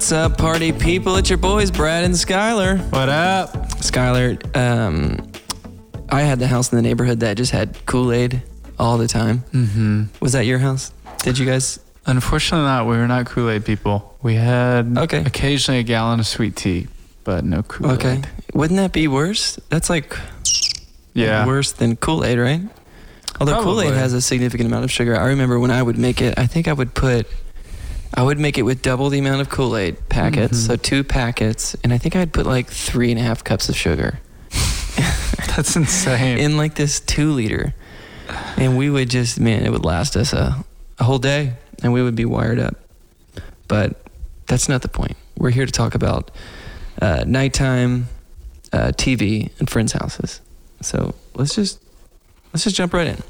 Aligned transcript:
What's 0.00 0.12
up, 0.12 0.38
party 0.38 0.72
people? 0.72 1.16
It's 1.16 1.28
your 1.28 1.36
boys, 1.36 1.70
Brad 1.70 2.04
and 2.04 2.14
Skylar. 2.14 2.78
What 2.90 3.10
up? 3.10 3.52
Skylar, 3.82 4.56
um, 4.56 5.30
I 6.08 6.22
had 6.22 6.38
the 6.38 6.46
house 6.46 6.72
in 6.72 6.76
the 6.76 6.82
neighborhood 6.82 7.20
that 7.20 7.36
just 7.36 7.52
had 7.52 7.76
Kool 7.84 8.10
Aid 8.10 8.42
all 8.78 8.96
the 8.96 9.06
time. 9.06 9.44
Mm-hmm. 9.52 10.04
Was 10.20 10.32
that 10.32 10.46
your 10.46 10.58
house? 10.58 10.90
Did 11.18 11.36
you 11.36 11.44
guys? 11.44 11.80
Unfortunately, 12.06 12.64
not. 12.64 12.86
We 12.86 12.96
were 12.96 13.06
not 13.06 13.26
Kool 13.26 13.50
Aid 13.50 13.66
people. 13.66 14.16
We 14.22 14.36
had 14.36 14.96
Okay. 14.96 15.22
occasionally 15.22 15.80
a 15.80 15.82
gallon 15.82 16.18
of 16.18 16.26
sweet 16.26 16.56
tea, 16.56 16.86
but 17.24 17.44
no 17.44 17.62
Kool 17.62 17.92
Aid. 17.92 17.98
Okay. 17.98 18.22
Wouldn't 18.54 18.78
that 18.78 18.92
be 18.92 19.06
worse? 19.06 19.60
That's 19.68 19.90
like 19.90 20.16
Yeah. 21.12 21.44
worse 21.46 21.72
than 21.72 21.96
Kool 21.96 22.24
Aid, 22.24 22.38
right? 22.38 22.62
Although 23.38 23.62
Kool 23.62 23.82
Aid 23.82 23.92
has 23.92 24.14
a 24.14 24.22
significant 24.22 24.66
amount 24.66 24.84
of 24.84 24.90
sugar. 24.90 25.14
I 25.20 25.26
remember 25.26 25.58
when 25.60 25.70
I 25.70 25.82
would 25.82 25.98
make 25.98 26.22
it, 26.22 26.38
I 26.38 26.46
think 26.46 26.68
I 26.68 26.72
would 26.72 26.94
put, 26.94 27.26
I 28.14 28.22
would 28.22 28.38
make 28.38 28.58
it 28.58 28.62
with 28.62 28.82
double 28.82 29.08
the 29.08 29.18
amount 29.18 29.40
of 29.40 29.48
Kool 29.48 29.76
Aid 29.76 30.08
packets, 30.08 30.58
Mhm. 30.62 30.66
so 30.66 30.76
two 30.76 31.04
packets, 31.04 31.76
and 31.84 31.92
I 31.92 31.98
think 31.98 32.16
I'd 32.16 32.32
put 32.32 32.44
like 32.46 32.68
three 32.68 33.10
and 33.10 33.20
a 33.20 33.22
half 33.22 33.44
cups 33.44 33.68
of 33.68 33.76
sugar 33.76 34.20
That's 35.56 35.76
insane. 35.76 36.38
in 36.38 36.56
like 36.56 36.74
this 36.74 37.00
two 37.00 37.32
liter, 37.32 37.74
and 38.56 38.76
we 38.76 38.90
would 38.90 39.10
just, 39.10 39.38
man, 39.40 39.64
it 39.64 39.70
would 39.70 39.84
last 39.84 40.16
us 40.16 40.32
a, 40.32 40.64
a 40.98 41.04
whole 41.04 41.18
day, 41.18 41.54
and 41.82 41.92
we 41.92 42.02
would 42.02 42.14
be 42.16 42.24
wired 42.24 42.58
up. 42.58 42.76
But 43.68 44.00
that's 44.46 44.68
not 44.68 44.82
the 44.82 44.88
point. 44.88 45.16
We're 45.38 45.50
here 45.50 45.66
to 45.66 45.72
talk 45.72 45.94
about 45.94 46.30
uh, 47.00 47.24
nighttime 47.26 48.08
uh, 48.72 48.88
TV 48.96 49.50
and 49.60 49.70
friends' 49.70 49.92
houses. 49.92 50.40
So 50.82 51.14
let's 51.34 51.54
just 51.54 51.80
let's 52.52 52.64
just 52.64 52.74
jump 52.76 52.92
right 52.92 53.06
in. 53.06 53.22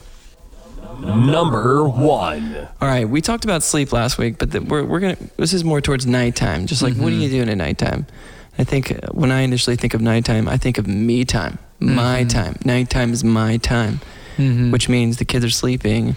Number 1.01 1.89
one. 1.89 2.69
All 2.81 2.89
right, 2.89 3.09
we 3.09 3.21
talked 3.21 3.45
about 3.45 3.63
sleep 3.63 3.93
last 3.93 4.19
week, 4.19 4.39
but 4.39 4.51
the, 4.51 4.61
we're 4.61 4.85
we're 4.85 5.01
gonna. 5.01 5.17
This 5.37 5.53
is 5.53 5.65
more 5.65 5.81
towards 5.81 6.07
nighttime. 6.07 6.67
Just 6.67 6.83
like, 6.83 6.95
what 6.95 7.13
are 7.13 7.17
you 7.17 7.29
doing 7.29 7.49
at 7.49 7.57
nighttime? 7.57 8.07
I 8.59 8.65
think 8.65 8.93
uh, 8.93 9.09
when 9.13 9.31
I 9.33 9.41
initially 9.41 9.77
think 9.77 9.95
of 9.95 10.01
nighttime, 10.01 10.49
I 10.49 10.57
think 10.57 10.77
of 10.79 10.87
me 10.87 11.25
time, 11.25 11.59
my 11.81 12.25
Mhm. 12.25 12.29
time. 12.31 12.57
Nighttime 12.65 13.13
is 13.13 13.25
my 13.25 13.57
time, 13.57 14.01
Mhm. 14.37 14.71
which 14.71 14.89
means 14.89 15.17
the 15.17 15.25
kids 15.25 15.45
are 15.45 15.51
sleeping, 15.51 16.17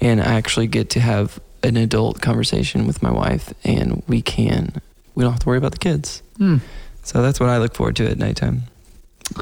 and 0.00 0.20
I 0.20 0.34
actually 0.34 0.66
get 0.68 0.88
to 0.90 1.00
have 1.00 1.38
an 1.62 1.76
adult 1.76 2.20
conversation 2.20 2.86
with 2.86 3.02
my 3.02 3.10
wife, 3.10 3.52
and 3.64 4.02
we 4.08 4.22
can. 4.22 4.80
We 5.14 5.22
don't 5.24 5.32
have 5.32 5.40
to 5.40 5.46
worry 5.48 5.58
about 5.58 5.72
the 5.72 5.78
kids. 5.78 6.22
Hmm. 6.38 6.58
So 7.02 7.20
that's 7.20 7.38
what 7.38 7.48
I 7.50 7.58
look 7.58 7.74
forward 7.74 7.96
to 7.96 8.08
at 8.10 8.18
nighttime. 8.18 8.62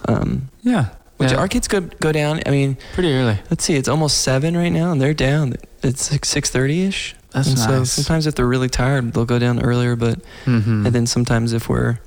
Um, 0.06 0.48
Yeah. 0.62 0.86
Which 1.20 1.32
Yeah. 1.32 1.36
our 1.38 1.48
kids 1.48 1.68
go 1.68 1.80
go 2.00 2.12
down. 2.12 2.40
I 2.46 2.50
mean, 2.50 2.76
Pretty 2.94 3.12
early. 3.12 3.38
let's 3.50 3.62
see, 3.64 3.74
it's 3.74 3.88
almost 3.88 4.22
seven 4.22 4.56
right 4.56 4.72
now, 4.72 4.90
and 4.90 5.00
they're 5.00 5.14
down. 5.14 5.54
It's 5.82 6.02
six 6.02 6.28
six 6.28 6.48
thirty 6.50 6.82
ish. 6.84 7.14
That's 7.32 7.48
and 7.48 7.58
so 7.58 7.78
nice. 7.80 7.92
sometimes 7.92 8.26
if 8.26 8.34
they're 8.34 8.46
really 8.48 8.68
tired, 8.68 9.12
they'll 9.12 9.24
go 9.24 9.38
down 9.38 9.60
earlier. 9.62 9.96
But 9.96 10.20
Mm-hmm. 10.46 10.86
and 10.86 10.94
then 10.94 11.06
sometimes 11.06 11.52
if 11.52 11.68
we're, 11.68 11.98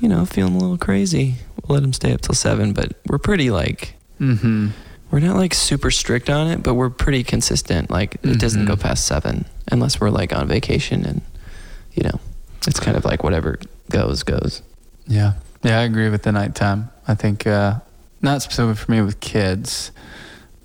you 0.00 0.08
know, 0.08 0.24
feeling 0.24 0.54
a 0.54 0.58
little 0.58 0.78
crazy, 0.78 1.34
we'll 1.66 1.74
let 1.74 1.82
them 1.82 1.92
stay 1.92 2.12
up 2.12 2.20
till 2.20 2.34
seven. 2.34 2.72
But 2.72 2.92
we're 3.08 3.18
pretty 3.18 3.50
like 3.50 3.94
mm-hmm. 4.20 4.68
we're 5.10 5.20
not 5.20 5.36
like 5.36 5.52
super 5.54 5.90
strict 5.90 6.30
on 6.30 6.46
it, 6.48 6.62
but 6.62 6.74
we're 6.74 6.90
pretty 6.90 7.22
consistent. 7.24 7.90
Like 7.90 8.14
it 8.22 8.38
doesn't 8.38 8.62
Mhm. 8.64 8.68
go 8.68 8.76
past 8.76 9.04
seven 9.06 9.44
unless 9.70 10.00
we're 10.00 10.10
like 10.10 10.32
on 10.32 10.46
vacation, 10.48 11.04
and 11.04 11.20
you 11.92 12.04
know, 12.04 12.20
it's 12.66 12.78
kind 12.80 12.96
of 12.96 13.04
like 13.04 13.22
whatever 13.24 13.58
goes 13.90 14.22
goes. 14.22 14.62
Yeah. 15.06 15.32
Yeah, 15.62 15.80
I 15.80 15.82
agree 15.82 16.08
with 16.10 16.22
the 16.22 16.32
nighttime. 16.32 16.90
I 17.08 17.14
think 17.14 17.46
uh, 17.46 17.80
not 18.22 18.42
specific 18.42 18.76
for 18.78 18.90
me 18.90 19.00
with 19.02 19.20
kids, 19.20 19.92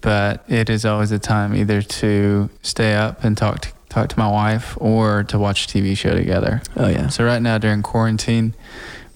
but 0.01 0.43
it 0.49 0.69
is 0.69 0.85
always 0.85 1.11
a 1.11 1.19
time 1.19 1.55
either 1.55 1.81
to 1.81 2.49
stay 2.61 2.95
up 2.95 3.23
and 3.23 3.37
talk 3.37 3.61
to, 3.61 3.69
talk 3.89 4.09
to 4.09 4.17
my 4.19 4.27
wife 4.29 4.77
or 4.81 5.23
to 5.25 5.37
watch 5.37 5.65
a 5.65 5.67
TV 5.77 5.95
show 5.97 6.13
together. 6.15 6.61
Oh 6.75 6.87
yeah. 6.87 7.07
So 7.09 7.23
right 7.25 7.41
now 7.41 7.57
during 7.57 7.81
quarantine, 7.83 8.53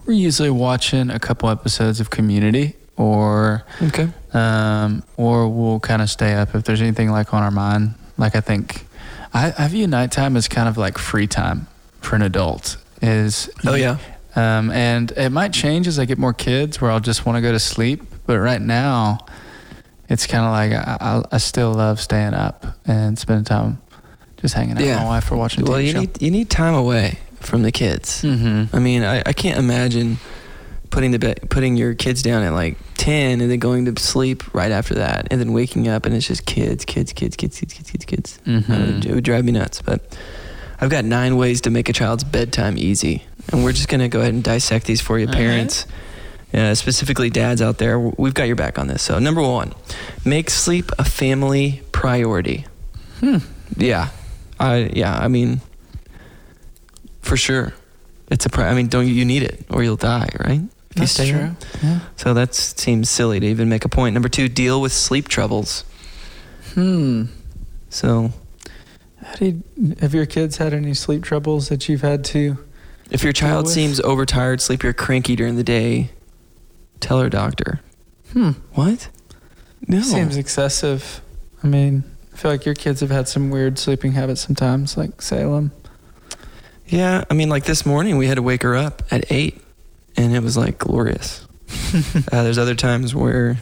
we're 0.05 0.13
usually 0.13 0.49
watching 0.51 1.09
a 1.09 1.19
couple 1.19 1.49
episodes 1.49 1.99
of 1.99 2.09
Community, 2.11 2.75
or 2.97 3.63
Okay. 3.81 4.07
um, 4.33 5.03
or 5.17 5.47
we'll 5.49 5.79
kind 5.79 6.01
of 6.01 6.09
stay 6.09 6.33
up 6.33 6.53
if 6.55 6.63
there's 6.63 6.81
anything 6.81 7.09
like 7.11 7.33
on 7.33 7.41
our 7.41 7.51
mind. 7.51 7.95
Like 8.17 8.35
I 8.35 8.41
think 8.41 8.85
I, 9.33 9.53
I 9.57 9.67
view 9.67 9.87
nighttime 9.87 10.37
as 10.37 10.47
kind 10.47 10.69
of 10.69 10.77
like 10.77 10.97
free 10.97 11.27
time 11.27 11.67
for 12.01 12.15
an 12.15 12.21
adult. 12.21 12.77
Is 13.01 13.49
Oh 13.65 13.73
yeah. 13.75 13.97
um, 14.35 14.69
and 14.71 15.11
it 15.13 15.31
might 15.31 15.51
change 15.53 15.87
as 15.87 15.97
I 15.99 16.05
get 16.05 16.17
more 16.19 16.33
kids, 16.33 16.79
where 16.79 16.91
I'll 16.91 16.99
just 16.99 17.25
want 17.25 17.37
to 17.37 17.41
go 17.41 17.51
to 17.51 17.59
sleep. 17.59 18.03
But 18.25 18.39
right 18.39 18.61
now, 18.61 19.25
it's 20.09 20.25
kind 20.27 20.45
of 20.45 20.51
like 20.51 20.71
I, 20.87 20.97
I, 20.99 21.23
I 21.35 21.37
still 21.37 21.73
love 21.73 21.99
staying 21.99 22.33
up 22.33 22.65
and 22.85 23.17
spending 23.17 23.45
time 23.45 23.81
just 24.37 24.53
hanging 24.53 24.77
out 24.77 24.83
Yeah. 24.83 24.95
with 24.95 25.03
my 25.03 25.07
wife 25.09 25.31
or 25.31 25.37
watching 25.37 25.67
a 25.67 25.69
Well, 25.69 25.79
TV 25.79 25.85
you 25.87 25.91
show. 25.93 25.99
need 26.01 26.21
you 26.21 26.31
need 26.31 26.49
time 26.49 26.73
away 26.75 27.19
from 27.39 27.61
the 27.63 27.71
kids. 27.71 28.21
mm-hmm. 28.23 28.75
I 28.75 28.79
mean, 28.79 29.03
I, 29.03 29.21
I 29.25 29.33
can't 29.33 29.57
imagine 29.59 30.17
putting 30.89 31.11
the 31.11 31.19
bed, 31.19 31.49
putting 31.49 31.75
your 31.75 31.93
kids 31.93 32.21
down 32.23 32.41
at 32.43 32.53
like 32.53 32.77
ten 32.95 33.41
and 33.41 33.51
then 33.51 33.59
going 33.59 33.85
to 33.93 34.01
sleep 34.01 34.53
right 34.53 34.71
after 34.71 34.95
that, 34.95 35.27
and 35.31 35.39
then 35.39 35.53
waking 35.53 35.87
up 35.87 36.05
and 36.05 36.15
it's 36.15 36.27
just 36.27 36.45
kids, 36.45 36.85
kids, 36.85 37.13
kids, 37.13 37.35
kids, 37.35 37.59
kids, 37.59 37.73
kids, 37.73 37.89
kids, 37.91 38.05
kids. 38.05 38.39
Mhm. 38.45 38.69
Uh, 39.05 39.09
it 39.09 39.13
would 39.13 39.23
drive 39.23 39.45
me 39.45 39.51
nuts. 39.51 39.81
But 39.81 40.17
I've 40.81 40.89
got 40.89 41.05
nine 41.05 41.37
ways 41.37 41.61
to 41.61 41.69
make 41.69 41.89
a 41.89 41.93
child's 41.93 42.23
bedtime 42.23 42.77
easy, 42.77 43.23
and 43.51 43.63
we're 43.63 43.73
just 43.73 43.87
gonna 43.87 44.09
go 44.09 44.21
ahead 44.21 44.33
and 44.33 44.43
dissect 44.43 44.85
these 44.87 45.01
for 45.01 45.19
you, 45.19 45.27
All 45.27 45.33
right. 45.33 45.85
Uh, 46.55 46.73
specifically, 46.73 47.29
dads 47.29 47.61
out 47.61 47.79
there, 47.79 47.99
we've 47.99 48.33
got 48.33 48.43
your 48.43 48.55
back 48.55 48.79
on 48.79 48.87
this. 48.87 49.01
So, 49.01 49.19
number 49.19 49.41
one, 49.41 49.73
make 50.23 50.49
sleep 50.49 50.89
a 50.97 51.03
family 51.03 51.81
priority. 51.91 52.65
Hmm. 53.19 53.39
Yeah, 53.75 54.09
I 54.57 54.89
yeah. 54.93 55.17
I 55.17 55.27
mean, 55.27 55.59
for 57.21 57.35
sure, 57.35 57.73
it's 58.29 58.45
a. 58.45 58.49
Pri- 58.49 58.69
I 58.69 58.73
mean, 58.73 58.87
don't 58.87 59.05
you, 59.05 59.13
you 59.13 59.25
need 59.25 59.43
it 59.43 59.65
or 59.69 59.83
you'll 59.83 59.97
die, 59.97 60.29
right? 60.45 60.61
If 60.91 60.95
you 60.95 61.01
That's 61.01 61.11
stay 61.11 61.31
true. 61.31 61.55
Yeah. 61.83 61.99
So 62.15 62.33
that 62.33 62.55
seems 62.55 63.09
silly 63.09 63.41
to 63.41 63.45
even 63.45 63.67
make 63.67 63.83
a 63.83 63.89
point. 63.89 64.13
Number 64.13 64.29
two, 64.29 64.47
deal 64.47 64.79
with 64.79 64.93
sleep 64.93 65.27
troubles. 65.27 65.83
Hmm. 66.73 67.25
So 67.89 68.31
you, 69.41 69.61
have 69.99 70.13
your 70.13 70.25
kids 70.25 70.57
had 70.57 70.73
any 70.73 70.93
sleep 70.93 71.23
troubles 71.23 71.67
that 71.67 71.89
you've 71.89 72.01
had 72.01 72.23
to? 72.25 72.57
if 73.11 73.23
your 73.23 73.33
child 73.33 73.69
seems 73.69 73.99
overtired, 74.01 74.61
sleepy, 74.61 74.87
or 74.87 74.93
cranky 74.93 75.35
during 75.35 75.57
the 75.57 75.63
day, 75.63 76.09
tell 77.05 77.19
her 77.19 77.29
doctor. 77.29 77.79
Hmm. 78.33 78.51
What? 78.73 79.09
No. 79.87 80.01
Seems 80.01 80.35
excessive. 80.37 81.21
I 81.63 81.67
mean, 81.67 82.03
I 82.33 82.37
feel 82.37 82.51
like 82.51 82.65
your 82.65 82.75
kids 82.75 82.99
have 83.01 83.11
had 83.11 83.27
some 83.27 83.49
weird 83.49 83.77
sleeping 83.77 84.13
habits 84.13 84.41
sometimes, 84.41 84.97
like 84.97 85.21
Salem. 85.21 85.71
Yeah, 86.87 87.23
I 87.29 87.33
mean, 87.33 87.49
like 87.49 87.63
this 87.65 87.85
morning 87.85 88.17
we 88.17 88.27
had 88.27 88.35
to 88.35 88.41
wake 88.41 88.63
her 88.63 88.75
up 88.75 89.03
at 89.11 89.31
eight, 89.31 89.61
and 90.17 90.35
it 90.35 90.41
was 90.43 90.55
like 90.57 90.77
glorious. 90.77 91.45
uh, 92.31 92.43
there's 92.43 92.57
other 92.57 92.75
times 92.75 93.15
where 93.15 93.57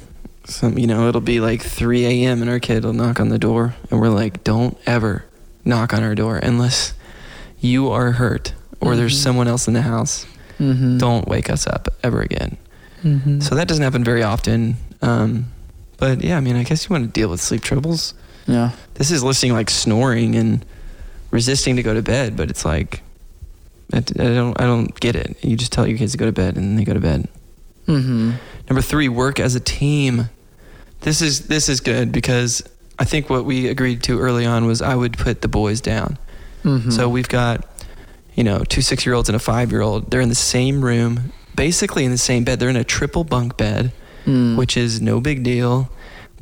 some, 0.45 0.77
you 0.77 0.87
know, 0.87 1.07
it'll 1.07 1.21
be 1.21 1.39
like 1.39 1.61
3 1.61 2.05
a.m. 2.05 2.41
and 2.41 2.49
our 2.49 2.59
kid 2.59 2.83
will 2.83 2.93
knock 2.93 3.19
on 3.19 3.29
the 3.29 3.39
door, 3.39 3.75
and 3.89 3.99
we're 4.01 4.09
like, 4.09 4.43
don't 4.43 4.77
ever 4.85 5.25
knock 5.65 5.93
on 5.93 6.03
our 6.03 6.15
door 6.15 6.37
unless 6.37 6.93
you 7.59 7.89
are 7.89 8.11
hurt 8.13 8.53
or 8.81 8.97
there's 8.97 9.17
Mhm. 9.17 9.23
someone 9.23 9.47
else 9.47 9.67
in 9.69 9.73
the 9.73 9.81
house. 9.83 10.25
Mm-hmm. 10.59 10.97
Don't 10.97 11.27
wake 11.27 11.49
us 11.49 11.65
up 11.65 11.87
ever 12.03 12.21
again. 12.21 12.57
Mm-hmm. 13.03 13.41
So 13.41 13.55
that 13.55 13.67
doesn't 13.67 13.83
happen 13.83 14.03
very 14.03 14.23
often. 14.23 14.77
Um, 15.01 15.51
but 15.97 16.23
yeah, 16.23 16.37
I 16.37 16.39
mean, 16.39 16.55
I 16.55 16.63
guess 16.63 16.87
you 16.87 16.93
want 16.93 17.05
to 17.05 17.11
deal 17.11 17.29
with 17.29 17.41
sleep 17.41 17.61
troubles. 17.61 18.13
yeah. 18.47 18.71
This 18.95 19.11
is 19.11 19.23
listing 19.23 19.53
like 19.53 19.69
snoring 19.69 20.35
and 20.35 20.65
resisting 21.31 21.75
to 21.75 21.83
go 21.83 21.93
to 21.93 22.01
bed, 22.01 22.35
but 22.37 22.49
it's 22.49 22.63
like 22.65 23.01
I, 23.93 23.97
I 23.97 24.01
don't 24.01 24.59
I 24.59 24.65
don't 24.65 24.97
get 24.99 25.15
it. 25.15 25.43
You 25.43 25.55
just 25.55 25.71
tell 25.71 25.87
your 25.87 25.97
kids 25.97 26.11
to 26.13 26.17
go 26.17 26.25
to 26.25 26.31
bed 26.31 26.55
and 26.57 26.77
they 26.77 26.83
go 26.83 26.93
to 26.93 26.99
bed. 26.99 27.27
Mm-hmm. 27.87 28.31
Number 28.69 28.81
three, 28.81 29.09
work 29.09 29.39
as 29.39 29.55
a 29.55 29.59
team. 29.59 30.29
This 31.01 31.21
is 31.21 31.47
this 31.47 31.67
is 31.69 31.79
good 31.81 32.11
because 32.11 32.63
I 32.99 33.05
think 33.05 33.29
what 33.29 33.45
we 33.45 33.67
agreed 33.67 34.03
to 34.03 34.19
early 34.19 34.45
on 34.45 34.65
was 34.65 34.81
I 34.81 34.95
would 34.95 35.17
put 35.17 35.41
the 35.41 35.47
boys 35.47 35.81
down. 35.81 36.17
Mm-hmm. 36.63 36.91
So 36.91 37.09
we've 37.09 37.27
got, 37.27 37.65
you 38.35 38.43
know, 38.43 38.63
two 38.63 38.81
six 38.81 39.05
year 39.05 39.15
olds 39.15 39.27
and 39.27 39.35
a 39.35 39.39
five 39.39 39.71
year 39.71 39.81
old. 39.81 40.11
They're 40.11 40.21
in 40.21 40.29
the 40.29 40.35
same 40.35 40.83
room, 40.83 41.33
basically 41.55 42.05
in 42.05 42.11
the 42.11 42.17
same 42.17 42.43
bed. 42.43 42.59
They're 42.59 42.69
in 42.69 42.75
a 42.75 42.83
triple 42.83 43.23
bunk 43.23 43.57
bed, 43.57 43.91
Mm. 44.25 44.55
which 44.55 44.77
is 44.77 45.01
no 45.01 45.19
big 45.19 45.43
deal. 45.43 45.89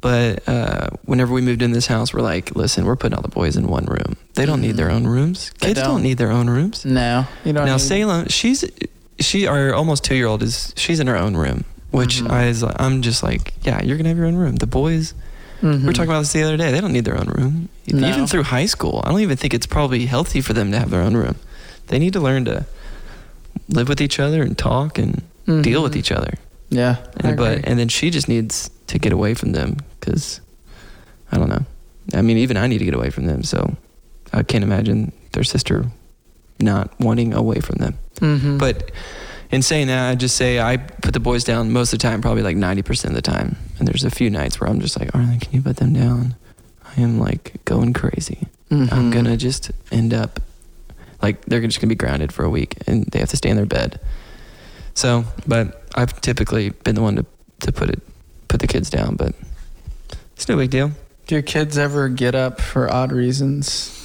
But 0.02 0.48
uh, 0.48 0.90
whenever 1.06 1.32
we 1.34 1.42
moved 1.42 1.62
in 1.62 1.72
this 1.72 1.86
house, 1.88 2.12
we're 2.14 2.22
like, 2.22 2.56
listen, 2.56 2.86
we're 2.86 2.96
putting 2.96 3.16
all 3.16 3.22
the 3.22 3.28
boys 3.28 3.56
in 3.56 3.68
one 3.68 3.86
room. 3.86 4.18
They 4.34 4.46
don't 4.48 4.62
need 4.62 4.76
their 4.78 4.90
own 4.90 5.06
rooms. 5.06 5.52
Kids 5.60 5.76
don't. 5.80 5.86
don't. 5.90 6.04
need 6.04 6.18
their 6.18 6.32
own 6.32 6.50
rooms. 6.50 6.86
no, 6.86 7.26
you 7.46 7.54
don't. 7.54 7.66
now 7.66 7.74
need- 7.74 7.82
Salem, 7.82 8.28
she's 8.28 8.64
she 9.20 9.46
our 9.46 9.74
almost 9.76 10.04
two 10.04 10.16
year 10.16 10.26
old 10.26 10.42
is 10.42 10.74
she's 10.76 11.00
in 11.00 11.06
her 11.08 11.16
own 11.18 11.36
room, 11.38 11.66
which 11.92 12.22
Mhm. 12.22 12.32
I 12.32 12.46
is 12.48 12.64
I'm 12.64 13.04
just 13.04 13.22
like, 13.22 13.54
yeah, 13.64 13.84
you're 13.84 13.98
gonna 13.98 14.10
have 14.10 14.18
your 14.18 14.26
own 14.28 14.36
room. 14.38 14.56
The 14.56 14.66
boys, 14.68 15.14
we 15.62 15.70
Mhm. 15.70 15.86
were 15.86 15.94
talking 15.94 16.10
about 16.10 16.22
this 16.22 16.34
the 16.34 16.42
other 16.42 16.58
day. 16.58 16.72
They 16.72 16.82
don't 16.82 16.94
need 16.94 17.06
their 17.06 17.20
own 17.20 17.28
room. 17.28 17.70
No. 17.92 18.08
Even 18.08 18.26
through 18.26 18.44
high 18.44 18.66
school, 18.66 19.02
I 19.06 19.10
don't 19.12 19.20
even 19.22 19.38
think 19.38 19.54
it's 19.54 19.68
probably 19.68 20.08
healthy 20.08 20.42
for 20.42 20.54
them 20.54 20.72
to 20.72 20.80
have 20.80 20.90
their 20.90 21.02
own 21.02 21.16
room. 21.16 21.36
They 21.88 22.00
need 22.00 22.14
to 22.14 22.20
learn 22.20 22.46
to 22.46 22.66
live 23.70 23.88
with 23.90 24.02
each 24.02 24.20
other 24.20 24.42
and 24.42 24.58
talk 24.58 24.98
and 24.98 25.22
deal 25.64 25.84
with 25.84 25.96
each 25.96 26.12
other. 26.12 26.34
Yeah, 26.70 26.98
And, 27.20 27.36
but 27.36 27.66
and 27.68 27.78
then 27.78 27.90
she 27.90 28.10
just 28.10 28.30
needs 28.30 28.70
to 28.88 28.98
get 28.98 29.12
away 29.12 29.34
from 29.34 29.52
them 29.52 29.78
because 30.00 30.40
I 31.32 31.38
don't 31.38 31.50
know. 31.50 31.66
I 32.14 32.22
mean, 32.22 32.38
even 32.38 32.56
I 32.58 32.68
need 32.68 32.78
to 32.80 32.86
get 32.86 32.94
away 32.94 33.10
from 33.10 33.26
them. 33.26 33.44
So 33.44 33.76
I 34.32 34.44
can't 34.44 34.64
imagine 34.64 35.12
their 35.34 35.44
sister, 35.44 35.86
not 36.60 36.98
wanting 37.00 37.34
away 37.34 37.60
from 37.60 37.76
them. 37.78 37.98
Mm-hmm. 38.16 38.58
But 38.58 38.92
in 39.52 39.62
saying 39.62 39.88
that, 39.88 40.10
I 40.12 40.16
just 40.16 40.38
say 40.38 40.60
I 40.62 40.78
put 40.78 41.14
the 41.14 41.20
boys 41.20 41.44
down 41.44 41.72
most 41.74 41.92
of 41.92 42.00
the 42.00 42.04
time, 42.04 42.22
probably 42.22 42.44
like 42.44 42.56
90% 42.56 43.06
of 43.06 43.14
the 43.16 43.22
time. 43.22 43.58
And 43.78 43.88
there's 43.88 44.06
a 44.06 44.10
few 44.12 44.30
nights 44.30 44.62
where 44.62 44.70
I'm 44.70 44.80
just 44.80 44.98
like, 44.98 45.14
Arlen, 45.14 45.40
can 45.42 45.52
you 45.54 45.62
put 45.62 45.76
them 45.78 45.92
down? 45.94 46.36
I 46.98 47.02
am 47.02 47.20
like 47.20 47.60
going 47.66 47.92
crazy. 47.94 48.48
I'm 48.70 48.88
Mm-hmm. 48.88 49.12
gonna 49.12 49.36
just 49.36 49.72
end 49.92 50.14
up 50.14 50.40
like 51.22 51.44
they're 51.46 51.62
just 51.62 51.80
gonna 51.80 51.90
be 51.90 51.96
grounded 51.96 52.32
for 52.34 52.44
a 52.44 52.50
week 52.50 52.76
and 52.88 53.06
they 53.06 53.20
have 53.20 53.30
to 53.30 53.38
stay 53.38 53.50
in 53.50 53.56
their 53.58 53.66
bed. 53.66 54.00
So, 54.94 55.26
but 55.48 55.84
I've 55.96 56.20
typically 56.22 56.70
been 56.70 56.96
the 56.96 57.02
one 57.02 57.16
to, 57.16 57.26
to 57.62 57.72
put 57.72 57.90
it 57.90 58.02
put 58.48 58.60
the 58.60 58.68
kids 58.68 58.90
down, 58.90 59.16
but 59.16 59.34
it's 60.36 60.48
no 60.50 60.58
big 60.58 60.70
deal. 60.70 60.92
Do 61.28 61.36
your 61.36 61.42
kids 61.42 61.78
ever 61.78 62.10
get 62.10 62.36
up 62.36 62.60
for 62.60 62.92
odd 62.92 63.12
reasons? 63.12 63.98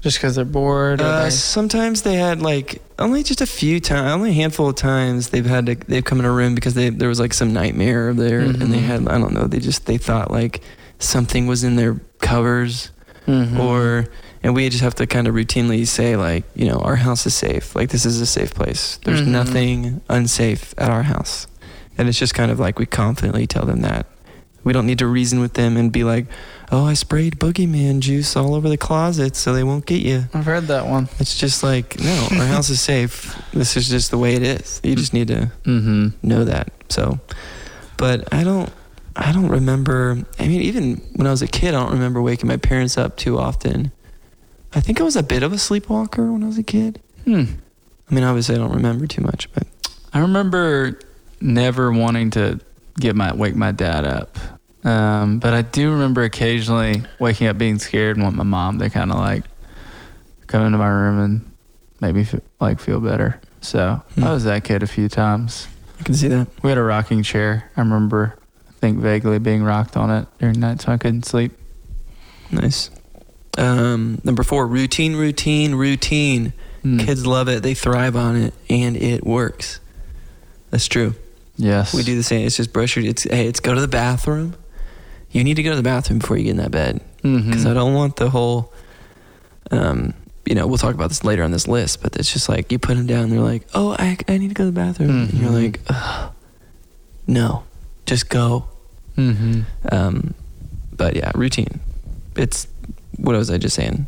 Just 0.00 0.16
because 0.16 0.36
they're 0.36 0.46
bored? 0.46 1.02
Or 1.02 1.04
Uh, 1.04 1.24
they- 1.24 1.30
sometimes 1.30 2.02
they 2.02 2.14
had 2.14 2.40
like 2.40 2.80
only 2.98 3.22
just 3.22 3.42
a 3.42 3.46
few 3.46 3.80
times, 3.80 4.10
only 4.12 4.30
a 4.30 4.32
handful 4.32 4.68
of 4.70 4.76
times 4.76 5.28
they've 5.28 5.44
had 5.44 5.66
to 5.66 5.74
they've 5.88 6.04
come 6.04 6.18
in 6.20 6.24
a 6.24 6.32
room 6.32 6.54
because 6.54 6.72
they 6.74 6.88
there 6.88 7.08
was 7.08 7.20
like 7.20 7.34
some 7.34 7.52
nightmare 7.52 8.14
there 8.14 8.40
and 8.40 8.54
they 8.72 8.78
Mhm. 8.78 8.82
had 8.86 9.08
I 9.08 9.18
don't 9.18 9.34
know 9.34 9.46
they 9.46 9.58
just 9.58 9.84
they 9.86 9.98
thought 9.98 10.30
like 10.30 10.62
something 10.98 11.46
was 11.46 11.64
in 11.64 11.76
their 11.76 12.00
covers 12.20 12.90
Mhm. 13.26 13.58
or 13.58 14.06
and 14.42 14.54
we 14.54 14.68
just 14.68 14.82
have 14.82 14.94
to 14.94 15.06
kind 15.06 15.26
of 15.28 15.34
routinely 15.34 15.86
say 15.86 16.16
like 16.16 16.44
you 16.54 16.66
know 16.68 16.78
our 16.78 16.96
house 16.96 17.26
is 17.26 17.34
safe 17.34 17.74
like 17.76 17.90
this 17.90 18.04
is 18.06 18.20
a 18.20 18.26
safe 18.26 18.54
place 18.54 18.98
there's 19.04 19.20
Mhm. 19.22 19.26
nothing 19.28 20.00
unsafe 20.08 20.74
at 20.78 20.88
our 20.90 21.02
house 21.04 21.46
and 21.98 22.08
it's 22.08 22.18
just 22.18 22.34
kind 22.34 22.50
of 22.50 22.58
like 22.58 22.78
we 22.78 22.86
confidently 22.86 23.46
tell 23.46 23.64
them 23.66 23.80
that 23.82 24.06
we 24.64 24.72
don't 24.72 24.86
need 24.86 24.98
to 24.98 25.06
reason 25.06 25.40
with 25.40 25.54
them 25.54 25.76
and 25.76 25.90
be 25.92 26.04
like 26.04 26.26
oh 26.72 26.84
i 26.86 26.94
sprayed 26.94 27.38
boogeyman 27.38 28.00
juice 28.00 28.36
all 28.36 28.54
over 28.54 28.68
the 28.68 28.76
closet 28.76 29.34
so 29.36 29.52
they 29.52 29.64
won't 29.64 29.84
get 29.86 30.00
you 30.02 30.24
I've 30.34 30.44
heard 30.46 30.66
that 30.68 30.86
one. 30.86 31.08
it's 31.18 31.36
just 31.38 31.62
like 31.62 31.98
no 32.00 32.28
our 32.38 32.46
house 32.46 32.70
is 32.70 32.80
safe 32.80 33.34
this 33.52 33.76
is 33.76 33.88
just 33.88 34.10
the 34.10 34.18
way 34.18 34.34
it 34.34 34.42
is 34.42 34.80
you 34.84 34.94
just 34.96 35.12
need 35.12 35.28
to 35.28 35.50
Mm-hmm. 35.64 36.08
know 36.26 36.44
that. 36.44 36.72
So, 36.88 37.20
but 37.96 38.32
I 38.34 38.42
don't, 38.42 38.68
I 39.14 39.30
don't 39.32 39.48
remember. 39.48 40.18
I 40.40 40.48
mean, 40.48 40.62
even 40.62 40.96
when 41.14 41.26
I 41.26 41.30
was 41.30 41.40
a 41.42 41.46
kid, 41.46 41.74
I 41.74 41.80
don't 41.80 41.92
remember 41.92 42.20
waking 42.20 42.48
my 42.48 42.56
parents 42.56 42.98
up 42.98 43.16
too 43.16 43.38
often. 43.38 43.92
I 44.74 44.80
think 44.80 45.00
I 45.00 45.04
was 45.04 45.16
a 45.16 45.22
bit 45.22 45.42
of 45.42 45.52
a 45.52 45.58
sleepwalker 45.58 46.30
when 46.32 46.42
I 46.42 46.46
was 46.46 46.58
a 46.58 46.62
kid. 46.62 47.00
Hmm. 47.24 47.44
I 48.10 48.14
mean, 48.14 48.24
obviously, 48.24 48.54
I 48.54 48.58
don't 48.58 48.72
remember 48.74 49.06
too 49.06 49.22
much, 49.22 49.52
but 49.52 49.64
I 50.12 50.20
remember 50.20 50.98
never 51.40 51.92
wanting 51.92 52.30
to 52.32 52.60
get 52.98 53.14
my 53.16 53.32
wake 53.34 53.54
my 53.56 53.72
dad 53.72 54.04
up. 54.04 54.36
Um, 54.84 55.38
but 55.40 55.52
I 55.54 55.62
do 55.62 55.90
remember 55.92 56.22
occasionally 56.22 57.02
waking 57.18 57.46
up 57.48 57.58
being 57.58 57.78
scared 57.78 58.16
and 58.16 58.24
want 58.24 58.36
my 58.36 58.44
mom 58.44 58.78
to 58.78 58.88
kind 58.90 59.10
of 59.12 59.18
like 59.18 59.44
come 60.46 60.62
into 60.64 60.78
my 60.78 60.88
room 60.88 61.20
and 61.20 61.50
make 62.00 62.14
me 62.14 62.22
f- 62.22 62.40
like 62.60 62.80
feel 62.80 62.98
better. 63.00 63.40
So 63.60 64.02
Hmm. 64.14 64.24
I 64.24 64.32
was 64.32 64.44
that 64.44 64.64
kid 64.64 64.82
a 64.82 64.86
few 64.86 65.08
times. 65.08 65.68
I 65.98 66.02
can 66.02 66.14
see 66.14 66.28
that. 66.28 66.48
We 66.62 66.70
had 66.70 66.78
a 66.78 66.82
rocking 66.82 67.22
chair. 67.22 67.70
I 67.76 67.80
remember, 67.80 68.36
I 68.68 68.72
think 68.80 68.98
vaguely 69.00 69.38
being 69.38 69.62
rocked 69.62 69.96
on 69.98 70.10
it 70.10 70.26
during 70.38 70.58
nights 70.58 70.86
so 70.86 70.92
I 70.92 70.96
couldn't 70.96 71.26
sleep. 71.26 71.52
Nice. 72.50 72.90
Um, 73.58 74.20
number 74.24 74.42
four, 74.42 74.66
routine, 74.66 75.16
routine, 75.16 75.74
routine. 75.74 76.52
Hmm. 76.82 76.98
Kids 77.00 77.26
love 77.26 77.48
it. 77.48 77.62
They 77.62 77.74
thrive 77.74 78.16
on 78.16 78.36
it, 78.36 78.54
and 78.70 78.96
it 78.96 79.24
works. 79.24 79.80
That's 80.70 80.86
true. 80.86 81.14
Yes. 81.56 81.92
We 81.92 82.02
do 82.02 82.16
the 82.16 82.22
same. 82.22 82.46
It's 82.46 82.56
just 82.56 82.72
brush 82.72 82.96
your. 82.96 83.04
It's 83.04 83.24
hey, 83.24 83.46
it's 83.46 83.60
go 83.60 83.74
to 83.74 83.80
the 83.80 83.88
bathroom. 83.88 84.54
You 85.30 85.44
need 85.44 85.54
to 85.54 85.62
go 85.62 85.70
to 85.70 85.76
the 85.76 85.82
bathroom 85.82 86.18
before 86.20 86.36
you 86.38 86.44
get 86.44 86.50
in 86.52 86.56
that 86.58 86.70
bed. 86.70 87.00
Mm-hmm. 87.22 87.50
because 87.50 87.66
I 87.66 87.74
don't 87.74 87.92
want 87.94 88.16
the 88.16 88.30
whole. 88.30 88.72
Um, 89.70 90.14
you 90.46 90.54
know, 90.54 90.66
we'll 90.66 90.78
talk 90.78 90.94
about 90.94 91.10
this 91.10 91.22
later 91.22 91.42
on 91.42 91.50
this 91.50 91.68
list, 91.68 92.02
but 92.02 92.16
it's 92.16 92.32
just 92.32 92.48
like 92.48 92.72
you 92.72 92.78
put 92.78 92.96
them 92.96 93.06
down. 93.06 93.28
They're 93.30 93.40
like, 93.40 93.66
"Oh, 93.74 93.94
I, 93.98 94.16
I 94.26 94.38
need 94.38 94.48
to 94.48 94.54
go 94.54 94.64
to 94.64 94.70
the 94.70 94.72
bathroom," 94.80 95.10
and 95.10 95.34
you're 95.34 95.50
Mhm. 95.50 95.62
like, 95.62 95.80
Ugh, 95.88 96.32
"No, 97.26 97.64
just 98.06 98.30
go." 98.30 98.68
Mm-hmm. 99.18 99.60
Um, 99.92 100.34
but 100.96 101.14
yeah, 101.14 101.30
routine. 101.34 101.80
It's 102.36 102.66
what 103.20 103.36
was 103.36 103.50
I 103.50 103.58
just 103.58 103.76
saying? 103.76 104.06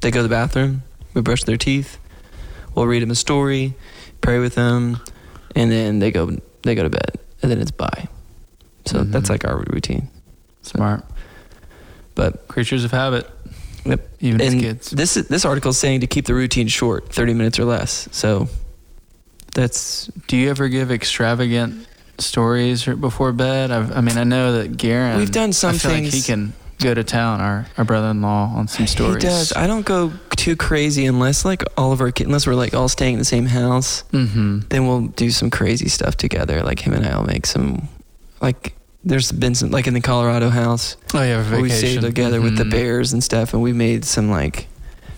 They 0.00 0.10
go 0.10 0.18
to 0.20 0.22
the 0.22 0.28
bathroom. 0.28 0.82
We 1.14 1.22
brush 1.22 1.44
their 1.44 1.56
teeth. 1.56 1.98
We'll 2.74 2.86
read 2.86 3.02
them 3.02 3.10
a 3.10 3.14
story, 3.14 3.74
pray 4.20 4.38
with 4.38 4.54
them, 4.54 4.98
and 5.54 5.70
then 5.70 5.98
they 5.98 6.10
go 6.10 6.36
they 6.62 6.74
go 6.74 6.82
to 6.82 6.90
bed, 6.90 7.18
and 7.42 7.50
then 7.50 7.60
it's 7.60 7.70
bye. 7.70 8.08
So 8.84 8.98
Mhm. 9.00 9.12
that's 9.12 9.30
like 9.30 9.44
our 9.46 9.56
routine. 9.72 10.08
Smart. 10.62 11.04
But 12.14 12.48
Creatures 12.48 12.84
of 12.84 12.90
habit. 12.90 13.28
Yep. 13.84 14.08
Even 14.20 14.40
as 14.40 14.54
kids. 14.54 14.90
this 14.90 15.14
this 15.14 15.44
article 15.44 15.70
is 15.70 15.78
saying 15.78 16.00
to 16.00 16.06
keep 16.06 16.26
the 16.26 16.34
routine 16.34 16.66
short, 16.68 17.12
thirty 17.12 17.34
minutes 17.34 17.58
or 17.58 17.64
less. 17.64 18.08
So 18.10 18.48
that's 19.54 20.10
Do 20.26 20.36
you 20.36 20.50
ever 20.50 20.68
give 20.68 20.90
extravagant 20.90 21.86
stories 22.18 22.84
before 22.84 23.32
bed? 23.32 23.70
I've, 23.70 23.96
I 23.96 24.00
mean, 24.00 24.18
I 24.18 24.24
know 24.24 24.52
that 24.60 24.76
Garen. 24.76 25.18
We've 25.18 25.30
done 25.30 25.52
some 25.52 25.76
things- 25.78 26.06
Like 26.12 26.14
he 26.14 26.22
can 26.22 26.52
go 26.80 26.94
to 26.94 27.04
town. 27.04 27.40
Our 27.40 27.66
our 27.78 27.84
brother-in-law 27.84 28.52
on 28.56 28.68
some 28.68 28.86
stories. 28.86 29.22
he 29.22 29.28
does. 29.28 29.52
I 29.54 29.66
don't 29.66 29.84
go 29.86 30.12
too 30.36 30.56
crazy 30.56 31.06
unless 31.06 31.44
like 31.44 31.62
all 31.76 31.92
of 31.92 32.00
our 32.00 32.10
kids, 32.12 32.26
unless 32.26 32.46
we're 32.46 32.54
like 32.54 32.74
all 32.74 32.88
staying 32.88 33.14
in 33.14 33.18
the 33.18 33.24
same 33.24 33.46
house. 33.46 34.04
Mm-hmm. 34.12 34.60
Then 34.68 34.86
we'll 34.86 35.06
do 35.08 35.30
some 35.30 35.50
crazy 35.50 35.88
stuff 35.88 36.16
together. 36.16 36.62
Like 36.62 36.80
him 36.80 36.92
and 36.92 37.06
I 37.06 37.16
will 37.16 37.26
make 37.26 37.46
some, 37.46 37.88
like 38.40 38.74
there's 39.04 39.30
been 39.32 39.54
some 39.54 39.70
like 39.70 39.86
in 39.86 39.94
the 39.94 40.00
Colorado 40.00 40.48
house 40.50 40.96
Oh 41.14 41.22
yeah, 41.22 41.40
vacation. 41.42 41.62
we 41.62 41.68
stayed 41.70 42.00
together 42.00 42.40
with 42.40 42.56
the 42.56 42.64
Mhm. 42.64 42.70
bears 42.70 43.12
and 43.12 43.22
stuff, 43.22 43.52
and 43.54 43.62
we 43.62 43.72
made 43.72 44.04
some 44.04 44.30
like. 44.30 44.66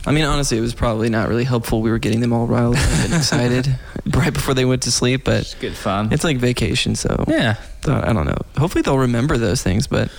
I 0.06 0.12
mean, 0.12 0.24
honestly, 0.24 0.56
it 0.56 0.62
was 0.62 0.72
probably 0.74 1.10
not 1.10 1.28
really 1.28 1.44
helpful. 1.44 1.82
We 1.82 1.90
were 1.90 1.98
getting 1.98 2.20
them 2.20 2.32
all 2.32 2.46
riled 2.46 2.76
up 2.76 2.82
and 3.04 3.12
excited 3.14 3.78
right 4.14 4.32
before 4.32 4.54
they 4.54 4.64
went 4.64 4.82
to 4.82 4.92
sleep, 4.92 5.24
but 5.24 5.40
It's 5.40 5.54
good 5.54 5.74
fun. 5.76 6.10
it's 6.12 6.24
like 6.24 6.38
vacation, 6.38 6.94
so 6.94 7.24
yeah. 7.28 7.56
I 7.86 8.12
don't 8.14 8.24
know. 8.24 8.38
Hopefully 8.56 8.80
they'll 8.82 8.96
remember 8.98 9.36
those 9.36 9.62
things, 9.62 9.86
but 9.86 10.10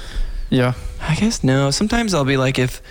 Yeah. 0.50 0.74
I 1.02 1.16
guess 1.16 1.44
no. 1.44 1.72
Sometimes 1.72 2.14
I'll 2.14 2.26
be 2.26 2.38
like 2.38 2.58
if 2.60 2.82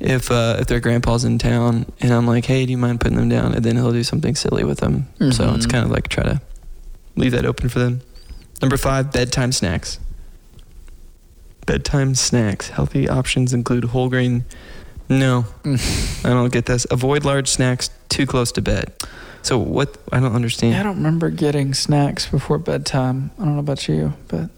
if 0.00 0.30
uh, 0.30 0.56
if 0.60 0.66
their 0.68 0.80
grandpa's 0.80 1.24
in 1.24 1.38
town 1.38 1.86
and 2.00 2.12
I'm 2.12 2.26
like, 2.26 2.44
hey, 2.44 2.64
do 2.66 2.70
you 2.70 2.78
mind 2.78 3.00
putting 3.00 3.16
them 3.16 3.28
down? 3.28 3.54
And 3.54 3.64
then 3.64 3.76
he'll 3.76 3.92
do 3.92 4.04
something 4.04 4.34
silly 4.36 4.62
with 4.64 4.78
them. 4.78 5.08
So 5.18 5.52
it's 5.54 5.66
Mhm. 5.66 5.70
kind 5.72 5.84
of 5.84 5.90
like 5.90 6.08
try 6.08 6.24
to 6.24 6.40
leave 7.16 7.32
that 7.32 7.44
open 7.46 7.68
for 7.68 7.78
them. 7.80 8.00
Number 8.62 8.76
five, 8.76 9.12
bedtime 9.12 9.52
snacks. 9.52 9.98
Bedtime 11.66 12.14
snacks. 12.14 12.68
Healthy 12.70 13.08
options 13.08 13.52
include 13.52 13.84
whole 13.84 14.08
grain. 14.08 14.44
No, 15.08 15.46
I 15.64 15.78
don't 16.24 16.52
get 16.52 16.66
this. 16.66 16.86
Avoid 16.90 17.24
large 17.24 17.48
snacks 17.48 17.90
too 18.08 18.26
close 18.26 18.52
to 18.52 18.62
bed. 18.62 18.92
So 19.42 19.58
what? 19.58 19.96
I 20.12 20.20
don't 20.20 20.34
understand. 20.34 20.74
Yeah, 20.74 20.80
I 20.80 20.82
don't 20.82 20.96
remember 20.96 21.30
getting 21.30 21.72
snacks 21.74 22.26
before 22.26 22.58
bedtime. 22.58 23.30
I 23.38 23.44
don't 23.44 23.54
know 23.54 23.60
about 23.60 23.88
you, 23.88 24.14
but 24.28 24.50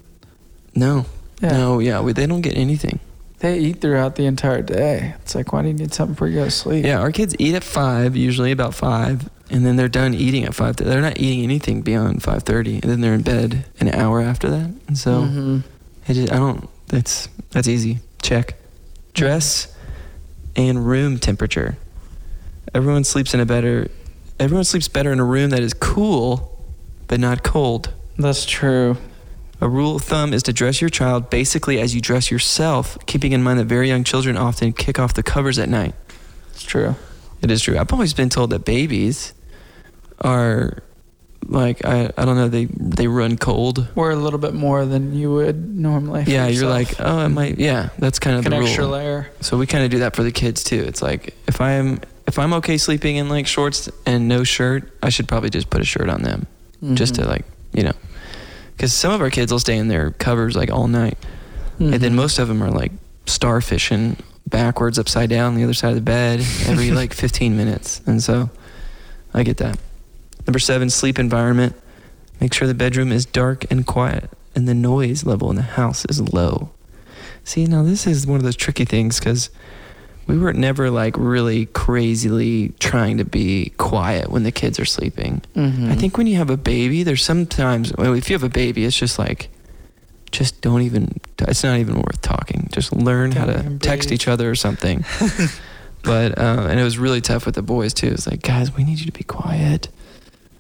no, 0.75 1.07
yeah, 1.41 1.53
no, 1.53 1.79
yeah. 1.79 2.01
We, 2.01 2.13
they 2.13 2.27
don't 2.27 2.41
get 2.43 2.57
anything. 2.57 3.01
they 3.41 3.59
eat 3.59 3.81
throughout 3.81 4.17
the 4.17 4.27
entire 4.27 4.63
day. 4.63 5.15
It's 5.23 5.35
like, 5.35 5.53
why 5.53 5.63
do 5.63 5.69
you 5.69 5.75
need 5.75 5.93
something 5.95 6.15
before 6.15 6.29
you 6.29 6.37
go 6.37 6.45
to 6.45 6.51
sleep? 6.51 6.85
Yeah, 6.85 7.01
our 7.01 7.11
kids 7.13 7.35
eat 7.39 7.55
at 7.55 7.65
five, 7.65 8.17
usually 8.17 8.53
about 8.53 8.75
five, 8.75 9.29
and 9.51 9.65
then 9.65 9.77
they're 9.77 9.89
done 9.89 10.15
eating 10.15 10.45
at 10.45 10.55
five. 10.55 10.77
They're 10.77 11.01
not 11.01 11.19
eating 11.19 11.43
anything 11.43 11.83
beyond 11.83 12.23
five 12.23 12.43
thirty, 12.45 12.75
and 12.75 12.83
then 12.91 13.01
they're 13.01 13.15
in 13.15 13.23
bed 13.23 13.65
an 13.81 13.89
hour 13.89 14.21
after 14.21 14.51
that. 14.51 14.71
And 14.89 14.97
so 14.99 15.23
Mhm. 15.23 15.63
I 16.09 16.13
just 16.13 16.33
I 16.33 16.37
don't. 16.37 16.69
That's 16.89 17.29
that's 17.51 17.69
easy. 17.69 18.01
Check. 18.23 18.55
Dress 19.15 19.75
and 20.57 20.87
room 20.87 21.19
temperature. 21.19 21.77
Everyone 22.75 23.05
sleeps 23.05 23.33
in 23.35 23.41
a 23.41 23.47
better. 23.47 23.89
Everyone 24.39 24.65
sleeps 24.65 24.89
better 24.89 25.13
in 25.13 25.19
a 25.21 25.25
room 25.25 25.51
that 25.51 25.61
is 25.63 25.75
cool, 25.75 26.65
but 27.09 27.19
not 27.21 27.43
cold. 27.43 27.93
that's 28.19 28.45
true. 28.45 28.97
A 29.61 29.69
rule 29.69 29.97
of 29.97 30.03
thumb 30.03 30.33
is 30.33 30.43
to 30.45 30.53
dress 30.53 30.81
your 30.81 30.91
child 30.91 31.29
basically 31.29 31.81
as 31.81 31.95
you 31.95 32.01
dress 32.01 32.31
yourself, 32.31 32.97
keeping 33.07 33.33
in 33.33 33.43
mind 33.43 33.59
that 33.59 33.67
very 33.67 33.89
young 33.89 34.05
children 34.05 34.37
often 34.37 34.73
kick 34.73 34.99
off 34.99 35.15
the 35.15 35.23
covers 35.23 35.59
at 35.59 35.69
night. 35.69 35.95
It's 36.53 36.63
true. 36.63 36.97
It 37.43 37.51
is 37.51 37.63
true. 37.63 37.79
I've 37.79 37.93
always 37.93 38.15
been 38.15 38.29
told 38.29 38.51
that 38.51 38.65
babies 38.65 39.35
are 40.21 40.83
like 41.47 41.85
I, 41.85 42.11
I 42.17 42.25
don't 42.25 42.37
know 42.37 42.49
they 42.49 42.67
they 42.67 43.07
run 43.07 43.37
cold. 43.37 43.89
We're 43.95 44.11
a 44.11 44.17
little 44.17 44.39
bit 44.39 44.55
more 44.55 44.85
than 44.85 45.15
you 45.15 45.33
would 45.33 45.77
normally. 45.77 46.25
Yeah, 46.27 46.47
you're 46.47 46.69
like 46.69 46.95
oh 46.99 47.25
it 47.25 47.31
might 47.31 47.59
yeah 47.59 47.91
that's 47.99 48.19
kind 48.19 48.37
of 48.39 48.45
Like 48.45 48.55
an 48.55 48.61
the 48.61 48.67
extra 48.67 48.87
layer. 48.87 49.31
So 49.41 49.57
we 49.59 49.67
kind 49.67 49.85
of 49.85 49.91
do 49.91 49.99
that 50.01 50.17
for 50.17 50.23
the 50.23 50.33
kids 50.33 50.63
too. 50.65 50.83
It's 50.87 51.03
like 51.03 51.35
if 51.47 51.61
I'm 51.61 52.01
if 52.27 52.39
I'm 52.39 52.53
okay 52.55 52.79
sleeping 52.79 53.17
in 53.17 53.29
like 53.29 53.47
shorts 53.47 53.89
and 54.07 54.29
no 54.29 54.45
shirt, 54.45 54.91
I 55.03 55.09
should 55.09 55.29
probably 55.29 55.51
just 55.51 55.71
put 55.71 55.81
a 55.81 55.85
shirt 55.85 56.09
on 56.09 56.23
them 56.23 56.47
mm-hmm. 56.77 56.95
just 56.95 57.17
to 57.17 57.27
like 57.27 57.45
you 57.73 57.83
know 57.83 57.95
because 58.81 58.95
some 58.95 59.13
of 59.13 59.21
our 59.21 59.29
kids 59.29 59.53
will 59.53 59.59
stay 59.59 59.77
in 59.77 59.89
their 59.89 60.13
covers 60.13 60.57
like 60.57 60.71
all 60.71 60.89
night, 60.89 61.19
and 61.79 61.93
then 61.93 62.13
Mhm. 62.13 62.17
most 62.17 62.39
of 62.39 62.49
them 62.49 62.63
are 62.63 62.71
like 62.71 62.93
starfishing 63.27 64.17
backwards 64.49 64.99
upside 64.99 65.29
down 65.29 65.55
the 65.55 65.63
other 65.63 65.75
side 65.75 65.91
of 65.91 65.97
the 65.97 66.01
bed 66.01 66.41
every 66.65 66.91
like 67.01 67.13
15 67.13 67.59
minutes. 67.59 68.01
And 68.07 68.23
so 68.23 68.49
i 69.35 69.43
get 69.43 69.59
that. 69.59 69.79
Number 70.47 70.59
seven 70.59 70.89
sleep 70.89 71.19
environment. 71.19 71.77
Make 72.41 72.55
sure 72.55 72.67
the 72.67 72.73
bedroom 72.73 73.13
is 73.13 73.27
dark 73.27 73.67
and 73.71 73.87
quiet 73.87 74.31
and 74.55 74.67
the 74.67 74.73
noise 74.73 75.27
level 75.27 75.51
in 75.51 75.57
the 75.57 75.63
house 75.77 76.07
is 76.07 76.33
low. 76.33 76.71
See 77.45 77.67
now 77.67 77.83
this 77.83 78.07
is 78.07 78.27
one 78.27 78.39
of 78.39 78.45
those 78.45 78.57
tricky 78.57 78.87
things 78.87 79.19
because 79.19 79.51
we 80.31 80.39
were 80.39 80.53
never 80.53 80.91
like 80.91 81.17
really 81.19 81.67
crazily 81.67 82.73
trying 82.79 83.19
to 83.19 83.25
be 83.25 83.73
quiet 83.79 84.31
when 84.31 84.45
the 84.45 84.53
kids 84.53 84.79
are 84.79 84.85
sleeping. 84.85 85.43
Mm-hmm. 85.57 85.91
I 85.91 85.97
think 85.97 86.17
when 86.17 86.29
you 86.29 86.37
have 86.37 86.51
a 86.51 86.57
baby, 86.57 87.03
there's 87.03 87.25
sometimes 87.25 87.93
well, 87.97 88.15
if 88.15 88.31
you 88.31 88.35
have 88.35 88.45
a 88.45 88.49
baby, 88.49 88.85
it's 88.85 88.97
just 88.97 89.19
like 89.19 89.51
just 90.31 90.61
don't 90.61 90.83
even 90.83 91.21
it's 91.41 91.65
not 91.65 91.79
even 91.79 91.97
worth 91.97 92.23
talking. 92.23 92.69
Just 92.71 92.95
learn 92.95 93.33
how 93.33 93.47
Don't 93.47 93.55
to 93.55 93.61
even 93.61 93.79
text 93.81 94.13
each 94.13 94.29
other 94.29 94.49
or 94.49 94.55
something. 94.55 95.05
but 96.03 96.39
uh, 96.39 96.69
and 96.71 96.79
it 96.79 96.85
was 96.85 96.97
really 96.97 97.21
tough 97.21 97.45
with 97.45 97.57
the 97.57 97.63
boys 97.63 97.93
too. 97.93 98.09
It's 98.09 98.29
like, 98.29 98.43
guys, 98.43 98.73
we 98.75 98.85
need 98.85 99.01
you 99.01 99.07
to 99.07 99.13
be 99.13 99.25
quiet. 99.25 99.89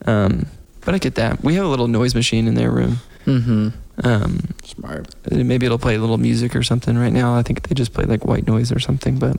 Um, 0.04 0.46
but 0.80 0.96
I 0.96 0.98
get 0.98 1.14
that. 1.14 1.44
We 1.44 1.54
have 1.54 1.64
a 1.64 1.68
little 1.68 1.86
noise 1.86 2.16
machine 2.16 2.48
in 2.48 2.54
their 2.54 2.72
room. 2.72 2.98
Mm-hmm. 3.24 3.68
Um, 4.02 4.40
Smart. 4.64 5.14
maybe 5.30 5.66
it'll 5.66 5.78
play 5.78 5.94
a 5.94 6.00
little 6.00 6.18
music 6.18 6.56
or 6.56 6.62
something 6.64 6.98
right 6.98 7.12
now. 7.12 7.36
I 7.36 7.42
think 7.42 7.68
they 7.68 7.74
just 7.74 7.92
play 7.92 8.04
like 8.04 8.24
white 8.24 8.48
noise 8.48 8.72
or 8.72 8.80
something, 8.80 9.18
but 9.18 9.36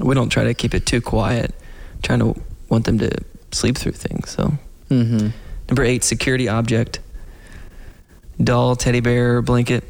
we 0.00 0.14
don't 0.14 0.28
try 0.28 0.44
to 0.44 0.54
keep 0.54 0.74
it 0.74 0.86
too 0.86 1.00
quiet. 1.00 1.54
Trying 2.02 2.18
to 2.20 2.40
want 2.68 2.84
them 2.84 2.98
to 2.98 3.10
sleep 3.52 3.76
through 3.78 3.92
things. 3.92 4.30
So 4.30 4.52
Mm-hmm. 4.90 5.28
number 5.68 5.82
eight, 5.82 6.04
security 6.04 6.48
object, 6.48 7.00
doll, 8.42 8.76
teddy 8.76 9.00
bear, 9.00 9.42
blanket. 9.42 9.84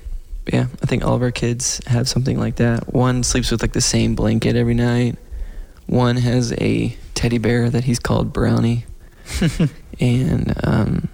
Yeah, 0.53 0.67
I 0.83 0.87
think 0.87 1.05
all 1.05 1.15
of 1.15 1.23
our 1.23 1.33
kids 1.33 1.81
have 1.87 2.09
something 2.09 2.39
like 2.39 2.57
that. 2.57 2.95
One 2.95 3.23
sleeps 3.25 3.51
with 3.51 3.61
like 3.63 3.73
the 3.73 3.81
same 3.81 4.15
blanket 4.15 4.55
every 4.57 4.75
night. 4.75 5.17
One 5.87 6.17
has 6.17 6.53
a 6.55 6.97
teddy 7.15 7.39
bear 7.39 7.69
that 7.69 7.85
he's 7.85 7.99
called 7.99 8.33
Brownie, 8.33 8.87
and 10.01 10.55
um, 10.65 11.09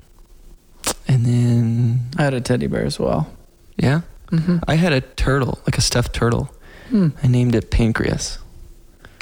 and 1.09 1.25
then 1.27 2.01
I 2.19 2.23
had 2.25 2.35
a 2.35 2.41
teddy 2.41 2.67
bear 2.67 2.85
as 2.85 2.99
well. 2.99 3.31
yeah, 3.77 4.03
Mm-hmm. 4.31 4.59
I 4.69 4.75
had 4.77 4.93
a 4.93 5.01
turtle, 5.01 5.59
like 5.67 5.77
a 5.77 5.83
stuffed 5.83 6.15
turtle. 6.15 6.51
Hmm. 6.89 7.09
I 7.23 7.27
named 7.27 7.55
it 7.55 7.71
Pancreas. 7.71 8.39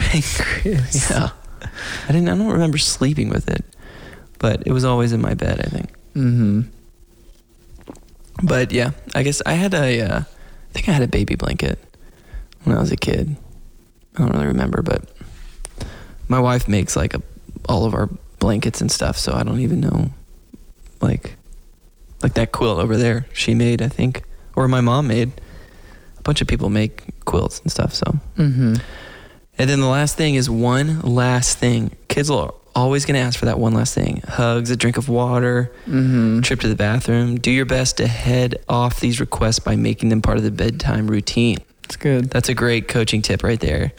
Pancreas. 0.00 1.10
Yeah. 1.10 1.30
I 2.08 2.12
didn't 2.12 2.28
I 2.28 2.36
don't 2.36 2.48
remember 2.52 2.78
sleeping 2.78 3.28
with 3.28 3.48
it, 3.48 3.64
but 4.38 4.62
it 4.66 4.72
was 4.72 4.84
always 4.84 5.12
in 5.12 5.20
my 5.20 5.34
bed, 5.34 5.60
I 5.60 5.68
think. 5.68 5.92
Mm-hmm. 6.14 6.60
But 8.42 8.72
yeah, 8.72 8.90
I 9.14 9.22
guess 9.22 9.42
I 9.44 9.52
had 9.52 9.74
a 9.74 10.00
uh, 10.00 10.18
I 10.20 10.72
think 10.72 10.88
I 10.88 10.92
had 10.92 11.02
a 11.02 11.08
baby 11.08 11.34
blanket 11.36 11.78
when 12.64 12.76
I 12.76 12.80
was 12.80 12.90
a 12.90 12.96
kid. 12.96 13.36
I 14.16 14.20
don't 14.22 14.32
really 14.32 14.46
remember, 14.46 14.82
but 14.82 15.04
my 16.28 16.40
wife 16.40 16.66
makes 16.68 16.96
like 16.96 17.14
a, 17.14 17.22
all 17.68 17.84
of 17.84 17.94
our 17.94 18.08
blankets 18.38 18.80
and 18.80 18.90
stuff, 18.90 19.18
so 19.18 19.32
I 19.34 19.42
don't 19.42 19.60
even 19.60 19.80
know 19.80 20.10
like 21.00 21.36
like 22.22 22.34
that 22.34 22.52
quilt 22.52 22.78
over 22.78 22.96
there 22.96 23.26
she 23.32 23.54
made, 23.54 23.82
I 23.82 23.88
think, 23.88 24.22
or 24.56 24.68
my 24.68 24.80
mom 24.80 25.08
made. 25.08 25.32
A 26.18 26.22
bunch 26.22 26.42
of 26.42 26.48
people 26.48 26.68
make 26.68 27.24
quilts 27.24 27.60
and 27.60 27.70
stuff, 27.72 27.94
so 27.94 28.04
Mm-hmm. 28.36 28.74
And 29.60 29.68
then 29.68 29.80
the 29.80 29.86
last 29.88 30.16
thing 30.16 30.36
is 30.36 30.48
one 30.48 31.00
last 31.02 31.58
thing. 31.58 31.90
Kids 32.08 32.30
are 32.30 32.54
always 32.74 33.04
going 33.04 33.14
to 33.16 33.20
ask 33.20 33.38
for 33.38 33.44
that 33.44 33.58
one 33.58 33.74
last 33.74 33.94
thing 33.94 34.22
hugs, 34.26 34.70
a 34.70 34.76
drink 34.76 34.96
of 34.96 35.08
water, 35.10 35.70
Mm-hmm. 35.86 36.40
trip 36.40 36.60
to 36.60 36.68
the 36.68 36.74
bathroom. 36.76 37.36
Do 37.38 37.50
your 37.50 37.66
best 37.66 37.98
to 37.98 38.06
head 38.06 38.56
off 38.70 39.00
these 39.00 39.20
requests 39.20 39.58
by 39.58 39.76
making 39.76 40.08
them 40.08 40.22
part 40.22 40.38
of 40.38 40.44
the 40.44 40.50
bedtime 40.50 41.08
routine. 41.08 41.58
That's 41.82 41.96
good. 41.96 42.30
That's 42.30 42.48
a 42.48 42.54
great 42.54 42.88
coaching 42.88 43.20
tip 43.20 43.42
right 43.42 43.60
there. 43.60 43.92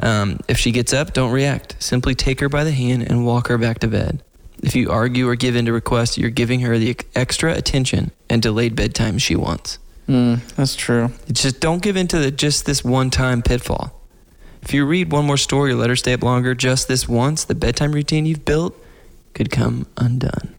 Um, 0.00 0.40
if 0.46 0.58
she 0.58 0.72
gets 0.72 0.92
up, 0.92 1.14
don't 1.14 1.32
react. 1.32 1.76
Simply 1.82 2.14
take 2.14 2.40
her 2.40 2.50
by 2.50 2.62
the 2.64 2.72
hand 2.72 3.02
and 3.08 3.24
walk 3.24 3.48
her 3.48 3.56
back 3.56 3.78
to 3.78 3.88
bed. 3.88 4.22
If 4.62 4.74
you 4.76 4.90
argue 4.90 5.26
or 5.28 5.36
give 5.36 5.56
in 5.56 5.64
to 5.66 5.72
requests, 5.72 6.18
you're 6.18 6.28
giving 6.30 6.60
her 6.60 6.76
the 6.78 6.96
extra 7.14 7.54
attention 7.54 8.10
and 8.28 8.42
delayed 8.42 8.76
bedtime 8.76 9.16
she 9.16 9.36
wants. 9.36 9.78
Mm, 10.06 10.40
that's 10.56 10.76
true. 10.76 11.12
Just 11.32 11.60
don't 11.60 11.80
give 11.82 11.96
in 11.96 12.08
to 12.08 12.18
the 12.18 12.30
just 12.30 12.66
this 12.66 12.84
one 12.84 13.08
time 13.10 13.40
pitfall. 13.40 13.98
If 14.62 14.72
you 14.72 14.86
read 14.86 15.10
one 15.12 15.26
more 15.26 15.36
story 15.36 15.72
or 15.72 15.76
let 15.76 15.90
her 15.90 15.96
stay 15.96 16.12
up 16.12 16.22
longer 16.22 16.54
just 16.54 16.86
this 16.88 17.08
once, 17.08 17.44
the 17.44 17.54
bedtime 17.54 17.92
routine 17.92 18.26
you've 18.26 18.44
built 18.44 18.74
could 19.34 19.50
come 19.50 19.86
undone. 19.96 20.54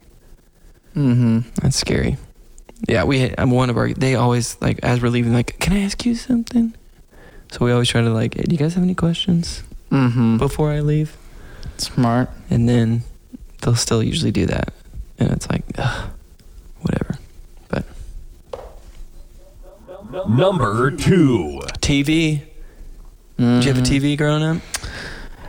Mm-hmm. 0.95 1.39
That's 1.61 1.77
scary. 1.77 2.17
Yeah, 2.87 3.05
we. 3.05 3.33
I'm 3.37 3.49
one 3.51 3.69
of 3.69 3.77
our. 3.77 3.93
They 3.93 4.15
always 4.15 4.57
like 4.61 4.79
as 4.83 5.01
we're 5.01 5.09
leaving, 5.09 5.31
like, 5.33 5.57
can 5.59 5.71
I 5.73 5.79
ask 5.83 6.05
you 6.05 6.15
something? 6.15 6.73
So 7.51 7.63
we 7.65 7.71
always 7.71 7.87
try 7.87 8.01
to 8.01 8.09
like, 8.09 8.33
hey, 8.35 8.43
do 8.43 8.51
you 8.51 8.57
guys 8.57 8.73
have 8.73 8.83
any 8.83 8.95
questions 8.95 9.63
Mm-hmm. 9.89 10.37
before 10.37 10.71
I 10.71 10.81
leave? 10.81 11.15
Smart. 11.77 12.29
And 12.49 12.67
then 12.67 13.03
they'll 13.61 13.75
still 13.75 14.03
usually 14.03 14.31
do 14.31 14.45
that, 14.47 14.73
and 15.17 15.31
it's 15.31 15.49
like, 15.49 15.63
ugh, 15.77 16.09
whatever. 16.81 17.17
But 17.69 17.85
Number 20.29 20.91
two. 20.91 21.61
TV. 21.79 22.41
Did 23.43 23.65
you 23.65 23.73
have 23.73 23.77
a 23.77 23.85
Mm-hmm. 23.85 24.05
TV 24.05 24.17
growing 24.17 24.43
up? 24.43 24.57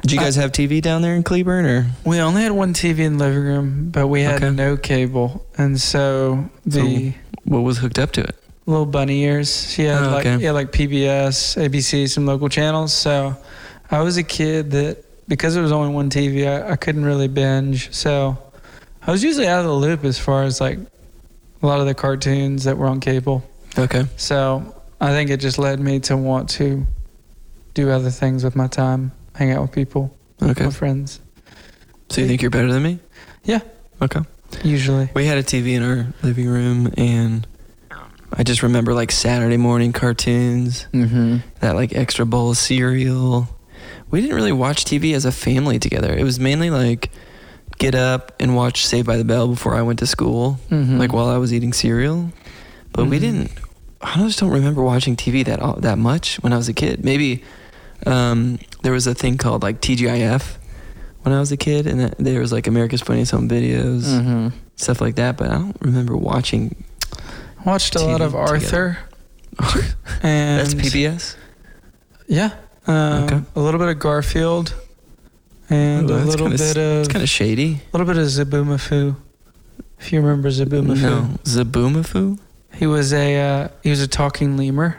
Did 0.02 0.12
you 0.12 0.18
guys 0.18 0.36
have 0.36 0.52
TV 0.52 0.82
down 0.82 1.00
there 1.02 1.14
in 1.14 1.22
Cleburne, 1.22 1.64
or 1.64 1.86
We 2.04 2.18
only 2.20 2.42
had 2.42 2.52
one 2.52 2.74
TV 2.74 2.98
in 3.00 3.16
the 3.16 3.24
living 3.26 3.42
room, 3.42 3.90
but 3.90 4.06
we 4.08 4.22
had 4.22 4.42
Okay. 4.42 4.50
no 4.54 4.76
cable, 4.76 5.46
and 5.56 5.80
so 5.80 6.50
the 6.66 7.14
what 7.44 7.60
was 7.60 7.78
hooked 7.78 7.98
up 7.98 8.12
to 8.12 8.22
it? 8.22 8.36
little 8.66 8.86
bunny 8.86 9.22
ears. 9.24 9.70
She 9.70 9.84
had 9.84 10.02
Oh, 10.02 10.10
like 10.10 10.26
okay. 10.26 10.42
yeah, 10.42 10.52
like 10.52 10.72
PBS, 10.72 11.56
ABC, 11.62 12.08
some 12.08 12.24
local 12.24 12.48
channels. 12.48 12.94
So 12.94 13.36
I 13.90 14.00
was 14.00 14.16
a 14.16 14.22
kid 14.22 14.70
that 14.70 15.04
because 15.28 15.52
there 15.52 15.62
was 15.62 15.70
only 15.72 15.92
one 15.92 16.08
TV, 16.08 16.46
I, 16.48 16.70
I 16.72 16.76
couldn't 16.76 17.04
really 17.04 17.28
binge. 17.28 17.92
So 17.94 18.38
I 19.06 19.10
was 19.10 19.22
usually 19.22 19.46
out 19.48 19.58
of 19.60 19.66
the 19.66 19.72
loop 19.74 20.02
as 20.04 20.18
far 20.18 20.44
as 20.44 20.62
like 20.62 20.78
a 21.62 21.66
lot 21.66 21.80
of 21.80 21.86
the 21.86 21.94
cartoons 21.94 22.64
that 22.64 22.78
were 22.78 22.86
on 22.86 23.00
cable. 23.00 23.42
Okay. 23.78 24.04
So 24.16 24.74
I 24.98 25.10
think 25.10 25.28
it 25.28 25.40
just 25.40 25.58
led 25.58 25.78
me 25.78 26.00
to 26.00 26.16
want 26.16 26.48
to 26.50 26.86
do 27.74 27.90
other 27.90 28.10
things 28.10 28.44
with 28.44 28.54
my 28.56 28.66
time, 28.66 29.12
hang 29.34 29.50
out 29.50 29.62
with 29.62 29.72
people, 29.72 30.16
Okay. 30.42 30.64
my 30.64 30.70
friends. 30.70 31.20
So 32.08 32.20
you 32.20 32.26
think 32.28 32.42
you're 32.42 32.50
better 32.50 32.72
than 32.72 32.82
me? 32.82 32.98
Yeah. 33.44 33.60
Okay. 34.00 34.20
Usually. 34.62 35.08
We 35.14 35.26
had 35.26 35.38
a 35.38 35.42
TV 35.42 35.74
in 35.74 35.82
our 35.82 36.06
living 36.22 36.46
room, 36.46 36.92
and 36.96 37.46
I 38.32 38.42
just 38.44 38.62
remember 38.62 38.94
like 38.94 39.10
Saturday 39.10 39.56
morning 39.56 39.92
cartoons, 39.92 40.86
Mm-hmm. 40.92 41.38
that 41.60 41.74
like 41.74 41.92
extra 41.94 42.24
bowl 42.24 42.50
of 42.50 42.56
cereal. 42.56 43.48
We 44.10 44.20
didn't 44.20 44.36
really 44.36 44.52
watch 44.52 44.84
TV 44.84 45.14
as 45.14 45.24
a 45.24 45.32
family 45.32 45.78
together. 45.78 46.14
It 46.14 46.22
was 46.22 46.38
mainly 46.38 46.70
like 46.70 47.10
get 47.78 47.94
up 47.96 48.32
and 48.38 48.54
watch 48.54 48.86
Saved 48.86 49.06
by 49.06 49.16
the 49.16 49.24
Bell 49.24 49.48
before 49.48 49.74
I 49.74 49.82
went 49.82 49.98
to 49.98 50.06
school, 50.06 50.60
Mhm. 50.70 50.98
like 50.98 51.12
while 51.12 51.26
I 51.28 51.38
was 51.38 51.52
eating 51.52 51.72
cereal. 51.72 52.30
But 52.92 53.06
we 53.08 53.16
Mhm. 53.16 53.20
didn't. 53.20 53.50
I 54.00 54.16
just 54.18 54.38
don't 54.38 54.50
remember 54.50 54.82
watching 54.82 55.16
TV 55.16 55.42
that 55.44 55.82
that 55.82 55.98
much 55.98 56.36
when 56.36 56.52
I 56.52 56.56
was 56.56 56.68
a 56.68 56.72
kid. 56.74 57.04
Maybe 57.04 57.42
um, 58.06 58.58
there 58.82 58.92
was 58.92 59.06
a 59.06 59.14
thing 59.14 59.36
called 59.38 59.62
like 59.62 59.80
TGIF 59.80 60.56
when 61.22 61.34
I 61.34 61.40
was 61.40 61.52
a 61.52 61.56
kid, 61.56 61.86
and 61.86 62.00
that, 62.00 62.18
there 62.18 62.40
was 62.40 62.52
like 62.52 62.66
America's 62.66 63.00
Funniest 63.00 63.32
Home 63.32 63.48
Videos, 63.48 64.02
Mm-hmm. 64.04 64.48
stuff 64.76 65.00
like 65.00 65.14
that. 65.16 65.36
But 65.36 65.50
I 65.50 65.54
don't 65.54 65.76
remember 65.80 66.16
watching. 66.16 66.74
Watched 67.64 67.94
a 67.96 68.04
lot 68.04 68.20
of 68.20 68.34
Arthur 68.34 68.98
and 70.22 70.60
That's 70.60 70.74
PBS. 70.74 71.36
Yeah. 72.26 72.50
Um, 72.86 73.24
Okay. 73.24 73.40
A 73.56 73.60
little 73.60 73.78
bit 73.80 73.88
of 73.88 73.98
Garfield 73.98 74.74
and 75.70 76.10
Ooh, 76.10 76.14
a 76.14 76.18
little 76.18 76.48
kinda 76.48 76.58
bit 76.62 76.76
of 76.76 76.98
It's 77.00 77.08
kind 77.08 77.22
of 77.22 77.28
shady. 77.28 77.80
a 77.92 77.96
little 77.96 78.06
bit 78.06 78.18
of 78.20 78.26
Zoboomafoo. 78.28 79.16
If 79.98 80.12
you 80.12 80.20
remember 80.20 80.50
Zoboomafoo, 80.50 81.00
No, 81.00 81.28
Zoboomafoo. 81.44 82.38
he 82.74 82.86
was 82.86 83.12
a 83.14 83.36
uh, 83.40 83.68
he 83.82 83.88
was 83.88 84.02
a 84.02 84.08
talking 84.08 84.58
lemur. 84.58 84.98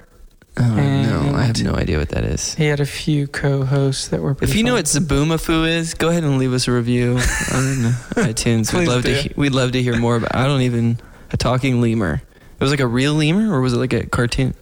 Oh 0.57 0.63
no, 0.75 1.33
I 1.35 1.43
have 1.43 1.61
no 1.61 1.73
idea 1.75 1.97
what 1.97 2.09
that 2.09 2.23
is. 2.23 2.55
He 2.55 2.65
had 2.65 2.79
a 2.79 2.85
few 2.85 3.27
co-hosts 3.27 4.07
that 4.07 4.21
were. 4.21 4.37
If 4.41 4.55
you 4.55 4.63
know 4.63 4.75
what 4.75 4.85
Zoboomafoo 4.85 5.67
is, 5.67 5.93
go 5.93 6.09
ahead 6.09 6.23
and 6.23 6.37
leave 6.37 6.53
us 6.53 6.67
a 6.67 6.71
review 6.71 7.11
on 7.13 7.17
iTunes. 8.15 8.73
We'd 8.77 8.87
love 8.87 9.03
to. 9.03 9.13
do. 9.13 9.19
he- 9.19 9.31
We'd 9.35 9.51
love 9.53 9.73
to 9.73 9.81
hear 9.81 9.97
more 9.97 10.15
about. 10.15 10.33
I 10.33 10.45
don't 10.45 10.61
even 10.61 10.97
a 11.31 11.37
talking 11.37 11.81
lemur. 11.81 12.21
It 12.57 12.61
was 12.63 12.71
like 12.71 12.79
a 12.79 12.87
real 12.87 13.13
lemur, 13.15 13.53
or 13.53 13.59
was 13.59 13.73
it 13.73 13.77
like 13.77 13.91
a 13.93 14.05
cartoon? 14.05 14.53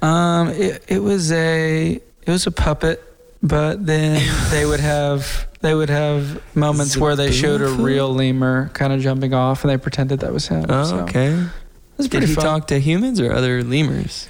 Um, 0.00 0.48
it, 0.48 0.84
it 0.88 0.98
was 1.00 1.30
a 1.32 1.92
it 1.92 2.28
was 2.30 2.46
a 2.46 2.50
puppet, 2.50 3.02
but 3.42 3.84
then 3.84 4.22
they 4.50 4.64
would 4.64 4.80
have 4.80 5.46
they 5.60 5.74
would 5.74 5.90
have 5.90 6.40
moments 6.56 6.96
where 6.96 7.14
they 7.14 7.30
showed 7.30 7.60
a 7.60 7.68
real 7.68 8.10
lemur 8.12 8.70
kind 8.72 8.92
of 8.94 9.00
jumping 9.02 9.34
off, 9.34 9.64
and 9.64 9.70
they 9.70 9.76
pretended 9.76 10.20
that 10.20 10.32
was 10.32 10.48
him. 10.48 10.64
Oh, 10.70 10.84
so 10.84 10.98
okay. 11.00 11.34
It 11.34 11.98
was 11.98 12.06
Did 12.08 12.10
pretty 12.18 12.26
he 12.28 12.34
fun. 12.34 12.44
talk 12.44 12.66
to 12.68 12.80
humans 12.80 13.20
or 13.20 13.32
other 13.34 13.62
lemurs? 13.62 14.28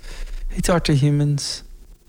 He 0.52 0.60
talked 0.62 0.86
to 0.86 0.94
humans. 0.94 1.62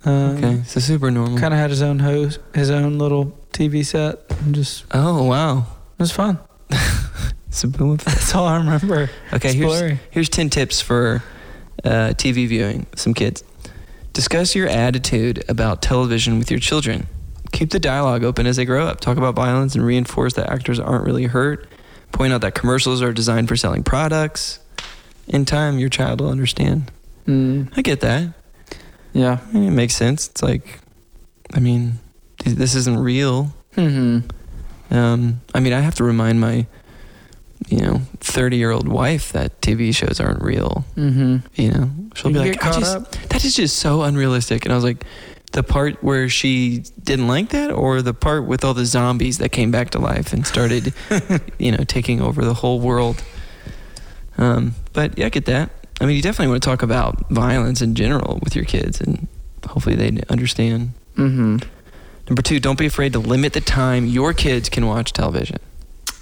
Um, 0.05 0.37
Okay, 0.37 0.61
so 0.65 0.79
super 0.79 1.09
normal. 1.11 1.39
Kind 1.39 1.53
of 1.53 1.59
had 1.59 1.69
his 1.69 1.81
own 1.81 1.99
host, 1.99 2.39
his 2.53 2.69
own 2.69 2.97
little 2.97 3.37
TV 3.53 3.85
set, 3.85 4.19
and 4.41 4.53
just 4.53 4.83
Oh 4.91 5.23
wow, 5.23 5.59
it 5.97 5.99
was 6.01 6.11
fun. 6.11 6.39
It's 7.47 7.63
a 7.63 7.67
Zoboomafoo. 7.67 8.03
That's 8.05 8.33
all 8.33 8.47
I 8.47 8.57
remember. 8.57 9.11
Okay, 9.31 9.49
It's 9.49 9.53
here's 9.53 9.67
blurry. 9.67 9.99
here's 10.09 10.27
ten 10.29 10.49
tips 10.49 10.81
for 10.81 11.21
uh, 11.83 12.13
TV 12.17 12.47
viewing. 12.47 12.87
Some 12.95 13.13
kids. 13.13 13.43
Discuss 14.11 14.55
your 14.55 14.67
attitude 14.67 15.43
about 15.47 15.83
television 15.83 16.39
with 16.39 16.49
your 16.49 16.59
children. 16.59 17.05
Keep 17.51 17.69
the 17.69 17.79
dialogue 17.79 18.23
open 18.23 18.47
as 18.47 18.55
they 18.55 18.65
grow 18.65 18.87
up. 18.87 19.01
Talk 19.01 19.17
about 19.17 19.35
violence 19.35 19.75
and 19.75 19.85
reinforce 19.85 20.33
that 20.33 20.49
actors 20.49 20.79
aren't 20.79 21.05
really 21.05 21.25
hurt. 21.25 21.67
Point 22.11 22.33
out 22.33 22.41
that 22.41 22.55
commercials 22.55 23.03
are 23.03 23.13
designed 23.13 23.47
for 23.49 23.55
selling 23.55 23.83
products. 23.83 24.57
In 25.27 25.45
time, 25.45 25.77
your 25.77 25.89
child 25.89 26.21
will 26.21 26.31
understand. 26.31 26.91
Mm, 27.27 27.71
I 27.77 27.81
get 27.81 28.01
that. 28.01 28.33
yeah. 29.13 29.39
I 29.47 29.53
mean, 29.53 29.69
it 29.69 29.71
makes 29.75 29.95
sense. 29.95 30.27
It's 30.27 30.43
like 30.43 30.79
I 31.53 31.59
mean, 31.59 31.99
this 32.43 32.75
isn't 32.75 32.97
real. 32.99 33.53
Mm-hmm. 33.75 34.95
Um, 34.95 35.41
I 35.53 35.59
mean, 35.59 35.73
I 35.73 35.79
have 35.79 35.95
to 35.95 36.03
remind 36.03 36.39
my, 36.39 36.65
you 37.67 37.79
know, 37.79 38.01
30 38.19 38.57
year 38.57 38.71
old 38.71 38.87
wife 38.87 39.31
that 39.33 39.61
TV 39.61 39.95
shows 39.95 40.19
aren't 40.19 40.41
real. 40.41 40.85
Mm-hmm. 40.95 41.37
You 41.55 41.71
know, 41.71 41.91
she'll 42.15 42.31
You 42.31 42.41
be 42.41 42.49
like, 42.49 42.61
just, 42.61 43.11
that 43.29 43.45
is 43.45 43.55
just 43.55 43.77
so 43.77 44.01
unrealistic. 44.03 44.65
And 44.65 44.71
I 44.71 44.75
was 44.75 44.83
like, 44.83 45.05
the 45.53 45.63
part 45.63 46.03
where 46.03 46.29
she 46.29 46.83
didn't 47.03 47.27
like 47.27 47.49
that, 47.49 47.71
or 47.71 48.01
the 48.01 48.13
part 48.13 48.45
with 48.45 48.63
all 48.65 48.73
the 48.73 48.85
zombies 48.85 49.37
that 49.37 49.49
came 49.49 49.69
back 49.69 49.91
to 49.91 49.99
life 49.99 50.33
and 50.33 50.47
started, 50.47 50.93
you 51.59 51.71
know, 51.71 51.83
taking 51.83 52.21
over 52.21 52.43
the 52.43 52.55
whole 52.55 52.79
world. 52.79 53.23
Um, 54.39 54.73
but 54.93 55.15
yeah, 55.17 55.27
I 55.27 55.29
get 55.29 55.45
that. 55.45 55.69
I 56.01 56.05
mean, 56.05 56.15
you 56.15 56.21
definitely 56.21 56.51
want 56.51 56.63
to 56.63 56.69
talk 56.69 56.81
about 56.81 57.29
violence 57.29 57.81
in 57.81 57.95
general 57.95 58.39
with 58.43 58.55
your 58.55 58.65
kids, 58.65 58.99
and 58.99 59.27
hopefully 59.65 59.95
they 59.95 60.21
understand. 60.29 60.93
Mm-hmm. 61.15 61.57
Number 62.27 62.41
two, 62.41 62.59
don't 62.59 62.79
be 62.79 62.85
afraid 62.85 63.13
to 63.13 63.19
limit 63.19 63.53
the 63.53 63.61
time 63.61 64.05
your 64.05 64.33
kids 64.33 64.69
can 64.69 64.85
watch 64.87 65.13
television. 65.13 65.57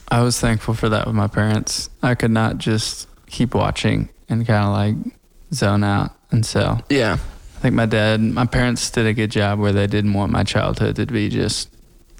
I 0.09 0.21
was 0.21 0.39
thankful 0.39 0.73
for 0.73 0.89
that 0.89 1.05
with 1.05 1.15
my 1.15 1.27
parents. 1.27 1.89
I 2.03 2.15
could 2.15 2.31
not 2.31 2.57
just 2.57 3.07
keep 3.27 3.53
watching 3.55 4.09
and 4.27 4.45
kind 4.45 4.65
of 4.65 4.73
like 4.73 5.13
zone 5.53 5.83
out. 5.83 6.11
And 6.31 6.45
so 6.45 6.79
Yeah. 6.89 7.13
I 7.13 7.59
think 7.61 7.75
my 7.75 7.85
dad, 7.85 8.19
my 8.19 8.45
parents 8.45 8.89
did 8.89 9.05
a 9.05 9.13
good 9.13 9.31
job 9.31 9.59
where 9.59 9.71
they 9.71 9.87
didn't 9.87 10.13
want 10.13 10.31
my 10.31 10.43
childhood 10.43 10.95
to 10.97 11.05
be 11.05 11.29
just 11.29 11.69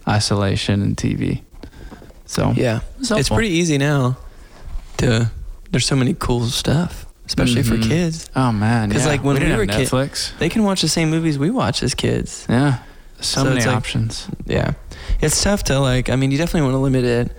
isolation 0.08 0.82
and 0.82 0.96
TV. 0.96 1.42
So 2.26 2.54
Yeah. 2.56 2.80
it's 3.00 3.12
It's 3.12 3.30
pretty 3.30 3.50
easy 3.50 3.78
now 3.78 4.18
to, 4.98 5.32
there's 5.72 5.86
so 5.86 5.96
many 5.96 6.14
cool 6.18 6.46
stuff, 6.46 7.06
especially 7.26 7.64
Mhm. 7.64 7.68
for 7.68 7.78
kids. 7.88 8.30
Oh 8.36 8.52
man, 8.52 8.92
'Cause, 8.92 9.02
yeah. 9.04 9.08
like, 9.08 9.24
when 9.24 9.36
we 9.36 9.40
didn't 9.40 9.58
were 9.58 9.66
have 9.72 9.90
kid- 9.90 10.20
They 10.40 10.50
can 10.50 10.64
watch 10.64 10.82
the 10.82 10.88
same 10.90 11.10
movies 11.10 11.38
we 11.38 11.50
watch 11.50 11.82
as 11.84 11.94
kids. 11.94 12.46
yeah, 12.50 12.80
so, 13.20 13.42
So 13.42 13.44
many 13.46 13.58
it's 13.58 13.66
like- 13.66 13.76
options. 13.76 14.28
Yeah. 14.46 14.72
It's 15.22 15.42
tough 15.42 15.64
to 15.66 15.80
like, 15.80 16.10
I 16.10 16.16
mean, 16.16 16.32
you 16.32 16.38
definitely 16.38 16.62
want 16.62 16.74
to 16.74 16.80
limit 16.80 17.06
it. 17.06 17.36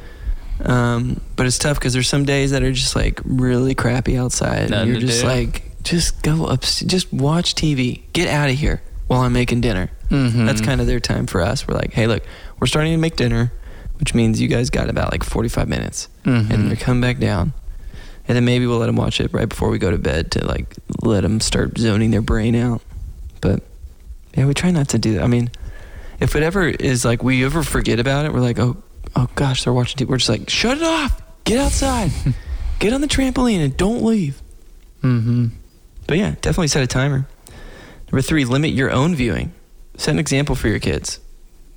Um, 0.64 1.20
but 1.36 1.46
it's 1.46 1.58
tough 1.58 1.78
because 1.78 1.92
there's 1.92 2.08
some 2.08 2.24
days 2.24 2.52
that 2.52 2.62
are 2.62 2.70
just 2.72 2.94
like 2.94 3.20
really 3.24 3.74
crappy 3.74 4.16
outside. 4.16 4.70
Nothing 4.70 4.90
and 4.92 5.00
you're 5.00 5.00
just 5.00 5.22
do. 5.22 5.26
like, 5.26 5.72
just 5.82 6.22
go 6.22 6.44
up, 6.46 6.62
just 6.62 7.12
watch 7.12 7.54
TV. 7.56 8.02
Get 8.12 8.28
out 8.28 8.48
of 8.50 8.56
here 8.56 8.82
while 9.08 9.22
I'm 9.22 9.32
making 9.32 9.60
dinner. 9.62 9.90
Mm-hmm. 10.10 10.46
That's 10.46 10.60
kind 10.60 10.80
of 10.80 10.86
their 10.86 11.00
time 11.00 11.26
for 11.26 11.40
us. 11.40 11.66
We're 11.66 11.74
like, 11.74 11.92
hey, 11.94 12.06
look, 12.06 12.22
we're 12.60 12.66
starting 12.68 12.92
to 12.92 12.98
make 12.98 13.16
dinner, 13.16 13.52
which 13.98 14.14
means 14.14 14.40
you 14.40 14.46
guys 14.46 14.70
got 14.70 14.88
about 14.88 15.10
like 15.10 15.24
45 15.24 15.68
minutes. 15.68 16.08
Mhm. 16.24 16.50
And 16.50 16.70
they 16.70 16.76
come 16.76 17.00
back 17.00 17.18
down. 17.18 17.52
And 18.28 18.36
then 18.36 18.44
maybe 18.44 18.66
we'll 18.66 18.78
let 18.78 18.86
them 18.86 18.96
watch 18.96 19.20
it 19.20 19.32
right 19.32 19.48
before 19.48 19.68
we 19.68 19.78
go 19.78 19.90
to 19.90 19.98
bed 19.98 20.30
to 20.32 20.46
like 20.46 20.76
let 21.02 21.22
them 21.22 21.40
start 21.40 21.76
zoning 21.76 22.10
their 22.10 22.22
brain 22.22 22.54
out. 22.54 22.80
But 23.40 23.62
yeah, 24.34 24.46
we 24.46 24.54
try 24.54 24.70
not 24.70 24.88
to 24.90 24.98
do 24.98 25.14
that. 25.14 25.24
I 25.24 25.26
mean, 25.26 25.50
if 26.20 26.36
it 26.36 26.42
ever 26.42 26.68
is 26.68 27.04
like 27.04 27.22
we 27.22 27.44
ever 27.44 27.62
forget 27.62 27.98
about 27.98 28.24
it, 28.24 28.32
we're 28.32 28.40
like, 28.40 28.58
oh, 28.58 28.76
oh 29.16 29.28
gosh, 29.34 29.64
they're 29.64 29.72
watching 29.72 30.04
TV. 30.04 30.08
We're 30.08 30.18
just 30.18 30.28
like, 30.28 30.48
shut 30.48 30.78
it 30.78 30.84
off. 30.84 31.20
Get 31.44 31.58
outside. 31.58 32.12
Get 32.78 32.92
on 32.92 33.00
the 33.00 33.08
trampoline 33.08 33.62
and 33.64 33.76
don't 33.76 34.04
leave. 34.04 34.40
Mm-hmm. 35.02 35.48
But 36.06 36.18
yeah, 36.18 36.34
definitely 36.40 36.68
set 36.68 36.82
a 36.82 36.86
timer. 36.86 37.26
Number 38.06 38.22
three, 38.22 38.44
limit 38.44 38.72
your 38.72 38.90
own 38.90 39.14
viewing. 39.14 39.52
Set 39.96 40.12
an 40.12 40.18
example 40.18 40.54
for 40.54 40.68
your 40.68 40.78
kids. 40.78 41.20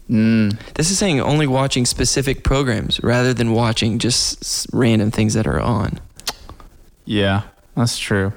Mm. 0.09 0.57
This 0.73 0.91
is 0.91 0.99
saying 0.99 1.19
only 1.19 1.47
watching 1.47 1.85
specific 1.85 2.43
programs 2.43 3.01
rather 3.01 3.33
than 3.33 3.51
watching 3.51 3.99
just 3.99 4.67
random 4.71 5.11
things 5.11 5.33
that 5.33 5.47
are 5.47 5.59
on. 5.59 5.99
Yeah, 7.05 7.43
that's 7.75 7.97
true. 7.97 8.33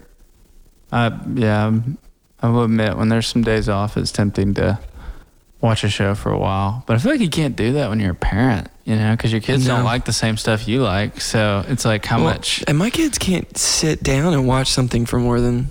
I 0.93 1.19
yeah, 1.35 1.73
I 2.41 2.49
will 2.49 2.65
admit 2.65 2.97
when 2.97 3.09
there's 3.09 3.27
some 3.27 3.43
days 3.43 3.69
off, 3.69 3.97
it's 3.97 4.13
tempting 4.13 4.55
to 4.55 4.79
watch 5.61 5.83
a 5.85 5.89
show 5.89 6.15
for 6.15 6.31
a 6.31 6.39
while. 6.39 6.85
But 6.87 6.97
I 6.97 6.99
feel 7.01 7.11
like 7.13 7.21
you 7.21 7.29
can't 7.31 7.57
do 7.57 7.73
that 7.75 7.89
when 7.91 7.99
you're 8.01 8.13
a 8.13 8.15
parent, 8.15 8.69
you 8.85 8.95
know, 8.97 9.13
because 9.13 9.33
your 9.33 9.41
kids 9.41 9.67
No. 9.67 9.77
don't 9.77 9.85
like 9.85 10.05
the 10.05 10.13
same 10.13 10.37
stuff 10.37 10.69
you 10.69 10.83
like. 10.83 11.21
So 11.21 11.65
it's 11.69 11.85
like 11.85 12.05
how 12.07 12.19
Well, 12.19 12.27
much? 12.35 12.63
And 12.69 12.79
my 12.79 12.91
kids 12.91 13.19
can't 13.19 13.57
sit 13.59 14.03
down 14.03 14.33
and 14.35 14.47
watch 14.47 14.71
something 14.71 15.05
for 15.05 15.19
more 15.19 15.41
than 15.41 15.71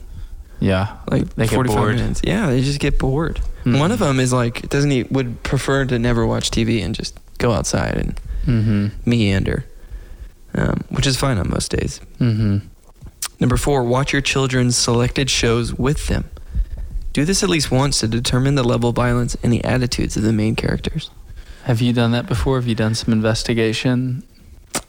Yeah, 0.59 0.97
like 1.09 1.33
They 1.35 1.45
get 1.45 1.53
45 1.55 1.77
bored. 1.77 1.95
minutes. 1.95 2.21
Yeah, 2.23 2.47
they 2.49 2.61
just 2.61 2.79
get 2.79 2.97
bored. 2.99 3.39
Mhm. 3.63 3.79
One 3.79 3.91
of 3.91 3.99
them 3.99 4.19
is 4.19 4.33
like 4.33 4.67
doesn't 4.69 4.89
he 4.91 5.03
would 5.03 5.41
prefer 5.43 5.85
to 5.85 5.97
never 5.99 6.25
watch 6.25 6.51
TV 6.51 6.81
and 6.83 6.93
just 6.95 7.17
go 7.37 7.51
outside 7.53 7.95
and 7.95 8.19
Mm-hmm. 8.47 8.87
meander, 9.09 9.65
um, 10.55 10.83
which 10.89 11.05
is 11.05 11.15
fine 11.17 11.37
on 11.37 11.49
most 11.49 11.69
days. 11.71 11.99
Mm-hmm. 12.19 12.57
Number 13.39 13.57
four, 13.57 13.83
watch 13.83 14.13
your 14.13 14.21
children's 14.21 14.75
selected 14.77 15.29
shows 15.29 15.73
with 15.73 16.07
them. 16.07 16.29
Do 17.13 17.25
this 17.25 17.43
at 17.43 17.49
least 17.49 17.71
once 17.71 17.99
to 17.99 18.07
determine 18.07 18.55
the 18.55 18.63
level 18.63 18.89
of 18.89 18.95
violence 18.95 19.35
and 19.43 19.51
the 19.51 19.63
attitudes 19.63 20.17
of 20.17 20.23
the 20.23 20.33
main 20.33 20.55
characters. 20.55 21.09
Have 21.63 21.81
you 21.81 21.91
done 21.93 22.11
that 22.11 22.27
before? 22.27 22.55
Have 22.57 22.67
you 22.67 22.75
done 22.75 22.95
some 22.95 23.13
investigation? 23.13 24.23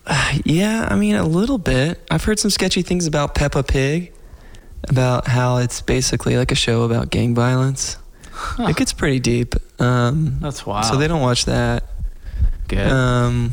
Yeah, 0.44 0.86
I 0.90 0.96
mean, 0.96 1.14
a 1.14 1.26
little 1.26 1.58
bit. 1.58 2.00
I've 2.10 2.24
heard 2.24 2.38
some 2.38 2.50
sketchy 2.50 2.82
things 2.82 3.06
about 3.06 3.34
Peppa 3.34 3.62
Pig, 3.62 4.12
about 4.88 5.26
how 5.26 5.58
it's 5.58 5.80
basically 5.80 6.36
like 6.36 6.52
a 6.52 6.54
show 6.54 6.82
about 6.82 7.10
gang 7.10 7.34
violence. 7.34 7.96
It 8.58 8.76
gets 8.76 8.92
pretty 8.92 9.20
deep. 9.20 9.54
Um, 9.80 10.38
That's 10.40 10.64
wild. 10.64 10.86
So 10.86 10.96
they 10.96 11.08
don't 11.08 11.20
watch 11.20 11.46
that. 11.46 11.84
Good. 12.68 12.86
Um, 12.86 13.52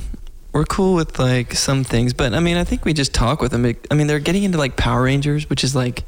we're 0.56 0.65
cool 0.65 0.96
with 0.96 1.20
like 1.20 1.54
some 1.54 1.84
things, 1.84 2.13
but 2.13 2.34
I 2.34 2.39
mean, 2.39 2.58
I 2.58 2.63
think 2.63 2.86
we 2.86 2.94
just 2.94 3.13
talk 3.13 3.41
with 3.41 3.52
them. 3.52 3.65
I 3.91 3.94
mean, 3.94 4.08
they're 4.08 4.20
getting 4.20 4.44
into 4.44 4.58
like 4.58 4.76
Power 4.78 5.04
Rangers, 5.04 5.50
which 5.50 5.63
is 5.63 5.76
like 5.76 6.04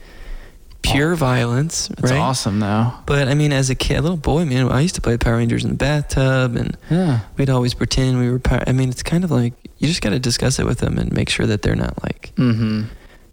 pure 0.81 1.15
violence, 1.15 1.89
That's 1.89 2.11
right? 2.11 2.17
awesome, 2.19 2.59
though. 2.61 2.93
But 3.05 3.27
I 3.27 3.33
mean, 3.33 3.51
as 3.51 3.69
a 3.69 3.75
kid, 3.75 3.97
a 3.97 4.01
little 4.01 4.15
boy, 4.17 4.45
man, 4.45 4.69
I 4.71 4.79
used 4.81 4.95
to 4.95 5.01
play 5.01 5.17
Power 5.17 5.35
Rangers 5.37 5.63
in 5.65 5.69
the 5.71 5.75
bathtub, 5.75 6.55
and 6.55 6.77
Yeah. 6.89 7.19
we'd 7.37 7.49
always 7.49 7.73
pretend 7.73 8.19
we 8.19 8.31
were. 8.31 8.39
Power- 8.39 8.63
I 8.65 8.71
mean, 8.71 8.89
it's 8.89 9.03
kind 9.03 9.23
of 9.23 9.31
like 9.31 9.53
you 9.79 9.87
just 9.87 10.01
got 10.01 10.11
to 10.11 10.19
discuss 10.19 10.59
it 10.59 10.65
with 10.65 10.79
them 10.79 10.97
and 10.97 11.11
make 11.11 11.29
sure 11.29 11.45
that 11.45 11.61
they're 11.61 11.75
not 11.75 12.01
like, 12.03 12.31
Mm-hmm. 12.37 12.83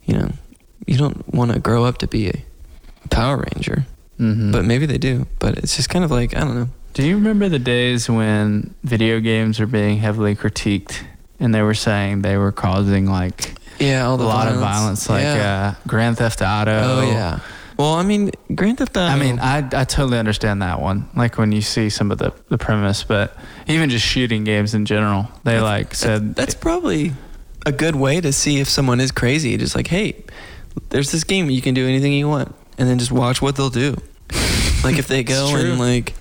you 0.05 0.14
know, 0.18 0.33
you 0.87 0.98
don't 0.98 1.33
want 1.33 1.53
to 1.53 1.59
grow 1.61 1.85
up 1.85 1.98
to 1.98 2.09
be 2.09 2.29
a 2.29 2.42
Power 3.11 3.37
Ranger, 3.37 3.87
Mm-hmm. 4.18 4.50
but 4.53 4.64
maybe 4.64 4.87
they 4.87 4.98
do. 4.98 5.27
But 5.38 5.59
it's 5.59 5.77
just 5.77 5.88
kind 5.90 6.05
of 6.05 6.11
like 6.11 6.37
I 6.37 6.40
don't 6.40 6.55
know. 6.57 6.68
Do 6.94 7.04
you 7.04 7.16
remember 7.16 7.48
the 7.48 7.59
days 7.59 8.09
when 8.09 8.74
video 8.85 9.18
games 9.20 9.59
were 9.59 9.66
being 9.66 9.98
heavily 9.98 10.37
critiqued 10.37 11.02
and 11.40 11.52
they 11.54 11.61
were 11.62 11.74
saying 11.74 12.22
they 12.22 12.37
were 12.37 12.52
causing 12.52 13.07
like 13.07 13.54
Yeah, 13.80 14.07
all 14.07 14.20
a 14.20 14.22
lot 14.22 14.46
of 14.46 14.61
violence, 14.61 15.09
like 15.09 15.24
yeah. 15.24 15.74
uh, 15.76 15.88
Grand 15.88 16.16
Theft 16.18 16.40
Auto? 16.40 16.70
oh 16.72 17.02
yeah. 17.02 17.40
Well, 17.76 17.94
I 17.94 18.04
mean, 18.04 18.30
Grand 18.54 18.78
Theft 18.78 18.96
Auto. 18.96 19.07
I 19.12 19.18
mean, 19.18 19.40
I, 19.40 19.59
I 19.59 19.83
totally 19.85 20.18
understand 20.18 20.62
that 20.62 20.80
one. 20.80 21.09
Like 21.16 21.37
when 21.37 21.50
you 21.50 21.61
see 21.61 21.90
some 21.90 22.12
of 22.12 22.18
the, 22.18 22.33
the 22.48 22.59
premise, 22.59 23.02
but 23.02 23.37
even 23.66 23.90
just 23.90 24.07
shooting 24.07 24.44
games 24.44 24.74
in 24.74 24.87
general, 24.87 25.26
they 25.42 25.59
like 25.61 25.94
said 25.96 26.37
that's 26.37 26.54
probably 26.54 27.12
a 27.66 27.72
good 27.72 27.96
way 27.96 28.20
to 28.20 28.33
see 28.33 28.61
if 28.61 28.68
someone 28.68 29.00
is 29.00 29.11
crazy. 29.11 29.57
Just 29.57 29.74
like, 29.74 29.88
hey, 29.88 30.22
there's 30.90 31.11
this 31.11 31.24
game 31.24 31.50
you 31.50 31.61
can 31.61 31.74
do 31.74 31.88
anything 31.88 32.12
you 32.12 32.28
want, 32.28 32.54
and 32.78 32.88
then 32.88 33.00
just 33.00 33.11
watch 33.11 33.42
what 33.42 33.57
they'll 33.57 33.68
do. 33.70 33.96
like 34.85 34.96
if 34.96 35.09
they 35.09 35.24
go 35.24 35.57
and 35.57 35.80
like, 35.80 36.14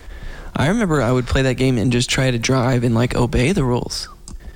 I 0.55 0.67
remember 0.67 1.01
I 1.01 1.11
would 1.11 1.25
play 1.27 1.41
that 1.43 1.55
game 1.55 1.77
and 1.77 1.91
just 1.91 2.09
try 2.09 2.29
to 2.31 2.37
drive 2.39 2.83
and 2.83 2.93
like 2.95 3.15
obey 3.15 3.51
the 3.51 3.63
rules. 3.63 4.07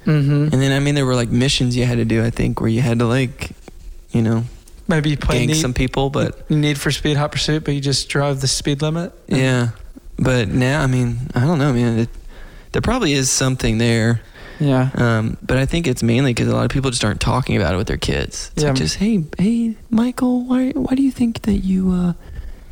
Mm-hmm. 0.05 0.43
And 0.53 0.53
then 0.53 0.71
I 0.71 0.79
mean, 0.79 0.95
there 0.95 1.05
were 1.05 1.15
like 1.15 1.29
missions 1.29 1.75
you 1.75 1.86
had 1.86 1.97
to 1.97 2.05
do. 2.05 2.23
I 2.23 2.29
think 2.29 2.62
where 2.62 2.69
you 2.69 2.81
had 2.81 2.99
to 2.99 3.05
like, 3.05 3.51
you 4.12 4.21
know, 4.21 4.43
Maybe 4.88 5.10
you 5.10 5.17
play 5.17 5.43
gank 5.43 5.47
need, 5.47 5.55
some 5.55 5.73
people, 5.73 6.10
but 6.10 6.49
Need 6.49 6.77
for 6.79 6.91
Speed 6.91 7.17
Hot 7.17 7.31
Pursuit, 7.33 7.65
but 7.65 7.73
you 7.73 7.81
just 7.81 8.07
drive 8.07 8.39
the 8.39 8.47
speed 8.47 8.81
limit. 8.81 9.12
yeah. 9.27 9.69
But 10.17 10.47
now, 10.47 10.81
I 10.81 10.88
mean, 10.88 11.17
I 11.36 11.41
don't 11.41 11.60
know, 11.60 11.73
man. 11.73 11.99
It, 11.99 12.10
there 12.71 12.81
probably 12.81 13.12
is 13.13 13.29
something 13.29 13.77
there. 13.79 14.21
Yeah. 14.60 14.89
Um, 14.95 15.38
but 15.43 15.57
I 15.57 15.65
think 15.67 15.86
it's 15.88 16.01
mainly 16.01 16.33
because 16.33 16.47
a 16.47 16.55
lot 16.55 16.63
of 16.65 16.71
people 16.71 16.89
just 16.89 17.03
aren't 17.03 17.19
talking 17.21 17.55
about 17.57 17.73
it 17.73 17.77
with 17.77 17.88
their 17.88 17.97
kids. 17.97 18.49
It's 18.55 18.63
Yeah. 18.63 18.69
like 18.69 18.77
just 18.77 18.95
hey, 18.95 19.25
hey, 19.38 19.75
Michael, 19.91 20.43
why 20.45 20.71
why 20.71 20.95
do 20.95 21.03
you 21.03 21.12
think 21.12 21.41
that 21.43 21.57
you, 21.57 21.91
uh, 21.91 22.13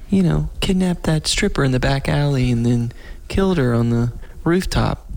you 0.10 0.24
know, 0.24 0.50
kidnapped 0.62 1.04
that 1.04 1.28
stripper 1.28 1.64
in 1.66 1.72
the 1.72 1.80
back 1.80 2.08
alley 2.10 2.50
and 2.50 2.66
then 2.66 2.92
killed 3.28 3.58
her 3.58 3.74
on 3.74 3.90
the 3.90 4.14
rooftop? 4.44 5.08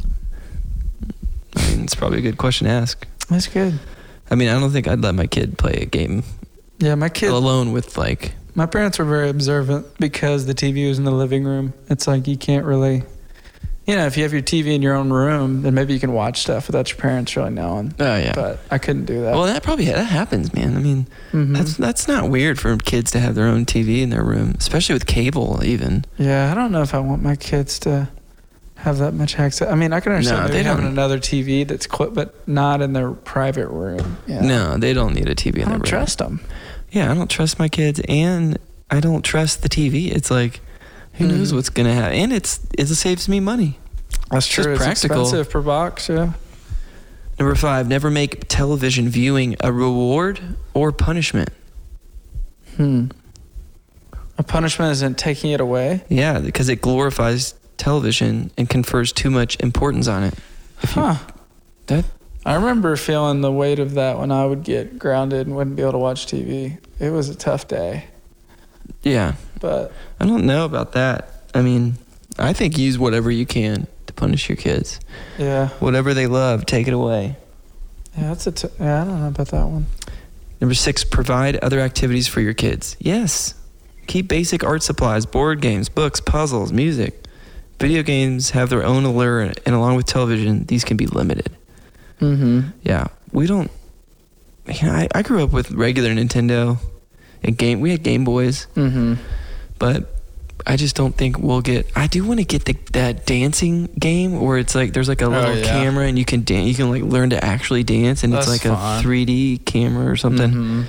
I 1.56 1.70
mean, 1.70 1.84
it's 1.84 1.94
probably 1.94 2.18
a 2.18 2.22
good 2.22 2.38
question 2.38 2.66
to 2.66 2.72
ask. 2.72 3.06
That's 3.28 3.46
good. 3.46 3.78
I 4.30 4.34
mean, 4.34 4.48
I 4.48 4.58
don't 4.58 4.70
think 4.70 4.86
I'd 4.88 5.00
let 5.00 5.14
my 5.14 5.26
kid 5.26 5.56
play 5.58 5.72
a 5.74 5.84
game 5.86 6.22
Yeah, 6.78 6.94
my 6.94 7.08
kid. 7.08 7.30
alone 7.30 7.72
with 7.72 7.96
like. 7.96 8.32
My 8.54 8.66
parents 8.66 8.98
were 8.98 9.04
very 9.04 9.28
observant 9.28 9.86
because 9.98 10.46
the 10.46 10.54
TV 10.54 10.88
was 10.88 10.98
in 10.98 11.04
the 11.04 11.10
living 11.12 11.44
room. 11.44 11.72
It's 11.88 12.06
like 12.06 12.26
you 12.26 12.36
can't 12.36 12.64
really, 12.66 13.04
you 13.88 13.96
know, 13.96 14.06
if 14.06 14.16
you 14.16 14.22
have 14.22 14.32
your 14.32 14.42
TV 14.42 14.74
in 14.74 14.82
your 14.82 14.94
own 14.94 15.10
room, 15.10 15.62
then 15.62 15.74
maybe 15.74 15.94
you 15.94 15.98
can 16.00 16.12
watch 16.12 16.42
stuff 16.42 16.66
without 16.68 16.90
your 16.90 16.98
parents 16.98 17.34
really 17.36 17.50
knowing. 17.50 17.94
Oh 17.98 18.16
yeah. 18.16 18.32
But 18.34 18.60
I 18.70 18.78
couldn't 18.78 19.06
do 19.06 19.22
that. 19.22 19.34
well, 19.34 19.44
that 19.46 19.62
probably 19.62 19.86
that 19.86 20.04
happens, 20.04 20.52
man. 20.54 20.76
I 20.76 20.80
mean, 20.80 21.06
Mhm. 21.32 21.56
that's 21.56 21.76
that's 21.76 22.06
not 22.06 22.28
weird 22.30 22.58
for 22.60 22.76
kids 22.76 23.10
to 23.12 23.18
have 23.20 23.34
their 23.34 23.46
own 23.46 23.64
TV 23.64 24.02
in 24.02 24.10
their 24.10 24.22
room, 24.22 24.54
especially 24.58 24.92
with 24.92 25.06
cable. 25.06 25.60
Even 25.64 26.04
yeah, 26.18 26.52
I 26.52 26.54
don't 26.54 26.70
know 26.70 26.82
if 26.82 26.94
I 26.94 26.98
want 27.00 27.22
my 27.22 27.34
kids 27.34 27.78
to 27.80 28.08
have 28.76 28.98
that 28.98 29.12
much 29.14 29.38
access. 29.40 29.68
I 29.68 29.74
mean, 29.74 29.92
I 29.92 29.98
can 30.00 30.12
understand 30.12 30.42
No, 30.42 30.52
they 30.52 30.62
having 30.62 30.86
another 30.86 31.18
TV 31.18 31.64
that's 31.66 31.86
quick, 31.88 32.14
but 32.14 32.46
not 32.46 32.80
in 32.80 32.92
their 32.92 33.10
private 33.10 33.68
room. 33.68 34.18
Yeah. 34.28 34.40
no, 34.42 34.76
they 34.76 34.92
don't 34.94 35.14
need 35.14 35.28
a 35.28 35.34
TV 35.34 35.56
in 35.56 35.62
I 35.62 35.64
their 35.70 35.72
room. 35.78 35.82
trust 35.82 36.18
them. 36.18 36.40
Yeah, 36.92 37.10
I 37.10 37.14
don't 37.14 37.28
trust 37.30 37.58
my 37.58 37.68
kids, 37.68 38.00
and 38.08 38.56
I 38.90 39.00
don't 39.00 39.22
trust 39.24 39.62
the 39.62 39.68
TV. 39.68 40.12
It's 40.14 40.30
like, 40.30 40.60
Who 41.18 41.26
knows 41.26 41.52
Mhm. 41.52 41.56
what's 41.56 41.68
gonna 41.70 41.94
happen? 41.94 42.16
And 42.16 42.32
it's 42.32 42.60
it 42.76 42.86
saves 42.86 43.28
me 43.28 43.40
money. 43.40 43.78
That's 44.30 44.46
Just 44.46 44.50
true. 44.62 44.72
It's 44.74 44.82
practical. 44.82 45.22
expensive 45.22 45.50
per 45.50 45.60
box. 45.60 46.08
Yeah. 46.08 46.32
Number 47.38 47.54
five, 47.54 47.88
never 47.88 48.10
make 48.10 48.48
television 48.48 49.08
viewing 49.08 49.56
a 49.60 49.72
reward 49.72 50.40
or 50.74 50.90
punishment. 50.92 51.50
Hmm. 52.76 53.06
A 54.36 54.42
punishment 54.42 54.92
isn't 54.92 55.18
taking 55.18 55.50
it 55.50 55.60
away. 55.60 56.04
Yeah, 56.08 56.38
because 56.38 56.68
it 56.68 56.80
glorifies 56.80 57.54
television 57.76 58.50
and 58.56 58.68
confers 58.68 59.12
too 59.12 59.30
much 59.30 59.56
importance 59.60 60.06
on 60.08 60.22
it. 60.24 60.34
If 60.82 60.94
you- 60.96 61.02
Huh. 61.02 61.16
that 61.86 62.04
I 62.46 62.54
remember 62.54 62.94
feeling 62.96 63.40
the 63.40 63.50
weight 63.52 63.78
of 63.78 63.94
that 63.94 64.18
when 64.18 64.30
I 64.32 64.46
would 64.46 64.62
get 64.62 64.98
grounded 64.98 65.46
and 65.46 65.56
wouldn't 65.56 65.76
be 65.76 65.82
able 65.82 65.92
to 65.92 65.98
watch 65.98 66.26
TV. 66.26 66.78
It 67.00 67.10
was 67.10 67.28
a 67.28 67.34
tough 67.34 67.66
day, 67.68 68.04
yeah, 69.02 69.32
but 69.60 69.92
I 70.20 70.26
don't 70.26 70.44
know 70.46 70.64
about 70.64 70.92
that. 70.92 71.30
I 71.54 71.62
mean, 71.62 71.94
I 72.38 72.52
think 72.52 72.78
use 72.78 72.98
whatever 72.98 73.30
you 73.30 73.46
can 73.46 73.86
to 74.06 74.12
punish 74.12 74.48
your 74.48 74.56
kids. 74.56 75.00
yeah, 75.38 75.68
Whatever 75.80 76.14
they 76.14 76.26
love, 76.26 76.66
take 76.66 76.86
it 76.88 76.94
away. 76.94 77.36
yeah, 78.16 78.28
that's 78.28 78.46
a 78.46 78.52
t- 78.52 78.68
yeah. 78.80 79.02
I 79.02 79.04
don't 79.04 79.20
know 79.20 79.28
about 79.28 79.48
that 79.48 79.66
one. 79.66 79.86
Number 80.60 80.74
six, 80.74 81.04
provide 81.04 81.56
other 81.56 81.80
activities 81.80 82.26
for 82.26 82.40
your 82.40 82.54
kids. 82.54 82.96
Yes. 82.98 83.54
Keep 84.08 84.28
basic 84.28 84.64
art 84.64 84.82
supplies, 84.82 85.24
board 85.26 85.60
games, 85.60 85.88
books, 85.88 86.20
puzzles, 86.20 86.72
music. 86.72 87.24
Video 87.78 88.02
games 88.02 88.50
have 88.50 88.70
their 88.70 88.82
own 88.82 89.04
allure, 89.04 89.40
and 89.40 89.74
along 89.74 89.94
with 89.96 90.06
television, 90.06 90.64
these 90.64 90.82
can 90.84 90.96
be 90.96 91.06
limited. 91.06 91.50
Mm-hmm. 92.20 92.70
Yeah, 92.82 93.06
we 93.30 93.46
don't. 93.46 93.70
You 94.66 94.88
know, 94.88 94.92
I, 94.94 95.08
I 95.14 95.22
grew 95.22 95.42
up 95.44 95.52
with 95.52 95.70
regular 95.70 96.10
Nintendo 96.10 96.78
and 97.42 97.56
game. 97.56 97.80
We 97.80 97.90
had 97.92 98.02
Game 98.02 98.24
Boys, 98.24 98.66
Mm-hmm. 98.74 99.14
But 99.78 100.14
I 100.66 100.76
just 100.76 100.96
don't 100.96 101.14
think 101.16 101.38
we'll 101.38 101.60
get. 101.62 101.86
I 101.96 102.06
do 102.08 102.24
want 102.24 102.40
to 102.40 102.44
get 102.44 102.64
the 102.64 102.76
that 102.92 103.26
dancing 103.26 103.86
game 103.98 104.40
where 104.40 104.58
it's 104.58 104.74
like 104.74 104.92
there's 104.92 105.08
like 105.08 105.22
a 105.22 105.26
Oh, 105.26 105.30
little 105.30 105.56
yeah. 105.56 105.64
camera 105.64 106.06
and 106.06 106.18
you 106.18 106.24
can 106.24 106.42
dan- 106.42 106.66
You 106.66 106.74
can 106.74 106.90
like 106.90 107.02
learn 107.02 107.30
to 107.30 107.42
actually 107.44 107.84
dance, 107.84 108.24
and 108.24 108.32
That's 108.32 108.46
it's 108.50 108.64
like 108.64 108.74
fun. 108.76 109.00
a 109.04 109.06
3D 109.06 109.64
camera 109.64 110.10
or 110.10 110.16
something. 110.16 110.50
Mm-hmm. 110.50 110.82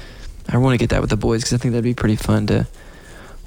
I 0.50 0.58
want 0.58 0.74
to 0.74 0.78
get 0.78 0.90
that 0.90 1.02
with 1.02 1.12
the 1.12 1.18
boys 1.18 1.42
because 1.42 1.54
I 1.54 1.58
think 1.58 1.74
that'd 1.74 1.84
be 1.84 1.94
pretty 1.94 2.16
fun 2.16 2.48
to 2.48 2.68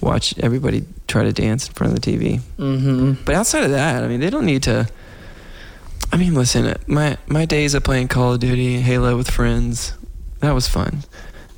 watch 0.01 0.37
everybody 0.39 0.85
try 1.09 1.25
to 1.25 1.33
dance 1.33 1.67
in 1.69 1.75
front 1.75 1.93
of 1.93 2.01
the 2.01 2.13
TV. 2.13 2.41
Mm-hmm. 2.59 3.25
But 3.25 3.35
outside 3.35 3.65
of 3.65 3.71
that, 3.73 4.03
I 4.05 4.09
mean, 4.09 4.21
they 4.21 4.31
don't 4.31 4.47
need 4.47 4.63
to. 4.65 4.89
I 6.13 6.17
mean, 6.17 6.35
listen, 6.35 6.75
my 6.87 7.17
my 7.27 7.45
days 7.47 7.75
of 7.75 7.83
playing 7.85 8.09
Call 8.09 8.35
of 8.35 8.41
Duty, 8.41 8.81
Halo 8.81 9.17
with 9.17 9.31
friends, 9.31 9.95
that 10.41 10.53
was 10.53 10.69
fun, 10.69 11.03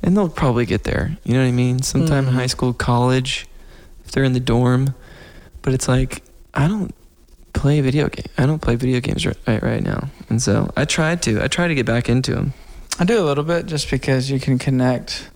and 0.01 0.15
they'll 0.17 0.29
probably 0.29 0.65
get 0.65 0.83
there. 0.83 1.17
You 1.23 1.33
know 1.33 1.41
what 1.41 1.47
I 1.47 1.51
mean? 1.51 1.81
Sometime 1.81 2.27
in 2.27 2.33
Mhm. 2.33 2.37
high 2.37 2.47
school, 2.47 2.73
college, 2.73 3.47
they're 4.15 4.23
in 4.23 4.33
the 4.33 4.39
dorm. 4.39 4.95
But 5.61 5.73
it's 5.73 5.87
like 5.87 6.23
I 6.53 6.67
don't 6.67 6.95
play 7.53 7.81
video 7.81 8.07
game. 8.07 8.25
I 8.37 8.45
don't 8.45 8.61
play 8.61 8.75
video 8.75 8.99
games 9.01 9.25
right, 9.25 9.61
right 9.61 9.83
now, 9.83 10.09
and 10.29 10.41
so 10.41 10.71
I 10.75 10.85
tried 10.85 11.21
to. 11.23 11.43
I 11.43 11.47
tried 11.47 11.67
to 11.67 11.75
get 11.75 11.85
back 11.85 12.09
into 12.09 12.33
them. 12.33 12.53
I 12.97 13.03
do 13.03 13.19
a 13.19 13.25
little 13.25 13.43
bit 13.43 13.65
just 13.65 13.91
because 13.91 14.31
you 14.31 14.39
can 14.39 14.57
connect. 14.57 15.29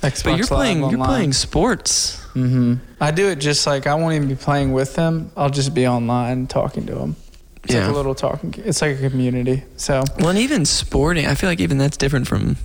Xbox 0.00 0.24
But 0.24 0.36
you're 0.38 0.46
playing. 0.46 0.80
Live 0.82 0.92
You're 0.92 1.04
playing 1.04 1.32
sports. 1.32 2.16
Mm-hmm. 2.34 2.74
I 3.00 3.10
do 3.10 3.28
it 3.28 3.36
just 3.36 3.66
like 3.66 3.86
I 3.86 3.94
won't 3.94 4.14
even 4.14 4.28
be 4.28 4.34
playing 4.36 4.72
with 4.72 4.94
them. 4.94 5.30
I'll 5.36 5.50
just 5.50 5.74
be 5.74 5.86
online 5.86 6.46
talking 6.46 6.86
to 6.86 6.94
them. 6.94 7.16
It's 7.64 7.74
Yeah. 7.74 7.82
like 7.86 7.90
a 7.94 7.96
little 7.96 8.14
talking. 8.14 8.54
It's 8.58 8.82
like 8.82 8.98
a 9.00 9.08
community. 9.10 9.62
So 9.76 10.02
Well, 10.18 10.30
and 10.30 10.38
even 10.38 10.64
sporting, 10.64 11.26
I 11.26 11.34
feel 11.34 11.48
like 11.48 11.60
even 11.60 11.78
that's 11.78 11.96
different 11.96 12.26
from, 12.26 12.56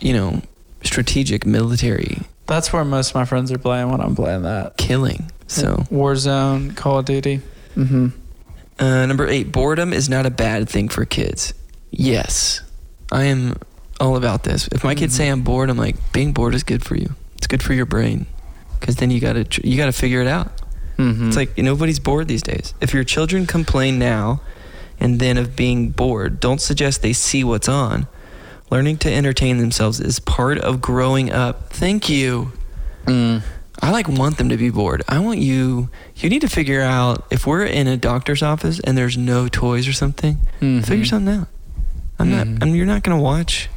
you 0.00 0.12
know, 0.14 0.40
strategic 0.82 1.44
military 1.44 2.22
that's 2.50 2.72
where 2.72 2.84
most 2.84 3.10
of 3.10 3.14
my 3.14 3.24
friends 3.24 3.50
are 3.52 3.58
playing 3.58 3.90
when 3.90 4.00
I'm 4.00 4.14
playing 4.14 4.42
that. 4.42 4.76
killing. 4.76 5.30
So, 5.46 5.86
Warzone, 5.90 6.76
Call 6.76 6.98
of 6.98 7.04
Duty. 7.06 7.40
Mm-hmm. 7.76 8.08
uh, 8.78 9.06
number 9.06 9.26
eight, 9.26 9.50
boredom 9.52 9.92
is 9.92 10.08
not 10.08 10.26
a 10.26 10.30
bad 10.30 10.68
thing 10.68 10.88
for 10.88 11.04
kids. 11.04 11.54
Yes, 11.90 12.60
I 13.12 13.24
am 13.24 13.56
all 14.00 14.16
about 14.16 14.42
this. 14.44 14.68
If 14.72 14.84
my 14.84 14.94
kids 14.94 15.14
Mhm. 15.14 15.16
say 15.16 15.28
I'm 15.28 15.42
bored, 15.42 15.70
I'm 15.70 15.76
like, 15.76 15.96
being 16.12 16.32
bored 16.32 16.54
is 16.54 16.62
good 16.62 16.84
for 16.84 16.96
you. 16.96 17.14
It's 17.36 17.46
good 17.46 17.62
for 17.62 17.74
your 17.74 17.86
brain, 17.86 18.26
because 18.78 18.96
then 18.96 19.10
you 19.10 19.20
gotta 19.20 19.44
tr- 19.44 19.60
you 19.64 19.76
gotta 19.76 19.92
figure 19.92 20.20
it 20.20 20.28
out. 20.28 20.50
Mm-hmm. 20.98 21.28
It's 21.28 21.36
like 21.36 21.56
nobody's 21.58 21.98
bored 21.98 22.28
these 22.28 22.42
days. 22.42 22.74
If 22.80 22.92
your 22.94 23.04
children 23.04 23.46
complain 23.46 23.98
now 23.98 24.40
and 25.00 25.18
then 25.18 25.36
of 25.38 25.56
being 25.56 25.90
bored, 25.90 26.38
don't 26.40 26.60
suggest 26.60 27.02
they 27.02 27.12
see 27.14 27.42
what's 27.42 27.68
on. 27.68 28.06
Learning 28.70 28.96
to 28.98 29.12
entertain 29.12 29.58
themselves 29.58 30.00
is 30.00 30.20
part 30.20 30.58
of 30.58 30.80
growing 30.80 31.32
up. 31.32 31.70
Thank 31.72 32.08
you. 32.08 32.52
Mm. 33.06 33.42
I 33.82 33.90
like 33.90 34.08
want 34.08 34.36
them 34.38 34.50
to 34.50 34.56
be 34.56 34.70
bored. 34.70 35.02
I 35.08 35.18
want 35.20 35.38
you 35.40 35.88
you 36.16 36.28
need 36.28 36.42
to 36.42 36.48
figure 36.48 36.82
out 36.82 37.26
if 37.30 37.46
we're 37.46 37.64
in 37.64 37.86
a 37.88 37.96
doctor's 37.96 38.42
office 38.42 38.78
and 38.80 38.96
there's 38.96 39.16
no 39.16 39.48
toys 39.48 39.88
or 39.88 39.92
something, 39.92 40.38
Mhm. 40.60 40.84
figure 40.84 41.04
something 41.06 41.34
out. 41.34 41.48
I'm 42.18 42.28
Mhm. 42.30 42.30
not 42.30 42.62
I 42.62 42.66
mean 42.66 42.74
you're 42.74 42.86
not 42.86 43.02
going 43.02 43.16
to 43.16 43.22
watch 43.22 43.68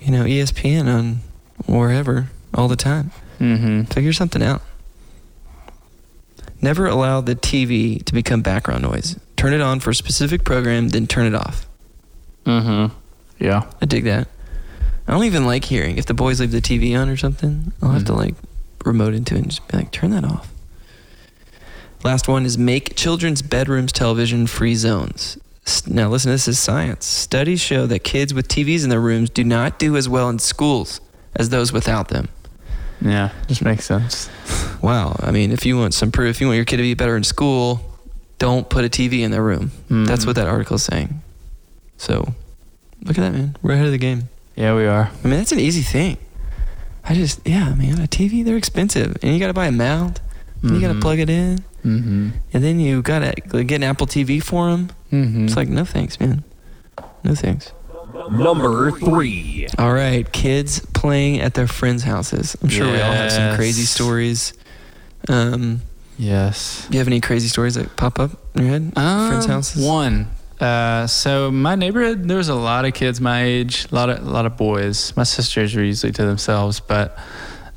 you 0.00 0.10
know 0.12 0.24
ESPN 0.24 0.86
on 0.86 1.20
wherever 1.66 2.28
all 2.54 2.68
the 2.68 2.76
time. 2.76 3.10
Mm-hmm. 3.40 3.84
Figure 3.84 4.12
something 4.12 4.42
out. 4.42 4.62
Never 6.60 6.86
allow 6.86 7.22
the 7.22 7.34
TV 7.34 8.04
to 8.04 8.12
become 8.12 8.42
background 8.42 8.82
noise. 8.82 9.16
Turn 9.36 9.54
it 9.54 9.62
on 9.62 9.80
for 9.80 9.90
a 9.90 9.94
specific 9.94 10.44
program, 10.44 10.90
then 10.90 11.06
turn 11.06 11.26
it 11.26 11.34
off. 11.34 11.66
Mm-hmm. 12.44 12.94
Yeah. 13.40 13.64
I 13.82 13.86
dig 13.86 14.04
that. 14.04 14.28
I 15.08 15.12
don't 15.12 15.24
even 15.24 15.44
like 15.46 15.64
hearing 15.64 15.96
if 15.98 16.06
the 16.06 16.14
boys 16.14 16.40
leave 16.40 16.52
the 16.52 16.60
TV 16.60 16.94
on 16.94 17.08
or 17.08 17.16
something. 17.16 17.72
I'll 17.82 17.90
have 17.92 18.04
to 18.04 18.12
Mhm. 18.12 18.16
like 18.16 18.34
remote 18.84 19.14
into 19.14 19.34
it 19.34 19.38
and 19.38 19.48
just 19.50 19.66
be 19.66 19.76
like, 19.78 19.90
turn 19.90 20.10
that 20.10 20.24
off. 20.24 20.48
Last 22.04 22.28
one 22.28 22.46
is 22.46 22.56
make 22.56 22.94
children's 22.96 23.42
bedrooms 23.42 23.92
television 23.92 24.46
free 24.46 24.74
zones. 24.74 25.36
Now 25.86 26.08
listen, 26.08 26.30
this 26.30 26.48
is 26.48 26.58
science. 26.58 27.04
Studies 27.06 27.60
show 27.60 27.86
that 27.86 28.00
kids 28.04 28.32
with 28.32 28.48
TVs 28.48 28.84
in 28.84 28.90
their 28.90 29.00
rooms 29.00 29.30
do 29.30 29.44
not 29.44 29.78
do 29.78 29.96
as 29.96 30.08
well 30.08 30.28
in 30.28 30.38
schools 30.38 31.00
as 31.36 31.48
those 31.50 31.72
without 31.72 32.08
them. 32.08 32.28
Yeah, 33.02 33.30
just 33.48 33.62
makes 33.62 33.84
sense. 33.84 34.28
Wow. 34.82 35.14
I 35.22 35.30
mean, 35.30 35.52
if 35.52 35.66
you 35.66 35.76
want 35.76 35.92
some 35.92 36.10
proof, 36.10 36.36
if 36.36 36.40
you 36.40 36.46
want 36.46 36.56
your 36.56 36.64
kid 36.64 36.78
to 36.78 36.82
be 36.82 36.94
better 36.94 37.14
in 37.14 37.22
school, 37.22 37.82
don't 38.38 38.66
put 38.70 38.82
a 38.82 38.88
TV 38.88 39.22
in 39.22 39.30
their 39.30 39.42
room. 39.42 39.72
That's 39.90 40.22
Mhm. 40.24 40.28
what 40.28 40.36
that 40.36 40.48
article 40.48 40.76
is 40.76 40.84
saying. 40.84 41.20
So, 41.98 42.32
look 43.04 43.18
at 43.18 43.22
that, 43.22 43.32
man. 43.32 43.56
We're 43.62 43.72
ahead 43.74 43.86
of 43.86 43.92
the 43.92 43.98
game. 43.98 44.28
Yeah, 44.56 44.74
we 44.74 44.86
are. 44.86 45.10
I 45.24 45.28
mean, 45.28 45.38
that's 45.38 45.52
an 45.52 45.60
easy 45.60 45.82
thing. 45.82 46.16
I 47.04 47.14
just, 47.14 47.46
yeah, 47.46 47.74
man, 47.74 47.94
a 48.00 48.06
TV, 48.06 48.44
they're 48.44 48.56
expensive. 48.56 49.16
And 49.22 49.32
you 49.32 49.40
got 49.40 49.46
to 49.48 49.54
buy 49.54 49.66
a 49.66 49.72
mount, 49.72 50.20
and 50.62 50.72
you 50.72 50.80
got 50.80 50.92
to 50.92 51.00
plug 51.00 51.18
it 51.18 51.30
in, 51.30 51.64
Mm-hmm. 51.84 52.28
and 52.52 52.62
then 52.62 52.78
you 52.78 53.00
got 53.00 53.20
to 53.20 53.64
get 53.64 53.76
an 53.76 53.84
Apple 53.84 54.06
TV 54.06 54.42
for 54.42 54.70
them. 54.70 54.90
Mm-hmm. 55.10 55.46
It's 55.46 55.56
like, 55.56 55.68
no 55.68 55.86
thanks, 55.86 56.20
man. 56.20 56.44
No 57.24 57.34
thanks. 57.34 57.72
Number 58.30 58.90
three. 58.90 59.66
All 59.78 59.92
right, 59.94 60.30
kids 60.30 60.80
playing 60.92 61.40
at 61.40 61.54
their 61.54 61.66
friends' 61.66 62.02
houses. 62.02 62.54
I'm 62.62 62.68
sure 62.68 62.86
we 62.86 63.00
all 63.00 63.12
have 63.12 63.32
some 63.32 63.56
crazy 63.56 63.84
stories. 63.84 64.52
Um, 65.28 65.80
yes. 66.18 66.86
do 66.88 66.94
you 66.94 66.98
have 66.98 67.06
any 67.08 67.20
crazy 67.22 67.48
stories 67.48 67.76
that 67.76 67.96
pop 67.96 68.18
up 68.20 68.32
in 68.54 68.62
your 68.62 68.70
head? 68.72 68.92
friends' 68.92 69.46
Um, 69.46 69.50
houses? 69.50 69.82
One. 69.86 70.26
Uh, 70.60 71.06
so 71.06 71.50
my 71.50 71.74
neighborhood, 71.74 72.28
there 72.28 72.36
was 72.36 72.48
a 72.48 72.54
lot 72.54 72.84
of 72.84 72.92
kids 72.94 73.20
my 73.20 73.42
age, 73.42 73.86
a 73.90 73.94
lot 73.94 74.10
of 74.10 74.18
a 74.26 74.30
lot 74.30 74.44
of 74.46 74.56
boys. 74.56 75.16
My 75.16 75.22
sisters 75.22 75.74
were 75.74 75.82
usually 75.82 76.12
to 76.12 76.24
themselves, 76.26 76.80
but 76.80 77.16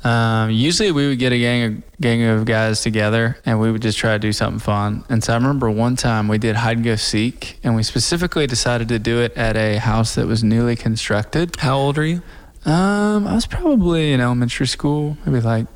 um, 0.04 0.50
usually 0.50 0.92
we 0.92 1.08
would 1.08 1.18
get 1.18 1.32
a 1.32 1.38
gang 1.38 1.62
of 1.64 1.98
gang 2.00 2.22
of 2.24 2.44
guys 2.44 2.82
together, 2.82 3.38
and 3.46 3.58
we 3.58 3.72
would 3.72 3.80
just 3.80 3.96
try 3.96 4.12
to 4.12 4.18
do 4.18 4.32
something 4.32 4.58
fun. 4.60 5.02
And 5.08 5.24
so 5.24 5.32
I 5.32 5.36
remember 5.36 5.70
one 5.70 5.96
time 5.96 6.28
we 6.28 6.36
did 6.36 6.56
hide 6.56 6.76
and 6.76 6.84
go 6.84 6.96
seek, 6.96 7.58
and 7.64 7.74
we 7.74 7.82
specifically 7.82 8.46
decided 8.46 8.88
to 8.88 8.98
do 8.98 9.20
it 9.20 9.34
at 9.36 9.56
a 9.56 9.78
house 9.78 10.14
that 10.16 10.26
was 10.26 10.44
newly 10.44 10.76
constructed. 10.76 11.56
How 11.56 11.78
old 11.78 11.96
are 11.96 12.04
you? 12.04 12.22
Um, 12.66 13.26
I 13.26 13.34
was 13.34 13.46
probably 13.46 14.12
in 14.12 14.20
elementary 14.20 14.66
school, 14.66 15.16
maybe 15.24 15.40
like 15.40 15.66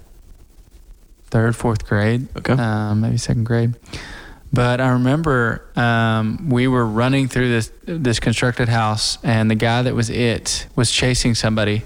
third, 1.30 1.54
fourth 1.56 1.86
grade 1.86 2.28
Okay. 2.36 2.54
um, 2.54 3.00
maybe 3.02 3.16
second 3.18 3.44
grade. 3.44 3.74
But 4.52 4.80
I 4.80 4.88
remember 4.90 5.62
um, 5.76 6.48
we 6.48 6.68
were 6.68 6.87
running 6.87 7.28
through 7.28 7.48
this 7.50 7.70
this 7.84 8.18
constructed 8.18 8.68
house, 8.68 9.18
and 9.22 9.50
the 9.50 9.54
guy 9.54 9.82
that 9.82 9.94
was 9.94 10.08
it 10.11 10.66
was 10.74 10.90
chasing 10.90 11.34
somebody, 11.34 11.82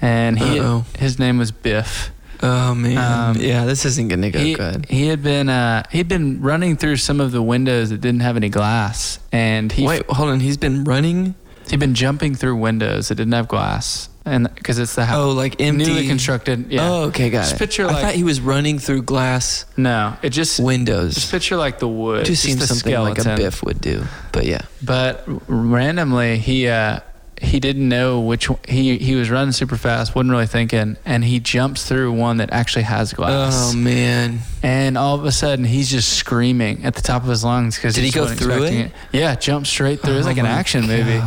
and 0.00 0.38
he 0.38 0.58
Uh-oh. 0.58 0.84
his 0.98 1.18
name 1.18 1.38
was 1.38 1.52
Biff. 1.52 2.10
Oh 2.44 2.74
man, 2.74 2.98
Um, 2.98 3.36
yeah, 3.40 3.64
this 3.66 3.84
isn't 3.84 4.08
gonna 4.08 4.30
go 4.32 4.40
he, 4.40 4.54
good. 4.54 4.86
he 4.90 5.06
had 5.06 5.22
been 5.22 5.48
uh, 5.48 5.84
he'd 5.92 6.08
been 6.08 6.40
running 6.42 6.76
through 6.76 6.96
some 6.96 7.20
of 7.20 7.30
the 7.30 7.40
windows 7.40 7.90
that 7.90 8.00
didn't 8.00 8.20
have 8.22 8.36
any 8.36 8.48
glass, 8.48 9.20
and 9.30 9.70
he 9.70 9.86
Wait, 9.86 10.02
hold 10.08 10.30
on. 10.30 10.40
He's 10.40 10.56
been 10.56 10.82
running. 10.82 11.36
he'd 11.70 11.78
been 11.78 11.94
jumping 11.94 12.34
through 12.34 12.56
windows 12.56 13.08
that 13.08 13.14
didn't 13.14 13.32
have 13.34 13.46
glass, 13.46 14.08
and 14.24 14.52
because 14.54 14.78
it's 14.78 14.94
the 14.94 15.04
house 15.04 15.18
Oh, 15.18 15.30
like 15.32 15.60
empty. 15.60 15.84
newly 15.84 16.06
constructed. 16.08 16.70
Yeah. 16.70 16.88
Oh, 16.88 17.02
okay, 17.04 17.30
got 17.30 17.42
Just 17.42 17.54
it. 17.54 17.58
picture 17.58 17.86
I 17.88 18.00
thought 18.00 18.14
he 18.14 18.24
was 18.24 18.40
running 18.40 18.78
through 18.78 19.02
glass 19.02 19.64
No, 19.76 20.16
it 20.22 20.30
just 20.30 20.60
windows. 20.60 21.14
just 21.14 21.30
picture 21.30 21.56
like 21.56 21.78
the 21.78 21.88
wood. 21.88 22.22
It 22.22 22.26
just 22.26 22.42
seems 22.42 22.60
the 22.60 22.66
something 22.66 22.92
like 23.00 23.18
a. 23.18 23.36
Biff 23.36 23.62
would 23.64 23.80
do. 23.80 24.04
But 24.32 24.46
yeah. 24.46 24.62
But 24.82 25.24
randomly, 25.48 26.38
he 26.38 26.68
uh, 26.68 27.00
he 27.42 27.58
didn't 27.60 27.88
know 27.88 28.20
which 28.20 28.48
one, 28.48 28.58
he 28.68 28.96
he 28.98 29.14
was 29.16 29.28
running 29.30 29.52
super 29.52 29.76
fast, 29.76 30.14
wasn't 30.14 30.30
really 30.30 30.46
thinking, 30.46 30.96
and 31.04 31.24
he 31.24 31.40
jumps 31.40 31.86
through 31.88 32.12
one 32.12 32.36
that 32.38 32.50
actually 32.52 32.82
has 32.84 33.12
glass. 33.12 33.72
Oh 33.72 33.76
man. 33.76 34.38
And 34.62 34.96
all 34.96 35.16
of 35.16 35.24
a 35.24 35.32
sudden, 35.32 35.64
he's 35.64 35.90
just 35.90 36.10
screaming 36.14 36.84
at 36.84 36.94
the 36.94 37.02
top 37.02 37.22
of 37.24 37.28
his 37.28 37.42
lungs 37.44 37.76
because 37.76 37.94
Did 37.96 38.04
he 38.04 38.10
go 38.12 38.26
through 38.28 38.62
it? 38.64 38.92
Yeah, 39.12 39.34
jumped 39.34 39.66
straight 39.68 40.00
through. 40.00 40.14
it 40.14 40.16
was 40.18 40.26
like 40.26 40.38
an 40.38 40.46
Oh 40.46 40.50
action 40.50 40.86
movie, 40.86 41.20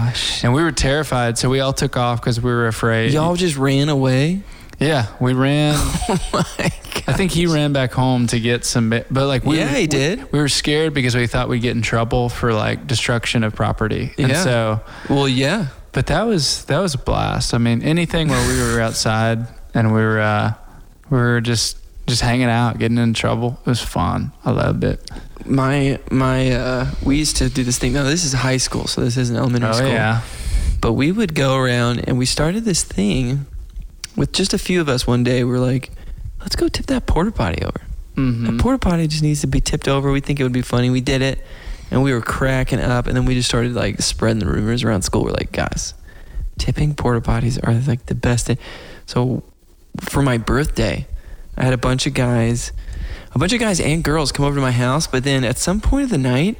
and 0.44 0.54
we 0.54 0.64
were 0.64 0.72
terrified. 0.72 1.38
So 1.38 1.50
we 1.50 1.60
all 1.60 1.74
took 1.74 1.98
off 1.98 2.22
because 2.22 2.40
we 2.40 2.50
were 2.50 2.68
afraid. 2.68 3.12
Y'all 3.12 3.36
just 3.36 3.58
ran 3.58 3.90
away. 3.90 4.42
yeah, 4.80 5.08
we 5.20 5.34
ran. 5.34 5.76
Oh 6.10 6.20
my 6.34 6.72
I 7.08 7.14
think 7.14 7.32
he 7.32 7.46
ran 7.46 7.72
back 7.72 7.92
home 7.92 8.26
to 8.28 8.40
get 8.40 8.66
some, 8.66 8.90
but 8.90 9.12
like 9.12 9.44
we, 9.46 9.58
Yeah, 9.60 9.68
he 9.70 9.82
we- 9.82 9.88
did. 9.88 10.32
We 10.32 10.40
were 10.40 10.50
scared 10.50 10.94
because 10.96 11.14
we 11.16 11.28
thought 11.28 11.50
we'd 11.50 11.62
get 11.62 11.76
in 11.76 11.84
trouble 11.84 12.30
for 12.30 12.52
like 12.54 12.88
destruction 12.88 13.44
of 13.44 13.54
property, 13.54 14.14
and 14.18 14.30
Yeah. 14.30 14.44
so. 14.44 14.80
Well, 15.10 15.28
yeah. 15.28 15.68
But 15.96 16.08
that 16.08 16.24
was 16.28 16.66
that 16.66 16.80
was 16.80 16.94
a 16.94 16.98
blast. 17.00 17.54
I 17.54 17.58
mean, 17.58 17.82
anything 17.82 18.28
where 18.28 18.48
we 18.48 18.62
were 18.62 18.82
outside 18.82 19.48
and 19.74 19.94
we 19.94 20.02
were 20.02 20.20
uh, 20.20 20.54
we 21.10 21.18
were 21.18 21.40
just 21.42 21.78
just 22.06 22.22
hanging 22.22 22.50
out, 22.50 22.78
getting 22.78 22.98
in 23.00 23.14
trouble. 23.14 23.58
It 23.66 23.70
was 23.70 23.82
fun. 23.82 24.32
I 24.44 24.52
loved 24.52 24.84
it. 24.84 25.00
My 25.46 25.98
my 26.12 26.52
uh, 26.52 26.92
we 27.02 27.16
used 27.18 27.38
to 27.38 27.50
do 27.50 27.64
this 27.64 27.78
thing. 27.80 27.94
No, 27.94 28.04
this 28.04 28.26
is 28.26 28.34
high 28.34 28.58
school, 28.58 28.88
so 28.88 29.02
this 29.02 29.16
isn't 29.18 29.36
elementary 29.38 29.70
Oh 29.70 29.74
school. 29.74 29.88
yeah. 29.90 30.22
But 30.82 30.94
we 30.94 31.12
would 31.14 31.34
go 31.34 31.56
around 31.56 32.04
and 32.08 32.18
we 32.18 32.26
started 32.26 32.66
this 32.66 32.84
thing 32.84 33.46
with 34.18 34.34
just 34.34 34.54
a 34.54 34.58
few 34.60 34.82
of 34.82 34.90
us 34.90 35.08
one 35.08 35.24
day. 35.24 35.44
We 35.46 35.54
are 35.56 35.60
like, 35.60 35.92
let's 36.42 36.56
go 36.58 36.68
tip 36.68 36.88
that 36.88 37.06
porta 37.08 37.32
potty 37.32 37.64
over. 37.64 37.82
Mm-hmm. 38.18 38.46
That 38.58 38.62
porta 38.62 38.80
potty 38.80 39.08
just 39.08 39.24
needs 39.24 39.42
to 39.42 39.48
be 39.48 39.62
tipped 39.62 39.88
over. 39.88 40.12
We 40.12 40.20
think 40.20 40.40
it 40.40 40.44
would 40.44 40.52
be 40.54 40.62
funny. 40.62 40.90
We 40.90 41.02
did 41.02 41.22
it, 41.22 41.40
and 41.96 42.04
we 42.04 42.12
were 42.12 42.22
cracking 42.22 42.82
up. 42.82 43.08
And 43.08 43.16
then 43.16 43.24
we 43.24 43.36
just 43.36 43.48
started 43.48 43.74
like 43.74 44.02
spreading 44.02 44.40
the 44.40 44.46
rumors 44.46 44.84
around 44.84 45.04
school. 45.04 45.24
We're 45.24 45.32
like, 45.32 45.54
guys, 45.54 45.94
tipping 46.58 46.94
porta 46.94 47.22
potties 47.22 47.58
are 47.66 47.74
like 47.88 48.08
the 48.08 48.16
best. 48.16 48.48
Thing. 48.48 48.58
So 49.06 49.44
for 50.02 50.22
my 50.22 50.38
birthday, 50.38 51.08
I 51.56 51.64
had 51.64 51.74
a 51.74 51.78
bunch 51.78 52.06
of 52.06 52.14
guys, 52.14 52.74
a 53.34 53.40
bunch 53.40 53.54
of 53.54 53.62
guys 53.62 53.80
and 53.80 54.04
girls 54.04 54.34
come 54.34 54.46
over 54.46 54.56
to 54.56 54.62
my 54.62 54.74
house. 54.74 55.08
But 55.08 55.24
then 55.24 55.46
at 55.46 55.58
some 55.58 55.80
point 55.80 56.04
of 56.04 56.10
the 56.10 56.18
night, 56.18 56.58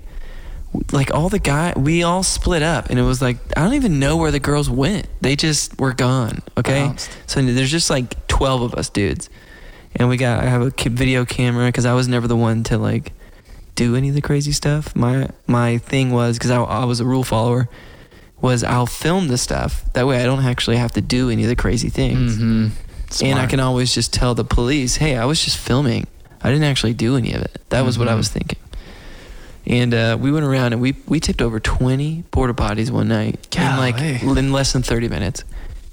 like 0.94 1.14
all 1.14 1.28
the 1.28 1.40
guy, 1.40 1.74
we 1.76 2.02
all 2.02 2.24
split 2.24 2.64
up, 2.64 2.90
and 2.90 2.98
it 2.98 3.04
was 3.04 3.22
like 3.22 3.36
I 3.58 3.64
don't 3.64 3.74
even 3.74 4.00
know 4.00 4.16
where 4.16 4.32
the 4.32 4.40
girls 4.40 4.70
went. 4.70 5.08
They 5.20 5.36
just 5.36 5.78
were 5.78 5.94
gone. 5.94 6.44
Okay, 6.58 6.86
Bounced. 6.86 7.12
so 7.28 7.42
there's 7.42 7.72
just 7.72 7.90
like 7.90 8.26
twelve 8.28 8.62
of 8.62 8.74
us 8.76 8.90
dudes, 8.90 9.30
and 9.98 10.08
we 10.08 10.16
got 10.16 10.42
I 10.42 10.48
have 10.48 10.62
a 10.62 10.90
video 10.90 11.26
camera 11.26 11.68
because 11.68 11.86
I 11.86 11.94
was 11.94 12.08
never 12.08 12.26
the 12.28 12.38
one 12.38 12.64
to 12.66 12.78
like 12.78 13.12
do 13.76 13.96
any 13.96 14.10
of 14.10 14.16
the 14.16 14.22
crazy 14.22 14.52
stuff. 14.52 14.96
My 14.96 15.30
my 15.48 15.78
thing 15.78 16.12
was 16.12 16.38
because 16.38 16.52
I, 16.52 16.62
I 16.62 16.86
was 16.86 17.00
a 17.00 17.06
rule 17.06 17.24
follower 17.24 17.68
was 18.42 18.64
I'll 18.64 18.86
film 18.86 19.28
the 19.28 19.38
stuff 19.38 19.84
that 19.94 20.06
way 20.06 20.22
I 20.22 20.26
don't 20.26 20.44
actually 20.44 20.78
have 20.78 20.92
to 20.94 21.02
do 21.02 21.30
any 21.30 21.44
of 21.44 21.50
the 21.50 21.56
crazy 21.56 21.90
things, 21.90 22.38
Mm-hmm. 22.38 23.26
and 23.26 23.40
I 23.40 23.46
can 23.48 23.60
always 23.60 23.94
just 23.94 24.14
tell 24.14 24.36
the 24.36 24.44
police, 24.44 24.98
hey, 24.98 25.16
I 25.18 25.26
was 25.26 25.44
just 25.44 25.58
filming. 25.58 26.06
I 26.44 26.50
didn't 26.52 26.66
actually 26.66 26.94
do 26.94 27.16
any 27.18 27.34
of 27.34 27.42
it. 27.42 27.60
That 27.70 27.86
was 27.86 27.98
what 27.98 28.08
I 28.08 28.14
Mhm. 28.14 28.18
was 28.18 28.30
thinking. 28.30 28.60
And 29.68 29.94
uh, 29.96 30.18
we 30.20 30.32
went 30.32 30.46
around 30.46 30.74
and 30.74 30.82
we 30.82 30.96
we 31.08 31.20
tipped 31.20 31.42
over 31.42 31.60
20 31.60 32.24
porta 32.32 32.54
potties 32.54 32.92
one 32.92 33.08
night 33.08 33.48
in 33.58 33.78
like 33.78 34.00
in 34.00 34.52
less 34.52 34.74
than 34.74 34.84
30 34.84 35.10
minutes. 35.10 35.44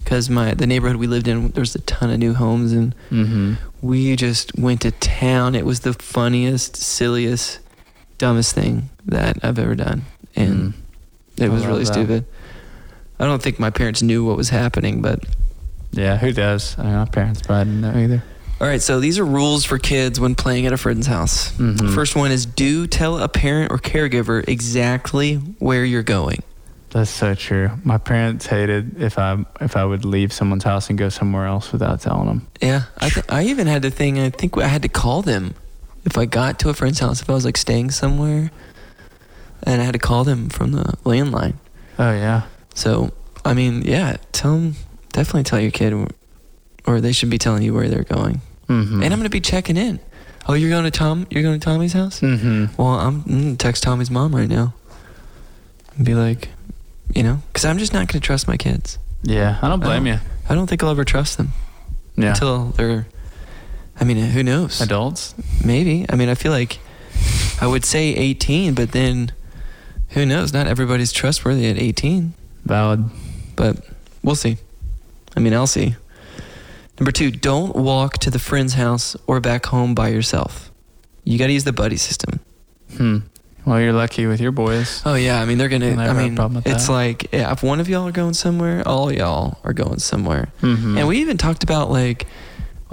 Because 0.05 0.29
my 0.29 0.53
the 0.53 0.67
neighborhood 0.67 0.97
we 0.97 1.07
lived 1.07 1.29
in, 1.29 1.49
there 1.53 1.63
was 1.63 1.75
a 1.75 1.81
ton 1.81 2.11
of 2.11 2.19
new 2.19 2.35
homes, 2.35 2.73
and 2.73 2.95
Mm-hmm. 3.11 3.55
we 3.81 4.15
just 4.17 4.53
went 4.59 4.83
to 4.83 4.91
town. 4.91 5.55
It 5.55 5.65
was 5.65 5.81
the 5.81 5.95
funniest, 5.95 6.77
silliest, 6.77 7.61
dumbest 8.23 8.55
thing 8.55 8.89
that 9.07 9.37
I've 9.43 9.59
ever 9.59 9.75
done, 9.75 10.03
and 10.37 10.75
it 11.37 11.49
was 11.51 11.67
really 11.67 11.83
that. 11.85 11.93
stupid. 11.93 12.25
I 13.19 13.25
don't 13.27 13.43
think 13.43 13.59
my 13.59 13.71
parents 13.71 14.01
knew 14.01 14.25
what 14.25 14.37
was 14.37 14.49
happening, 14.49 15.03
but 15.03 15.25
Yeah, 15.91 16.17
who 16.17 16.33
does? 16.33 16.77
I 16.79 16.85
mean, 16.85 16.95
my 16.95 17.05
parents 17.05 17.43
probably 17.43 17.65
didn't 17.65 17.81
know 17.81 17.99
either. 17.99 18.23
all 18.61 18.67
right. 18.69 18.81
So 18.81 19.01
these 19.01 19.19
are 19.19 19.25
rules 19.27 19.65
for 19.65 19.77
kids 19.79 20.21
when 20.21 20.35
playing 20.37 20.67
at 20.67 20.73
a 20.73 20.77
friend's 20.77 21.07
house. 21.09 21.51
Mhm. 21.59 21.93
First 21.95 22.15
one 22.15 22.31
is 22.31 22.47
do 22.47 22.87
tell 22.87 23.19
a 23.19 23.29
parent 23.29 23.73
or 23.73 23.79
caregiver 23.79 24.47
exactly 24.49 25.35
where 25.59 25.85
you're 25.85 26.05
going. 26.05 26.43
That's 26.91 27.11
so 27.11 27.35
true. 27.35 27.71
My 27.85 27.99
parents 27.99 28.47
hated 28.47 29.01
if 29.03 29.19
I 29.19 29.45
if 29.61 29.77
I 29.77 29.85
would 29.85 30.05
leave 30.05 30.33
someone's 30.33 30.63
house 30.65 30.89
and 30.91 30.97
go 30.99 31.09
somewhere 31.09 31.47
else 31.47 31.73
without 31.73 32.01
telling 32.01 32.27
them. 32.27 32.47
Yeah, 32.61 32.83
I 32.99 33.09
th- 33.09 33.27
I 33.29 33.45
even 33.45 33.67
had 33.67 33.83
the 33.83 33.91
thing. 33.91 34.19
I 34.21 34.31
think 34.31 34.57
I 34.59 34.69
had 34.69 34.83
to 34.83 34.89
call 34.89 35.23
them 35.23 35.55
if 36.05 36.19
I 36.19 36.25
got 36.25 36.59
to 36.61 36.69
a 36.69 36.75
friend's 36.75 36.99
house. 37.01 37.23
If 37.23 37.31
I 37.31 37.35
was 37.35 37.45
like 37.45 37.57
staying 37.57 37.91
somewhere, 37.93 38.51
and 39.65 39.81
I 39.81 39.85
had 39.85 39.93
to 39.93 39.99
call 39.99 40.25
them 40.25 40.49
from 40.49 40.73
the 40.73 40.85
landline. 41.05 41.55
Oh 41.99 42.13
yeah. 42.13 42.43
So 42.75 43.13
I 43.45 43.55
mean, 43.55 43.83
yeah, 43.83 44.17
tell 44.33 44.55
them 44.55 44.77
definitely 45.13 45.45
tell 45.45 45.61
your 45.61 45.71
kid, 45.71 45.93
or 46.87 47.01
they 47.01 47.13
should 47.13 47.31
be 47.31 47.39
telling 47.39 47.63
you 47.63 47.75
where 47.75 47.89
they're 47.89 48.05
going. 48.05 48.41
Mm-hmm. 48.69 49.03
And 49.03 49.13
I'm 49.13 49.19
gonna 49.19 49.29
be 49.29 49.41
checking 49.41 49.77
in. 49.77 50.01
Oh, 50.49 50.55
you're 50.55 50.71
going 50.71 50.83
to 50.83 50.91
Tom? 50.91 51.25
You're 51.31 51.45
going 51.45 51.61
to 51.61 51.65
Tommy's 51.65 51.93
house? 51.93 52.19
Mm-hmm. 52.21 52.75
Well, 52.77 52.89
I'm 52.99 53.23
mm, 53.23 53.59
text 53.59 53.85
Tommy's 53.85 54.11
mom 54.11 54.35
right 54.35 54.49
now. 54.49 54.75
And 55.97 56.05
be 56.05 56.15
like, 56.17 56.49
you 57.15 57.23
know, 57.23 57.43
because 57.53 57.65
I'm 57.65 57.79
just 57.79 57.93
not 57.93 58.09
gonna 58.09 58.19
trust 58.21 58.49
my 58.49 58.57
kids. 58.57 58.99
Yeah, 59.23 59.59
I 59.63 59.69
don't 59.69 59.79
blame 59.79 60.05
Oh. 60.07 60.11
you. 60.15 60.19
I 60.49 60.55
don't 60.57 60.67
think 60.67 60.83
I'll 60.83 60.91
ever 60.91 61.05
trust 61.05 61.37
them 61.39 61.53
Yeah. 62.17 62.31
until 62.31 62.71
they're. 62.71 63.07
I 64.01 64.05
mean, 64.05 64.17
who 64.17 64.43
knows? 64.43 64.81
Adults. 64.81 65.35
Maybe. 65.65 66.07
I 66.09 66.17
mean, 66.17 66.29
I 66.29 66.35
feel 66.35 66.53
like 66.53 66.79
I 67.61 67.67
would 67.67 67.85
say 67.85 68.15
18, 68.15 68.75
but 68.75 68.93
then 68.93 69.33
who 70.11 70.27
knows? 70.27 70.53
Not 70.53 70.67
everybody's 70.67 71.13
trustworthy 71.13 71.67
at 71.69 71.79
18, 71.79 72.35
Valid. 72.65 73.05
but 73.57 73.85
we'll 74.23 74.35
see. 74.35 74.59
I 75.37 75.41
mean, 75.41 75.55
I'll 75.55 75.67
see. 75.67 75.95
Number 76.99 77.13
two, 77.13 77.31
don't 77.31 77.75
walk 77.75 78.19
to 78.19 78.31
the 78.31 78.39
friend's 78.39 78.75
house 78.75 79.17
or 79.27 79.41
back 79.41 79.67
home 79.67 79.95
by 79.95 80.09
yourself. 80.09 80.71
You 81.25 81.39
got 81.39 81.47
to 81.47 81.53
use 81.53 81.65
the 81.65 81.73
buddy 81.73 81.97
system. 81.97 82.41
Hmm. 82.97 83.19
Well, 83.65 83.81
you're 83.81 83.93
lucky 83.93 84.27
with 84.27 84.41
your 84.41 84.51
boys. 84.51 85.03
Oh 85.07 85.15
yeah, 85.15 85.41
I 85.41 85.45
mean 85.45 85.57
they're 85.57 85.69
gonna. 85.69 85.95
I 85.95 86.13
mean, 86.13 86.35
problem 86.35 86.57
with 86.57 86.67
it's 86.67 86.89
that. 86.89 86.93
like 86.93 87.33
yeah, 87.33 87.53
if 87.53 87.63
one 87.63 87.79
of 87.79 87.89
y'all 87.89 88.09
are 88.09 88.13
going 88.13 88.35
somewhere, 88.35 88.83
all 88.87 89.13
y'all 89.13 89.59
are 89.63 89.73
going 89.73 90.01
somewhere. 90.01 90.49
Mm-hmm. 90.63 90.99
And 90.99 91.07
we 91.07 91.19
even 91.19 91.39
talked 91.39 91.63
about 91.63 91.89
like, 91.89 92.27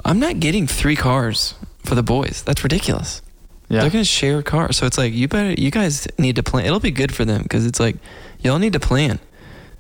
I'm 0.06 0.20
not 0.20 0.40
getting 0.40 0.68
three 0.68 0.96
cars 0.96 1.56
for 1.84 1.96
the 1.96 2.04
boys. 2.04 2.44
That's 2.46 2.64
ridiculous. 2.64 3.22
yeah. 3.70 3.82
They're 3.82 3.90
gonna 3.90 4.04
share 4.04 4.40
a 4.40 4.44
car, 4.44 4.72
so 4.72 4.86
it's 4.86 4.98
like 4.98 5.14
you 5.14 5.28
better. 5.28 5.54
You 5.54 5.72
guys 5.72 6.08
need 6.18 6.36
to 6.38 6.44
plan. 6.44 6.66
It'll 6.66 6.80
be 6.80 6.92
good 6.92 7.14
for 7.14 7.26
them 7.26 7.44
because 7.44 7.66
it's 7.66 7.80
like 7.80 7.98
y'all 8.40 8.60
need 8.60 8.74
to 8.74 8.80
plan. 8.80 9.20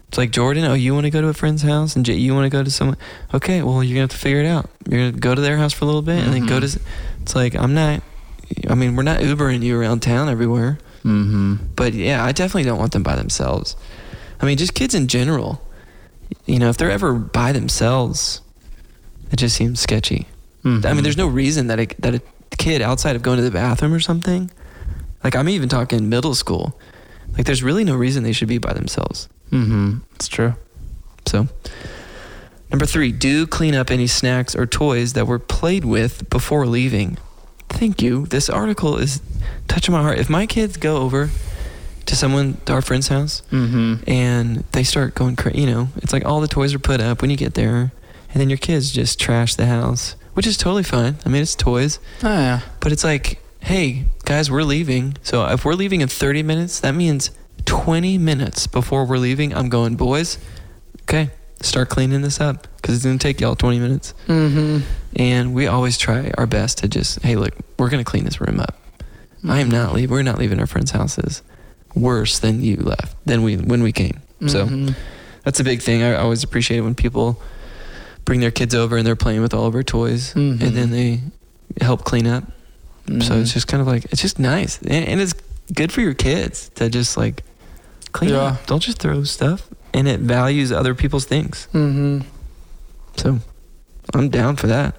It's 0.08 0.18
like 0.18 0.32
Jordan. 0.32 0.64
Oh, 0.66 0.74
you 0.74 0.94
want 0.94 1.06
to 1.06 1.12
go 1.12 1.22
to 1.22 1.28
a 1.28 1.34
friend's 1.34 1.62
house, 1.62 1.96
and 1.96 2.04
Jay, 2.06 2.16
you 2.16 2.34
want 2.34 2.46
to 2.46 2.50
go 2.50 2.64
to 2.64 2.72
someone. 2.72 2.98
Okay, 3.34 3.62
well 3.62 3.84
you're 3.84 3.94
gonna 3.96 4.02
have 4.04 4.10
to 4.12 4.18
figure 4.18 4.42
it 4.42 4.48
out. 4.48 4.70
You're 4.90 5.12
gonna 5.12 5.20
go 5.22 5.36
to 5.36 5.42
their 5.42 5.58
house 5.58 5.74
for 5.74 5.86
a 5.86 5.88
little 5.88 6.02
bit, 6.02 6.24
and 6.24 6.34
then 6.34 6.46
go 6.48 6.60
Mhm. 6.60 6.74
to. 6.74 6.80
It's 7.22 7.36
like 7.36 7.56
I'm 7.56 7.74
not. 7.74 8.02
I 8.68 8.74
mean, 8.74 8.96
we're 8.96 9.04
not 9.04 9.20
Ubering 9.20 9.62
you 9.62 9.80
around 9.80 10.02
town 10.02 10.28
everywhere. 10.28 10.80
mm-hmm. 11.06 11.56
But 11.76 11.94
yeah, 11.94 12.24
I 12.26 12.32
definitely 12.32 12.64
don't 12.64 12.80
want 12.80 12.92
them 12.94 13.04
by 13.04 13.16
themselves. 13.16 13.76
I 14.42 14.46
mean, 14.48 14.58
just 14.58 14.74
kids 14.74 14.96
in 14.96 15.08
general. 15.08 15.62
You 16.48 16.58
know, 16.60 16.70
if 16.70 16.78
they're 16.78 16.90
ever 16.92 17.14
by 17.14 17.52
themselves, 17.52 18.42
it 19.32 19.36
just 19.38 19.56
seems 19.56 19.80
sketchy. 19.80 20.28
Mm-hmm. 20.64 20.86
I 20.86 20.94
mean, 20.94 21.04
there's 21.04 21.18
no 21.18 21.28
reason 21.28 21.68
that 21.68 21.80
a, 21.80 21.88
that 22.00 22.16
a 22.16 22.22
kid 22.58 22.82
outside 22.82 23.16
of 23.16 23.22
going 23.22 23.38
to 23.38 23.44
the 23.44 23.52
bathroom 23.52 23.94
or 23.94 24.00
something, 24.00 24.52
like 25.24 25.36
I'm 25.36 25.48
even 25.50 25.70
talking 25.70 26.10
middle 26.10 26.36
school, 26.36 26.78
like 27.38 27.46
there's 27.46 27.64
really 27.64 27.84
no 27.84 27.96
reason 27.96 28.24
they 28.24 28.34
should 28.34 28.48
be 28.50 28.58
by 28.58 28.74
themselves. 28.74 29.30
Mm-hmm. 29.52 30.00
It's 30.16 30.28
true. 30.28 30.56
So, 31.26 31.48
number 32.72 32.86
three, 32.86 33.12
do 33.12 33.46
clean 33.48 33.76
up 33.76 33.92
any 33.92 34.08
snacks 34.08 34.56
or 34.56 34.66
toys 34.66 35.14
that 35.14 35.28
were 35.28 35.40
played 35.40 35.86
with 35.86 36.30
before 36.30 36.66
leaving. 36.66 37.18
Thank 37.70 38.02
you. 38.02 38.26
This 38.26 38.50
article 38.50 38.98
is 38.98 39.22
touching 39.68 39.94
my 39.94 40.02
heart. 40.02 40.18
If 40.20 40.30
my 40.30 40.46
kids 40.46 40.76
go 40.78 40.98
over 40.98 41.30
to 42.08 42.16
someone, 42.16 42.58
to 42.66 42.74
our 42.74 42.82
friend's 42.82 43.08
house, 43.10 43.44
Mm-hmm. 43.52 44.10
and 44.10 44.64
they 44.72 44.84
start 44.84 45.14
going 45.16 45.36
crazy. 45.36 45.62
You 45.62 45.68
know, 45.68 45.88
it's 45.98 46.12
like 46.12 46.26
all 46.26 46.42
the 46.42 46.48
toys 46.48 46.74
are 46.74 46.80
put 46.80 47.00
up 47.00 47.22
when 47.22 47.30
you 47.30 47.38
get 47.38 47.54
there, 47.54 47.92
and 48.32 48.40
then 48.42 48.50
your 48.50 48.58
kids 48.58 48.92
just 48.92 49.20
trash 49.20 49.56
the 49.56 49.66
house, 49.66 50.16
which 50.34 50.46
is 50.48 50.58
totally 50.58 50.84
fine. 50.84 51.18
I 51.26 51.30
mean, 51.30 51.42
it's 51.42 51.56
toys, 51.56 52.00
Oh 52.24 52.30
yeah. 52.30 52.62
but 52.80 52.92
it's 52.92 53.04
like, 53.04 53.42
hey, 53.62 54.06
guys, 54.26 54.50
we're 54.52 54.64
leaving. 54.64 55.18
So 55.24 55.46
if 55.48 55.66
we're 55.66 55.74
leaving 55.74 56.02
in 56.02 56.08
30 56.08 56.44
minutes, 56.44 56.80
that 56.82 56.94
means 56.96 57.32
20 57.66 58.18
minutes 58.18 58.68
before 58.68 59.06
we're 59.06 59.18
leaving, 59.18 59.54
I'm 59.54 59.70
going, 59.70 59.96
boys, 59.96 60.38
okay, 61.04 61.30
start 61.62 61.90
cleaning 61.90 62.22
this 62.22 62.40
up 62.40 62.68
because 62.78 62.96
it's 62.96 63.06
gonna 63.06 63.18
take 63.18 63.42
y'all 63.42 63.56
20 63.56 63.80
minutes. 63.80 64.14
Mm-hmm. 64.28 64.80
And 65.18 65.54
we 65.54 65.68
always 65.68 65.98
try 65.98 66.32
our 66.38 66.46
best 66.46 66.78
to 66.80 66.88
just, 66.88 67.22
hey, 67.24 67.36
look, 67.36 67.54
we're 67.78 67.90
gonna 67.90 68.04
clean 68.06 68.26
this 68.26 68.40
room 68.40 68.60
up. 68.60 68.76
I 69.48 69.60
am 69.60 69.70
not 69.70 69.94
leaving. 69.94 70.10
We're 70.12 70.22
not 70.24 70.38
leaving 70.38 70.60
our 70.60 70.68
friends' 70.68 70.92
houses 70.92 71.42
worse 71.96 72.40
than 72.40 72.62
you 72.62 72.76
left 72.78 73.16
than 73.26 73.42
we 73.42 73.56
when 73.58 73.82
we 73.84 73.92
came. 73.92 74.20
So 74.48 74.68
Mhm. 74.68 74.96
that's 75.44 75.60
a 75.60 75.64
big 75.64 75.82
thing. 75.82 76.04
I 76.04 76.16
always 76.16 76.44
appreciate 76.44 76.78
it 76.78 76.82
when 76.82 76.94
people 76.96 77.42
bring 78.30 78.40
their 78.42 78.52
kids 78.52 78.76
over 78.76 78.96
and 78.96 79.06
they're 79.08 79.16
playing 79.16 79.42
with 79.42 79.54
all 79.56 79.66
of 79.66 79.74
our 79.74 79.82
toys, 79.84 80.34
Mhm. 80.36 80.62
and 80.62 80.78
then 80.78 80.92
they 80.92 81.22
help 81.82 82.04
clean 82.04 82.28
up. 82.28 82.44
So 83.08 83.14
Mhm. 83.34 83.42
it's 83.42 83.54
just 83.54 83.68
kind 83.68 83.82
of 83.82 83.88
like 83.88 84.06
it's 84.12 84.22
just 84.22 84.38
nice, 84.38 84.78
and, 84.86 85.04
and 85.10 85.20
it's 85.20 85.34
good 85.74 85.92
for 85.92 86.02
your 86.02 86.14
kids 86.14 86.70
to 86.76 86.90
just 86.90 87.18
like 87.18 87.44
clean 88.12 88.30
Yeah. 88.32 88.42
up. 88.54 88.68
Don't 88.68 88.82
just 88.84 89.00
throw 89.00 89.24
stuff. 89.24 89.64
and 89.92 90.08
it 90.08 90.20
values 90.20 90.72
other 90.72 90.94
people's 90.94 91.26
things. 91.26 91.68
Mm-hmm. 91.74 92.20
So 93.18 93.40
I'm 94.14 94.30
down 94.30 94.56
for 94.56 94.68
that. 94.68 94.94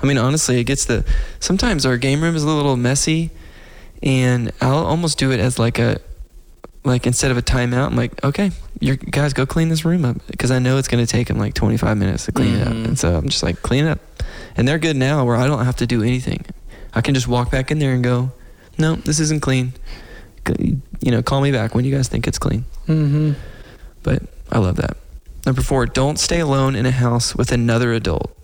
I 0.00 0.06
mean, 0.06 0.16
honestly, 0.16 0.60
it 0.60 0.64
gets 0.64 0.84
the. 0.84 1.04
Sometimes 1.40 1.84
our 1.84 1.96
game 1.96 2.20
room 2.22 2.36
is 2.36 2.44
a 2.44 2.46
little 2.48 2.76
messy, 2.76 3.30
and 4.00 4.52
I'll 4.60 4.86
almost 4.86 5.18
do 5.18 5.32
it 5.32 5.40
as 5.40 5.58
like 5.58 5.80
a, 5.80 5.98
like 6.88 7.06
instead 7.06 7.30
of 7.30 7.36
a 7.36 7.42
timeout, 7.42 7.86
I'm 7.86 7.96
like, 7.96 8.22
okay, 8.24 8.50
you 8.80 8.96
guys 8.96 9.32
go 9.32 9.46
clean 9.46 9.68
this 9.68 9.84
room 9.84 10.04
up 10.04 10.16
because 10.28 10.50
I 10.50 10.58
know 10.58 10.78
it's 10.78 10.88
going 10.88 11.04
to 11.04 11.10
take 11.10 11.28
them 11.28 11.38
like 11.38 11.54
25 11.54 11.96
minutes 11.96 12.24
to 12.26 12.32
clean 12.32 12.54
it 12.56 12.66
up, 12.66 12.72
and 12.72 12.98
so 12.98 13.14
I'm 13.16 13.28
just 13.28 13.42
like 13.42 13.62
clean 13.62 13.84
it 13.86 13.90
up, 13.90 14.00
and 14.56 14.66
they're 14.66 14.78
good 14.78 14.96
now 14.96 15.24
where 15.24 15.36
I 15.36 15.46
don't 15.46 15.64
have 15.64 15.76
to 15.76 15.86
do 15.86 16.02
anything. 16.02 16.44
I 16.94 17.00
can 17.00 17.14
just 17.14 17.28
walk 17.28 17.50
back 17.50 17.70
in 17.70 17.78
there 17.78 17.92
and 17.92 18.02
go, 18.02 18.32
no, 18.78 18.96
this 18.96 19.20
isn't 19.20 19.40
clean. 19.42 19.74
You 21.00 21.10
know, 21.10 21.22
call 21.22 21.40
me 21.42 21.52
back 21.52 21.74
when 21.74 21.84
you 21.84 21.94
guys 21.94 22.08
think 22.08 22.26
it's 22.26 22.38
clean. 22.38 22.64
Mm-hmm. 22.86 23.32
But 24.02 24.22
I 24.50 24.58
love 24.58 24.76
that. 24.76 24.96
Number 25.44 25.60
four, 25.62 25.84
don't 25.86 26.18
stay 26.18 26.40
alone 26.40 26.74
in 26.74 26.86
a 26.86 26.90
house 26.90 27.34
with 27.36 27.52
another 27.52 27.92
adult. 27.92 28.34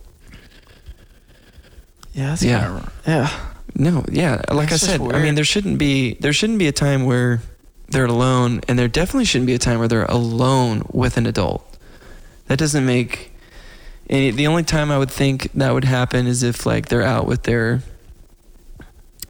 Yeah. 2.12 2.28
That's 2.30 2.42
Yeah. 2.42 2.64
kinda- 2.64 2.92
yeah. 3.06 3.30
No, 3.76 4.04
yeah, 4.10 4.40
like 4.52 4.70
That's 4.70 4.84
I 4.84 4.86
said, 4.98 5.00
I 5.12 5.20
mean 5.20 5.34
there 5.34 5.44
shouldn't 5.44 5.78
be 5.78 6.14
there 6.20 6.32
shouldn't 6.32 6.60
be 6.60 6.68
a 6.68 6.72
time 6.72 7.06
where 7.06 7.42
they're 7.94 8.04
alone 8.04 8.60
and 8.68 8.78
there 8.78 8.88
definitely 8.88 9.24
shouldn't 9.24 9.46
be 9.46 9.54
a 9.54 9.58
time 9.58 9.78
where 9.78 9.88
they're 9.88 10.04
alone 10.04 10.82
with 10.92 11.16
an 11.16 11.26
adult. 11.26 11.64
That 12.48 12.58
doesn't 12.58 12.84
make 12.84 13.32
any 14.10 14.30
the 14.30 14.46
only 14.46 14.62
time 14.64 14.90
I 14.90 14.98
would 14.98 15.10
think 15.10 15.50
that 15.54 15.72
would 15.72 15.84
happen 15.84 16.26
is 16.26 16.42
if 16.42 16.66
like 16.66 16.88
they're 16.88 17.02
out 17.02 17.26
with 17.26 17.44
their 17.44 17.80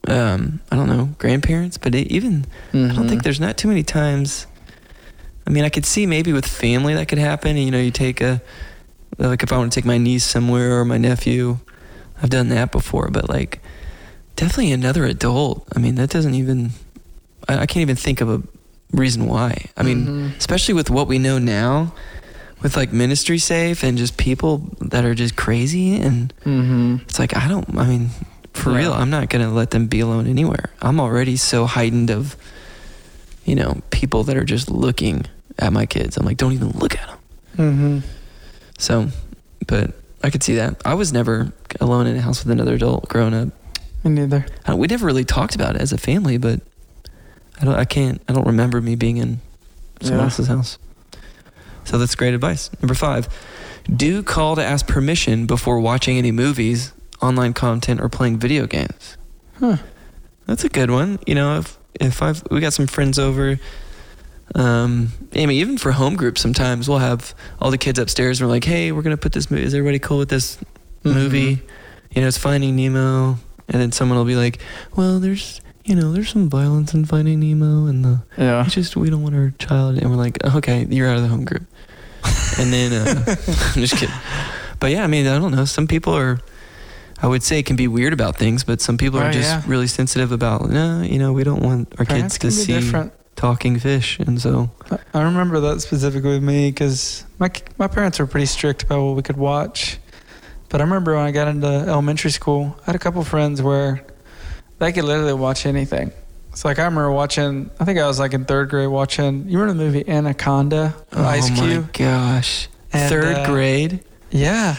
um 0.09 0.61
I 0.70 0.77
don't 0.77 0.88
know, 0.88 1.11
grandparents, 1.18 1.79
but 1.79 1.94
it, 1.94 2.09
even 2.11 2.44
I 2.72 2.77
don't 2.77 2.90
Mm-hmm. 2.90 3.09
think 3.09 3.22
there's 3.22 3.40
not 3.40 3.57
too 3.57 3.68
many 3.68 3.83
times. 3.83 4.46
I 5.46 5.50
mean, 5.50 5.64
I 5.64 5.68
could 5.68 5.87
see 5.87 6.07
maybe 6.07 6.33
with 6.33 6.46
family 6.46 6.94
that 6.94 7.07
could 7.09 7.18
happen. 7.18 7.57
You 7.57 7.70
know, 7.70 7.79
you 7.81 7.90
take 7.90 8.20
a 8.20 8.42
like 9.18 9.42
if 9.42 9.53
I 9.53 9.59
want 9.59 9.72
to 9.72 9.74
take 9.81 9.85
my 9.87 9.98
niece 9.98 10.24
somewhere 10.24 10.79
or 10.81 10.85
my 10.85 10.98
nephew, 10.98 11.59
I've 12.22 12.31
done 12.31 12.48
that 12.48 12.72
before. 12.72 13.09
But 13.11 13.29
like, 13.29 13.61
definitely 14.37 14.72
another 14.72 15.05
adult. 15.05 15.68
I 15.77 15.79
mean, 15.79 15.94
that 15.96 16.11
doesn't 16.11 16.35
even. 16.35 16.70
I, 17.48 17.59
I 17.61 17.66
can't 17.66 17.83
even 17.83 17.96
think 17.96 18.20
of 18.20 18.29
a 18.29 18.42
reason 18.96 19.26
why. 19.26 19.66
I 19.76 19.83
mean, 19.83 20.07
Mhm. 20.07 20.38
especially 20.38 20.74
with 20.74 20.90
what 20.90 21.07
we 21.09 21.18
know 21.18 21.38
now, 21.38 21.92
with 22.62 22.76
like 22.76 22.92
ministry 22.92 23.38
safe 23.38 23.83
and 23.83 23.98
just 23.98 24.16
people 24.16 24.62
that 24.80 25.04
are 25.04 25.14
just 25.14 25.37
crazy 25.37 25.96
and 25.96 26.33
Mm-hmm. 26.44 26.96
it's 27.09 27.18
like 27.18 27.37
I 27.37 27.48
don't. 27.48 27.66
I 27.76 27.87
mean, 27.87 28.11
for 28.52 28.70
Yeah. 28.70 28.78
real, 28.78 28.92
I'm 28.92 29.11
not 29.11 29.28
gonna 29.28 29.52
let 29.52 29.70
them 29.70 29.87
be 29.87 30.00
alone 30.00 30.26
anywhere. 30.26 30.70
I'm 30.80 31.00
already 31.00 31.37
so 31.37 31.66
heightened 31.66 32.11
of, 32.11 32.37
you 33.44 33.54
know, 33.54 33.83
people 33.90 34.22
that 34.24 34.37
are 34.37 34.44
just 34.44 34.70
looking 34.70 35.26
at 35.59 35.72
my 35.72 35.87
kids. 35.87 36.16
I'm 36.16 36.24
like, 36.24 36.37
don't 36.38 36.52
even 36.52 36.70
look 36.70 36.94
at 36.96 37.07
them. 37.09 37.18
Mm-hmm. 37.59 37.98
So, 38.78 39.09
but 39.66 39.92
I 40.22 40.30
could 40.30 40.42
see 40.42 40.54
that. 40.57 40.80
I 40.85 40.94
was 40.94 41.12
never 41.12 41.52
alone 41.80 42.07
in 42.07 42.16
a 42.16 42.20
house 42.22 42.42
with 42.44 42.50
another 42.52 42.74
adult 42.74 43.09
growing 43.09 43.35
up. 43.35 43.48
Me 44.04 44.11
neither. 44.11 44.46
We 44.74 44.87
never 44.87 45.07
really 45.07 45.24
talked 45.24 45.54
about 45.54 45.76
it 45.76 45.80
as 45.83 45.92
a 45.92 45.98
family, 45.98 46.38
but 46.38 46.61
I 47.60 47.64
don't. 47.64 47.74
I 47.74 47.84
can't. 47.84 48.20
I 48.28 48.32
don't 48.32 48.46
remember 48.46 48.80
me 48.80 48.94
being 48.96 49.16
in 49.18 49.40
someone 50.00 50.18
Yeah. 50.20 50.24
else's 50.24 50.48
house. 50.48 50.78
So 51.84 51.98
that's 51.98 52.14
great 52.14 52.34
advice. 52.34 52.70
Number 52.80 52.94
five, 52.94 53.28
do 53.94 54.22
call 54.22 54.56
to 54.56 54.64
ask 54.64 54.86
permission 54.86 55.46
before 55.46 55.78
watching 55.80 56.16
any 56.18 56.32
movies, 56.32 56.92
online 57.20 57.52
content, 57.52 58.00
or 58.00 58.08
playing 58.08 58.38
video 58.38 58.66
games. 58.66 59.16
Huh. 59.60 59.76
That's 60.46 60.64
a 60.64 60.68
good 60.68 60.90
one. 60.90 61.18
You 61.26 61.34
know, 61.34 61.58
if 61.58 61.78
if 62.00 62.22
I've 62.22 62.42
we 62.50 62.60
got 62.60 62.72
some 62.72 62.86
friends 62.86 63.18
over, 63.18 63.58
um, 64.54 65.08
I 65.34 65.46
mean, 65.46 65.52
even 65.52 65.78
for 65.78 65.92
home 65.92 66.16
groups, 66.16 66.40
sometimes 66.40 66.88
we'll 66.88 66.98
have 66.98 67.34
all 67.60 67.70
the 67.70 67.78
kids 67.78 67.98
upstairs. 67.98 68.40
And 68.40 68.48
we're 68.48 68.54
like, 68.54 68.64
hey, 68.64 68.90
we're 68.92 69.02
gonna 69.02 69.16
put 69.16 69.32
this 69.32 69.50
movie. 69.50 69.62
Is 69.64 69.74
everybody 69.74 69.98
cool 69.98 70.18
with 70.18 70.28
this 70.28 70.58
movie? 71.02 71.62
You 72.14 72.22
know, 72.22 72.28
it's 72.28 72.38
Finding 72.38 72.76
Nemo, 72.76 73.38
and 73.68 73.82
then 73.82 73.92
someone 73.92 74.16
will 74.18 74.24
be 74.24 74.36
like, 74.36 74.58
well, 74.96 75.18
there's 75.20 75.60
you 75.84 75.94
know, 75.94 76.12
there's 76.12 76.30
some 76.30 76.48
violence 76.48 76.94
in 76.94 77.04
Finding 77.04 77.40
Nemo, 77.40 77.86
and 77.86 78.04
the 78.04 78.22
Yeah. 78.38 78.64
it's 78.64 78.74
just 78.74 78.96
we 78.96 79.10
don't 79.10 79.22
want 79.22 79.34
our 79.34 79.52
child, 79.58 79.98
and 79.98 80.10
we're 80.10 80.16
like, 80.16 80.42
okay, 80.44 80.86
you're 80.88 81.08
out 81.08 81.16
of 81.16 81.22
the 81.22 81.28
home 81.28 81.44
group. 81.44 81.64
And 82.58 82.72
then 82.72 82.92
uh, 82.92 83.24
I'm 83.74 83.80
just 83.82 83.96
kidding, 83.96 84.14
but 84.80 84.90
yeah, 84.92 85.02
I 85.02 85.08
mean, 85.08 85.26
I 85.26 85.38
don't 85.40 85.50
know. 85.52 85.64
Some 85.64 85.86
people 85.88 86.14
are, 86.16 86.38
I 87.20 87.26
would 87.26 87.42
say, 87.42 87.62
can 87.64 87.74
be 87.76 87.88
weird 87.88 88.12
about 88.12 88.36
things, 88.36 88.62
but 88.64 88.80
some 88.80 88.96
people 88.96 89.18
are 89.18 89.24
Right, 89.24 89.32
just 89.32 89.48
yeah. 89.50 89.62
really 89.66 89.88
sensitive 89.88 90.30
about. 90.30 90.70
No, 90.70 91.02
you 91.02 91.18
know, 91.18 91.32
we 91.32 91.42
don't 91.42 91.62
want 91.62 91.92
our 91.98 92.04
Parents 92.04 92.38
kids 92.38 92.56
to 92.58 92.62
see 92.64 92.72
different. 92.74 93.12
talking 93.34 93.76
fish, 93.78 94.20
and 94.20 94.40
so 94.40 94.70
I- 94.90 94.98
I 95.18 95.22
remember 95.22 95.58
that 95.60 95.80
specifically 95.80 96.34
with 96.34 96.44
me 96.44 96.70
because 96.70 97.24
my 97.40 97.50
my 97.76 97.88
parents 97.88 98.18
were 98.20 98.26
pretty 98.26 98.46
strict 98.46 98.84
about 98.84 99.02
what 99.04 99.16
we 99.16 99.22
could 99.22 99.36
watch. 99.36 99.98
But 100.68 100.80
I 100.80 100.84
remember 100.84 101.14
when 101.16 101.24
I 101.26 101.32
got 101.32 101.48
into 101.48 101.66
elementary 101.66 102.30
school, 102.30 102.76
I 102.82 102.86
had 102.86 102.94
a 102.94 102.98
couple 103.00 103.22
friends 103.24 103.60
where 103.62 104.02
they 104.84 104.92
could 104.92 105.04
literally 105.04 105.32
watch 105.32 105.64
anything. 105.66 106.12
It's 106.50 106.64
like 106.64 106.78
I 106.78 106.84
remember 106.84 107.10
watching. 107.10 107.70
I 107.80 107.84
think 107.84 107.98
I 107.98 108.06
was 108.06 108.18
like 108.20 108.32
in 108.34 108.44
third 108.44 108.68
grade 108.70 108.88
watching. 108.88 109.48
You 109.48 109.58
remember 109.58 109.82
the 109.82 109.90
movie 109.90 110.08
Anaconda? 110.08 110.94
with 111.10 111.18
Ice 111.18 111.50
oh 111.50 111.54
Cube. 111.54 111.84
my 111.84 111.90
gosh, 111.92 112.68
And, 112.92 113.08
third 113.08 113.36
uh, 113.38 113.46
grade. 113.46 114.00
Yeah. 114.30 114.76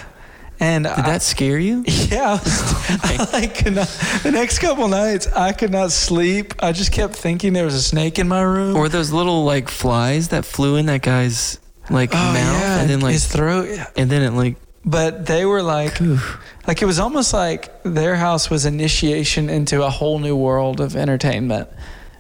And 0.58 0.86
Did 0.86 0.94
I, 0.94 1.02
that 1.02 1.22
scare 1.34 1.58
you? 1.60 1.84
Yeah, 1.86 2.30
I, 2.30 2.34
was, 2.34 3.34
I 3.34 3.48
could 3.48 3.76
not. 3.76 3.88
The 4.24 4.32
next 4.32 4.60
couple 4.60 4.88
nights, 4.88 5.28
I 5.28 5.52
could 5.52 5.72
not 5.72 5.92
sleep. 5.92 6.54
I 6.60 6.72
just 6.72 6.94
kept 6.94 7.14
thinking 7.16 7.52
there 7.52 7.66
was 7.66 7.76
a 7.76 7.82
snake 7.82 8.20
in 8.20 8.28
my 8.30 8.42
room. 8.42 8.78
Or 8.78 8.88
those 8.88 9.12
little 9.12 9.44
like 9.44 9.70
flies 9.70 10.30
that 10.30 10.46
flew 10.46 10.78
in 10.78 10.86
that 10.86 11.02
guy's 11.02 11.60
like 11.90 12.12
oh 12.14 12.18
mouth, 12.18 12.36
yeah, 12.36 12.80
and 12.80 12.90
then 12.90 13.02
like, 13.02 13.14
his 13.14 13.28
throat. 13.28 13.68
Yeah. 13.70 13.88
and 13.98 14.10
then 14.10 14.22
it 14.22 14.32
like, 14.32 14.56
But 14.86 15.26
they 15.26 15.46
were 15.46 15.64
like, 15.64 16.00
oof. 16.00 16.40
like 16.68 16.82
it 16.82 16.86
was 16.86 17.00
almost 17.00 17.34
like 17.34 17.82
their 17.84 18.16
house 18.16 18.50
was 18.52 18.66
initiation 18.66 19.50
into 19.50 19.84
a 19.84 19.90
whole 19.90 20.20
new 20.20 20.36
world 20.36 20.80
of 20.80 20.96
entertainment. 20.96 21.70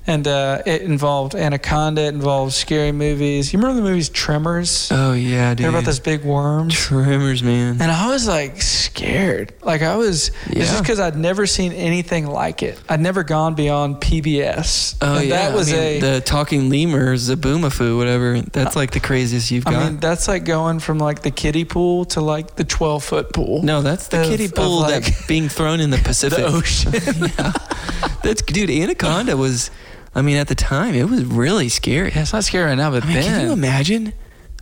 And 0.07 0.27
uh, 0.27 0.61
it 0.67 0.83
involved 0.83 1.33
Anaconda. 1.33 2.03
It 2.03 2.13
involved 2.13 2.53
scary 2.53 2.91
movies. 2.91 3.51
You 3.51 3.57
remember 3.59 3.81
the 3.81 3.87
movies 3.89 4.09
Tremors? 4.09 4.89
oh 4.91 5.13
yeah, 5.13 5.55
dude. 5.55 5.63
They're 5.63 5.69
about 5.71 5.85
those 5.85 5.99
big 5.99 6.23
worms. 6.23 6.75
Tremors, 6.75 7.41
man. 7.41 7.81
And 7.81 7.91
I 7.91 8.07
was 8.11 8.27
like 8.27 8.61
scared. 8.61 9.53
Like 9.63 9.81
I 9.81 9.95
was, 9.95 10.27
it's 10.45 10.55
Yeah. 10.55 10.59
just 10.65 10.83
because 10.83 10.99
I'd 10.99 11.17
never 11.17 11.47
seen 11.47 11.71
anything 11.73 12.27
like 12.27 12.61
it. 12.61 12.79
I'd 12.87 12.99
never 12.99 13.23
gone 13.23 13.55
beyond 13.55 13.95
PBS. 13.95 14.95
Oh 15.01 15.15
and 15.17 15.27
yeah, 15.27 15.47
that 15.49 15.55
was 15.55 15.73
I 15.73 15.75
mean, 15.75 15.81
a. 15.81 15.99
the 15.99 16.21
talking 16.21 16.69
lemur, 16.69 17.15
Zoboomafoo, 17.15 17.97
whatever. 17.97 18.41
That's 18.41 18.75
like 18.75 18.91
the 18.91 18.99
craziest 18.99 19.49
you've 19.49 19.65
I 19.65 19.71
got. 19.71 19.85
mean, 19.91 19.99
that's 19.99 20.27
like 20.27 20.45
going 20.45 20.79
from 20.79 20.99
like 20.99 21.23
the 21.23 21.31
kiddie 21.31 21.65
pool 21.65 22.05
to 22.05 22.21
like 22.21 22.55
the 22.57 22.63
12 22.63 23.03
foot 23.03 23.33
pool. 23.33 23.63
no, 23.63 23.81
that's 23.81 24.07
the 24.09 24.21
of- 24.21 24.27
kiddie 24.27 24.49
pool 24.49 24.81
like, 24.81 25.03
that 25.03 25.27
being 25.27 25.49
thrown 25.49 25.79
in 25.79 25.89
the 25.89 25.97
Pacific. 26.03 26.37
the 26.37 26.45
ocean. 26.45 26.93
yeah, 27.39 27.53
that's 28.23 28.43
dude. 28.43 28.69
Anaconda 28.69 29.35
was, 29.35 29.71
I 30.15 30.21
mean, 30.21 30.38
at 30.38 30.47
the 30.47 30.56
time 30.56 30.95
it 30.95 31.10
was 31.10 31.25
really 31.25 31.67
scary. 31.69 32.10
yeah, 32.15 32.21
it's 32.21 32.32
not 32.34 32.43
scary 32.45 32.65
right 32.65 32.75
now, 32.78 32.89
but 32.91 33.04
I 33.04 33.08
mean, 33.08 33.15
then. 33.17 33.23
can 33.39 33.47
you 33.47 33.54
imagine 33.54 34.13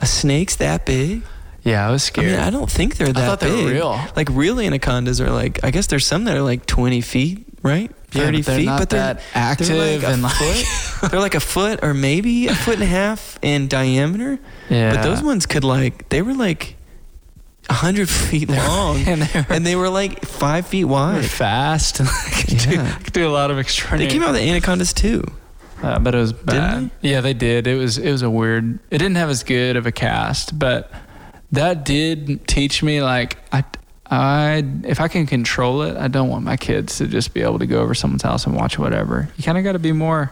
a 0.02 0.06
snake's 0.08 0.56
that 0.58 0.86
big? 0.86 1.22
Yeah, 1.64 1.88
I 1.88 1.92
was 1.92 2.04
I 2.04 2.08
scared. 2.08 2.28
mean, 2.32 2.40
I 2.40 2.50
don't 2.50 2.70
think 2.70 2.98
they're 2.98 3.14
that 3.14 3.18
I 3.24 3.26
thought 3.28 3.40
they 3.40 3.50
big. 3.56 3.66
were 3.66 3.72
real. 3.72 4.00
Like 4.16 4.28
real 4.32 4.60
anacondas 4.60 5.22
are 5.22 5.30
like, 5.30 5.64
I 5.64 5.72
guess 5.72 5.88
there's 5.88 6.06
some 6.06 6.26
that 6.26 6.36
are 6.36 6.42
like 6.42 6.66
20 6.66 7.00
feet, 7.02 7.46
right? 7.62 7.90
Yeah, 8.12 8.24
30 8.26 8.38
but 8.38 8.46
they're 8.46 8.58
feet, 8.58 8.66
not 8.66 8.80
but 8.80 8.90
they're 8.90 9.00
that 9.14 9.22
active 9.34 9.68
they're 9.68 9.98
like 10.00 10.04
and 10.12 10.22
like- 10.24 10.34
foot. 10.34 11.12
they're 11.12 11.20
like 11.22 11.36
a 11.36 11.40
foot 11.40 11.80
or 11.84 11.94
maybe 11.94 12.48
a 12.48 12.56
foot 12.56 12.74
and 12.76 12.84
a 12.84 12.88
half 12.88 13.40
in 13.42 13.68
diameter. 13.68 14.40
yeah, 14.70 14.94
But 14.96 15.04
those 15.04 15.22
ones 15.24 15.46
could 15.46 15.64
like 15.64 16.10
they 16.10 16.22
were 16.22 16.34
like 16.34 16.76
hundred 17.70 18.10
feet 18.10 18.50
long, 18.50 18.98
and 19.08 19.22
they 19.22 19.40
were, 19.40 19.46
and 19.50 19.66
they 19.66 19.76
were 19.78 19.90
like 19.90 20.26
five 20.26 20.68
feet 20.68 20.82
They're 20.84 20.88
wide. 20.92 21.26
fast. 21.26 22.00
and 22.02 22.10
could, 22.10 22.58
do, 22.60 22.84
could 23.06 23.14
do 23.14 23.28
a 23.28 23.32
lot 23.32 23.52
of 23.52 23.58
extraordinary. 23.58 24.10
They 24.10 24.14
came 24.14 24.22
out 24.24 24.34
with 24.34 24.42
anacondas 24.42 24.92
too. 24.94 25.24
Uh, 25.84 26.00
but 26.00 26.16
it 26.16 26.18
was 26.18 26.32
bad. 26.34 26.90
Yeah, 27.02 27.20
they 27.22 27.34
did. 27.34 27.68
It 27.68 27.76
was 27.76 27.98
it 27.98 28.12
was 28.12 28.22
a 28.22 28.30
weird. 28.30 28.80
It 28.90 28.98
didn't 29.00 29.16
have 29.18 29.30
as 29.30 29.44
good 29.44 29.76
of 29.76 29.86
a 29.86 29.92
cast, 29.92 30.58
but 30.58 30.90
that 31.52 31.84
did 31.86 32.48
teach 32.48 32.82
me 32.82 33.04
like 33.04 33.38
I 33.52 33.64
I 34.10 34.64
if 34.86 35.02
I 35.02 35.08
can 35.10 35.26
control 35.26 35.82
it, 35.82 35.98
I 35.98 36.08
don't 36.08 36.30
want 36.30 36.46
my 36.46 36.56
kids 36.58 36.98
to 37.00 37.08
just 37.08 37.34
be 37.34 37.42
able 37.42 37.60
to 37.60 37.66
go 37.66 37.82
over 37.82 37.94
someone's 37.94 38.24
house 38.24 38.46
and 38.46 38.56
watch 38.56 38.80
whatever. 38.80 39.28
You 39.38 39.44
kind 39.44 39.58
of 39.58 39.64
got 39.64 39.74
to 39.74 39.80
be 39.80 39.92
more, 39.92 40.32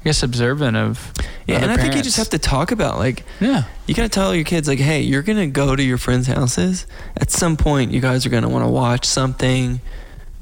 I 0.00 0.04
guess, 0.04 0.22
observant 0.22 0.76
of. 0.76 1.12
Yeah, 1.46 1.62
and 1.62 1.70
I 1.70 1.76
think 1.76 1.94
you 1.94 2.02
just 2.02 2.16
have 2.18 2.28
to 2.30 2.38
talk 2.38 2.70
about 2.70 2.98
like 2.98 3.24
Yeah. 3.40 3.64
you 3.86 3.94
gotta 3.94 4.08
tell 4.08 4.34
your 4.34 4.44
kids 4.44 4.68
like, 4.68 4.78
hey, 4.78 5.00
you're 5.00 5.22
gonna 5.22 5.46
go 5.48 5.74
to 5.74 5.82
your 5.82 5.98
friends' 5.98 6.26
houses. 6.26 6.86
At 7.16 7.30
some 7.30 7.56
point, 7.56 7.90
you 7.92 8.00
guys 8.00 8.26
are 8.26 8.30
gonna 8.30 8.48
want 8.48 8.64
to 8.64 8.70
watch 8.70 9.04
something, 9.06 9.80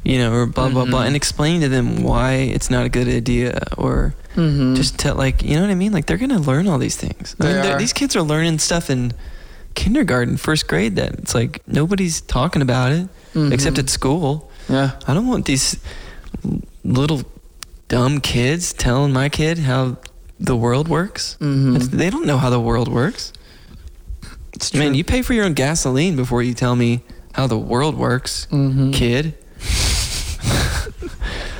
you 0.05 0.18
know, 0.18 0.32
or 0.32 0.46
blah 0.46 0.68
blah 0.68 0.84
blah, 0.84 1.03
Mhm. 1.03 1.07
and 1.09 1.16
explain 1.16 1.61
to 1.61 1.68
them 1.68 2.03
why 2.03 2.34
it's 2.34 2.70
not 2.70 2.84
a 2.86 2.88
good 2.88 3.09
idea, 3.09 3.61
or 3.76 4.14
Mhm. 4.36 4.76
just 4.76 4.96
tell 4.99 5.14
like, 5.16 5.42
you 5.42 5.55
know 5.57 5.62
what 5.62 5.70
I 5.70 5.74
mean? 5.74 5.92
Like 5.92 6.07
they're 6.07 6.16
gonna 6.18 6.38
learn 6.38 6.68
all 6.68 6.78
these 6.78 6.96
things. 6.96 7.34
I 7.40 7.44
mean, 7.44 7.62
they're- 7.62 7.78
these 7.78 7.92
kids 7.92 8.14
are 8.16 8.22
learning 8.22 8.59
stuff 8.61 8.88
in 8.90 9.12
kindergarten, 9.74 10.36
first 10.36 10.66
grade. 10.68 10.96
That 10.96 11.14
it's 11.14 11.34
like 11.34 11.62
nobody's 11.66 12.20
talking 12.22 12.62
about 12.62 12.92
it 12.92 13.09
Mhm. 13.34 13.53
except 13.53 13.78
at 13.78 13.90
school. 13.90 14.51
yeah. 14.68 14.92
I 15.07 15.14
don't 15.14 15.26
want 15.26 15.46
these 15.46 15.76
little 16.84 17.22
dumb 17.88 18.20
kids 18.20 18.72
telling 18.72 19.12
my 19.12 19.28
kid 19.28 19.59
how 19.61 19.96
the 20.38 20.55
world 20.57 20.88
works. 20.88 21.36
Mhm. 21.40 21.90
They 21.90 22.11
don't 22.11 22.26
know 22.26 22.38
how 22.38 22.51
the 22.51 22.61
world 22.61 22.88
works. 22.88 23.32
It's 24.53 24.72
Man, 24.74 24.94
you 24.94 25.05
pay 25.05 25.22
for 25.22 25.34
your 25.34 25.44
own 25.44 25.55
gasoline 25.55 26.16
before 26.16 26.42
you 26.42 26.53
tell 26.55 26.76
me 26.76 27.03
how 27.32 27.46
the 27.46 27.59
world 27.59 27.96
works, 27.96 28.46
hmm 28.51 28.90
kid. 28.90 29.34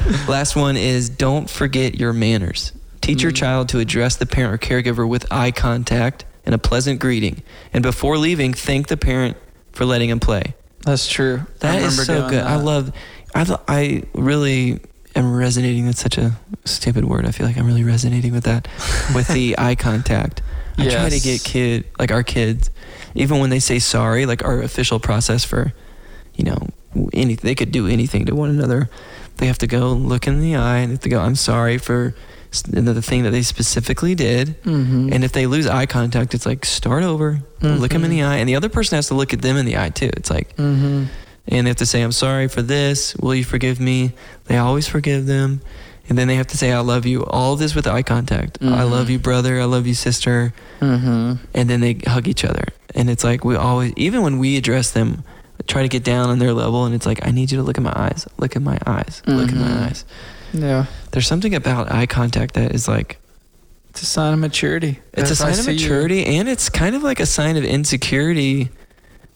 Last 0.29 0.57
one 0.57 0.77
is 0.77 1.09
don't 1.09 1.49
forget 1.51 1.99
your 1.99 2.13
manners. 2.13 2.73
Teach 3.01 3.23
your 3.23 3.33
Mm. 3.33 3.37
child 3.37 3.69
to 3.71 3.79
address 3.79 4.17
the 4.17 4.27
parent 4.27 4.55
or 4.55 4.59
caregiver 4.59 5.09
with 5.09 5.27
eye 5.33 5.51
contact 5.51 6.25
and 6.45 6.55
a 6.55 6.59
pleasant 6.59 7.01
greeting. 7.01 7.43
And 7.73 7.83
before 7.83 8.19
leaving, 8.19 8.53
thank 8.55 8.89
the 8.89 8.97
parent 8.97 9.37
for 9.73 9.85
letting 9.85 10.11
him 10.11 10.21
play. 10.21 10.55
That's 10.85 11.09
true. 11.09 11.43
That 11.61 11.83
is 11.83 12.05
so 12.07 12.29
good. 12.29 12.43
I 12.43 12.57
love. 12.57 12.93
I 13.35 13.45
th- 13.45 13.59
I 13.69 14.03
really 14.15 14.81
am 15.15 15.35
resonating. 15.35 15.87
That's 15.87 16.01
such 16.01 16.17
a 16.19 16.39
stupid 16.65 17.05
word. 17.05 17.27
I 17.27 17.31
feel 17.31 17.47
like 17.47 17.57
I'm 17.59 17.67
really 17.67 17.85
resonating 17.85 18.33
with 18.33 18.45
that, 18.45 18.67
with 19.15 19.29
the 19.29 19.55
eye 19.59 19.75
contact. 19.75 20.43
I 20.79 20.89
try 20.89 21.09
to 21.09 21.19
get 21.21 21.43
kid 21.43 21.85
like 21.99 22.13
our 22.13 22.23
kids, 22.23 22.71
even 23.17 23.41
when 23.41 23.51
they 23.51 23.59
say 23.59 23.81
sorry, 23.81 24.27
like 24.27 24.45
our 24.45 24.63
official 24.63 25.01
process 25.01 25.45
for, 25.45 25.73
you 26.37 26.45
know, 26.45 26.69
anything 27.13 27.41
they 27.47 27.57
could 27.57 27.73
do 27.73 27.89
anything 27.89 28.27
to 28.27 28.35
one 28.35 28.51
another. 28.51 28.89
They 29.39 29.47
have 29.47 29.59
to 29.59 29.67
go 29.67 29.93
look 29.93 30.27
in 30.27 30.41
the 30.41 30.57
eye 30.57 30.79
and 30.79 30.91
they 30.91 30.95
have 30.95 31.01
to 31.03 31.09
go. 31.09 31.21
I'm 31.21 31.37
sorry 31.37 31.79
for 31.79 32.15
the 32.65 33.03
thing 33.03 33.23
that 33.25 33.31
they 33.31 33.43
specifically 33.43 34.15
did. 34.15 34.61
Mhm. 34.65 35.13
And 35.13 35.23
if 35.25 35.33
they 35.33 35.47
lose 35.47 35.67
eye 35.67 35.87
contact, 35.87 36.35
it's 36.35 36.47
like 36.47 36.65
start 36.65 37.03
over, 37.05 37.41
look 37.63 37.93
them 37.93 38.05
in 38.05 38.11
the 38.11 38.21
Mhm. 38.21 38.27
eye, 38.29 38.37
and 38.37 38.49
the 38.49 38.57
other 38.57 38.69
person 38.69 38.97
has 38.97 39.09
to 39.09 39.15
look 39.15 39.33
at 39.33 39.43
them 39.43 39.57
in 39.57 39.65
the 39.67 39.77
eye 39.79 39.91
too. 39.91 40.11
It's 40.17 40.31
like 40.31 40.57
Mhm. 40.57 41.07
and 41.51 41.67
they 41.67 41.71
have 41.71 41.77
to 41.77 41.87
say, 41.87 42.03
I'm 42.03 42.13
sorry 42.13 42.49
for 42.49 42.63
this. 42.63 43.15
Will 43.17 43.35
you 43.35 43.45
forgive 43.45 43.81
me? 43.81 44.13
They 44.47 44.57
always 44.59 44.87
forgive 44.87 45.27
them. 45.27 45.61
And 46.09 46.17
then 46.19 46.27
they 46.27 46.37
have 46.37 46.47
to 46.49 46.57
say, 46.57 46.73
I 46.73 46.81
love 46.81 47.05
you. 47.07 47.23
All 47.25 47.55
this 47.57 47.75
with 47.75 47.87
eye 47.87 48.03
contact. 48.03 48.59
I 48.63 48.65
Mhm. 48.65 48.91
love 48.91 49.11
you, 49.11 49.19
brother. 49.19 49.61
I 49.61 49.65
love 49.65 49.87
you, 49.87 49.95
sister. 49.95 50.53
Mhm. 50.81 51.39
And 51.55 51.69
then 51.71 51.81
they 51.81 51.99
hug 52.07 52.27
each 52.29 52.45
other. 52.47 52.65
And 52.95 53.09
it's 53.11 53.25
like, 53.25 53.45
we 53.45 53.57
always, 53.57 53.93
even 53.97 54.23
when 54.23 54.39
we 54.39 54.57
address 54.57 54.91
them, 54.91 55.23
try 55.69 55.83
to 55.83 55.89
get 55.89 56.03
down 56.03 56.31
on 56.31 56.39
their 56.39 56.53
level. 56.53 56.85
And 56.85 56.95
it's 56.95 57.07
like, 57.07 57.25
I 57.27 57.31
need 57.31 57.51
you 57.53 57.59
to 57.59 57.63
look 57.63 57.79
at 57.79 57.85
my 57.85 57.93
eyes. 57.95 58.27
Look 58.39 58.57
at 58.57 58.63
my 58.63 58.79
eyes. 58.87 59.23
Look 59.27 59.51
at 59.51 59.55
my 59.55 59.63
mm-hmm. 59.63 59.85
eyes. 59.85 60.05
Yeah. 60.53 60.87
There's 61.13 61.27
something 61.27 61.55
about 61.55 61.93
eye 61.93 62.07
contact 62.07 62.55
that 62.55 62.75
is 62.75 62.89
like, 62.89 63.19
It's 63.91 64.03
a 64.03 64.07
sign 64.07 64.33
of 64.33 64.41
maturity. 64.41 64.99
it's 65.13 65.31
a 65.31 65.33
If 65.33 65.39
sign 65.39 65.51
of 65.51 65.57
see 65.57 65.73
you- 65.73 65.79
maturity 65.79 66.27
and 66.27 66.49
it's 66.49 66.69
kind 66.69 66.97
of 66.97 67.03
like 67.03 67.21
a 67.21 67.27
sign 67.27 67.57
of 67.57 67.65
insecurity 67.65 68.71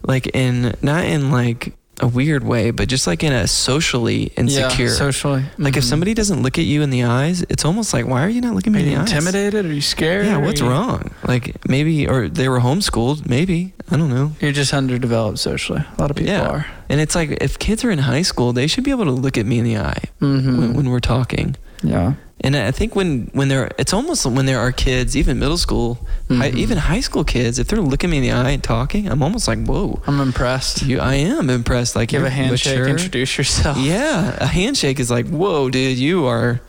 like 0.04 0.26
in 0.34 0.74
not 0.82 1.04
in 1.04 1.30
like 1.30 1.74
a 2.02 2.08
weird 2.08 2.42
way 2.44 2.70
but 2.72 2.88
just 2.88 3.06
like 3.06 3.22
in 3.22 3.32
a 3.32 3.46
socially 3.46 4.24
insecure 4.36 4.86
Yeah, 4.86 4.92
socially. 4.92 5.44
like 5.56 5.76
if 5.76 5.84
Mhm. 5.84 5.88
somebody 5.88 6.14
doesn't 6.14 6.42
look 6.42 6.58
at 6.58 6.64
you 6.64 6.82
in 6.82 6.90
the 6.90 7.04
eyes 7.04 7.44
it's 7.48 7.64
almost 7.64 7.94
like 7.94 8.06
why 8.06 8.22
are 8.24 8.28
you 8.28 8.40
not 8.40 8.54
looking 8.54 8.72
me 8.72 8.80
in 8.82 8.88
the 8.90 8.96
eyes 9.00 9.12
intimidated? 9.12 9.64
Are 9.66 9.72
you 9.72 9.80
scared? 9.80 10.26
yeah 10.26 10.36
what's 10.38 10.60
you- 10.60 10.68
wrong 10.68 11.10
like 11.32 11.56
maybe 11.68 12.08
or 12.08 12.28
they 12.28 12.48
were 12.48 12.60
homeschooled 12.60 13.28
maybe 13.28 13.72
i 13.90 13.96
don't 13.96 14.10
know 14.10 14.32
You're 14.40 14.52
just 14.62 14.72
underdeveloped 14.74 15.38
socially. 15.38 15.82
A 15.96 16.00
lot 16.02 16.10
of 16.10 16.16
people 16.16 16.34
Yeah. 16.34 16.48
are. 16.54 16.66
and 16.88 17.00
it's 17.00 17.14
like 17.14 17.30
if 17.40 17.58
kids 17.58 17.84
are 17.84 17.90
in 17.90 17.98
high 18.00 18.22
school 18.22 18.52
they 18.52 18.66
should 18.66 18.84
be 18.84 18.90
able 18.90 19.04
to 19.04 19.16
look 19.24 19.38
at 19.38 19.46
me 19.46 19.58
in 19.58 19.64
the 19.64 19.78
eye 19.78 20.02
Mm-hmm. 20.20 20.58
when, 20.60 20.74
when 20.74 20.86
we're 20.90 21.00
talking 21.16 21.54
yeah. 21.84 22.14
And 22.44 22.56
i 22.56 22.70
think 22.70 22.94
when 22.96 23.30
when 23.32 23.48
they're 23.48 23.70
it's 23.78 23.92
almost 23.92 24.26
when 24.26 24.46
there 24.46 24.58
are 24.58 24.72
kids 24.72 25.16
even 25.16 25.38
middle 25.38 25.56
school 25.56 25.94
high, 26.28 26.50
Mhm. 26.50 26.56
even 26.56 26.78
high 26.78 27.00
school 27.00 27.24
kids 27.24 27.58
if 27.58 27.68
they're 27.68 27.80
looking 27.80 28.10
me 28.10 28.18
in 28.18 28.22
the 28.22 28.32
eye 28.32 28.50
and 28.50 28.62
talking 28.64 29.08
i'm 29.08 29.22
almost 29.22 29.46
like 29.48 29.64
whoa 29.66 30.00
I'm 30.06 30.20
impressed. 30.20 30.82
You, 30.82 30.98
I 31.00 31.14
am 31.14 31.48
impressed. 31.50 31.94
Like 31.96 32.08
Give 32.08 32.24
a 32.24 32.30
handshake, 32.30 32.78
mature. 32.78 32.88
introduce 32.88 33.38
yourself. 33.38 33.76
Yeah, 33.92 34.36
a 34.40 34.46
handshake 34.46 34.98
is 35.00 35.10
like, 35.10 35.26
whoa, 35.28 35.70
dude, 35.70 35.96
you 35.98 36.26
are 36.26 36.60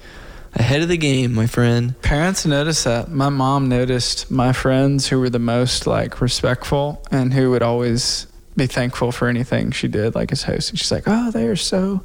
ahead 0.54 0.82
of 0.84 0.88
the 0.90 0.98
game, 0.98 1.34
my 1.34 1.48
friend. 1.48 2.00
Parents 2.04 2.46
notice 2.46 2.84
that. 2.84 3.10
My 3.10 3.30
mom 3.30 3.70
noticed 3.70 4.30
my 4.30 4.54
friends 4.54 5.08
who 5.08 5.20
were 5.20 5.30
the 5.32 5.40
most 5.40 5.88
like 5.88 6.22
respectful 6.22 7.04
and 7.12 7.34
who 7.34 7.50
would 7.52 7.64
always 7.64 8.28
be 8.56 8.68
thankful 8.68 9.12
for 9.12 9.28
anything 9.28 9.72
she 9.72 9.88
did, 9.88 10.14
like 10.14 10.32
as 10.32 10.44
host. 10.44 10.70
And 10.70 10.78
she's 10.80 10.92
like, 10.92 11.06
"Oh, 11.08 11.32
they 11.32 11.48
are 11.48 11.56
so 11.56 12.04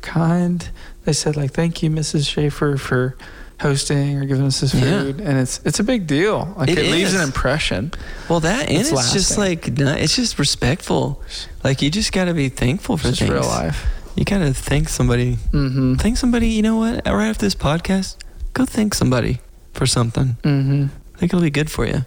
kind." 0.00 0.68
They 1.08 1.14
said 1.14 1.36
like, 1.38 1.52
"Thank 1.52 1.82
you, 1.82 1.88
Mrs. 1.88 2.28
Schaefer, 2.28 2.76
for 2.76 3.16
hosting 3.60 4.18
or 4.18 4.26
giving 4.26 4.44
us 4.44 4.60
this 4.60 4.74
Yeah. 4.74 4.80
food." 4.82 5.20
And 5.22 5.38
it's 5.38 5.58
it's 5.64 5.80
a 5.80 5.82
big 5.84 6.06
deal. 6.06 6.52
Like 6.58 6.68
It 6.68 6.76
it, 6.78 6.92
leaves 6.92 7.14
an 7.14 7.22
impression. 7.22 7.92
Well, 8.28 8.40
that 8.40 8.68
and 8.68 8.76
It's 8.78 8.92
it's, 8.92 9.12
just 9.14 9.38
like 9.38 9.68
it's 9.78 10.14
just 10.16 10.38
respectful. 10.38 11.22
Like 11.64 11.80
you 11.80 11.90
just 11.90 12.12
got 12.12 12.26
to 12.26 12.34
be 12.34 12.50
thankful 12.50 12.98
for 12.98 13.08
It's 13.08 13.20
things. 13.20 13.30
real 13.30 13.40
life. 13.42 13.86
You 14.16 14.24
gotta 14.26 14.52
thank 14.52 14.90
somebody. 14.90 15.36
Mm-hmm. 15.52 15.94
Thank 15.94 16.18
somebody. 16.18 16.48
You 16.48 16.60
know 16.60 16.76
what? 16.76 17.06
Right 17.06 17.28
after 17.30 17.46
this 17.46 17.54
podcast, 17.54 18.16
go 18.52 18.66
thank 18.66 18.92
somebody 18.92 19.38
for 19.72 19.86
something. 19.86 20.36
Mm-hmm. 20.42 20.86
I 21.14 21.18
think 21.18 21.32
it'll 21.32 21.40
be 21.40 21.48
good 21.50 21.70
for 21.70 21.86
you. 21.86 22.04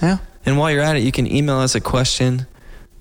Yeah. 0.00 0.18
And 0.46 0.56
while 0.56 0.70
you're 0.70 0.80
at 0.90 0.96
it, 0.96 1.02
you 1.02 1.12
can 1.12 1.26
email 1.30 1.56
us 1.58 1.74
a 1.74 1.80
question 1.80 2.46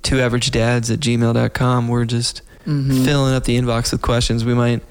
to 0.03 0.15
averagedads 0.17 0.91
at 0.91 0.99
gmail.com. 0.99 1.87
We're 1.87 2.03
just 2.05 2.41
Mm-hmm. 2.67 3.05
filling 3.05 3.33
up 3.33 3.45
the 3.45 3.57
inbox 3.57 3.93
with 3.93 4.01
questions. 4.01 4.43
We 4.43 4.53
might, 4.53 4.83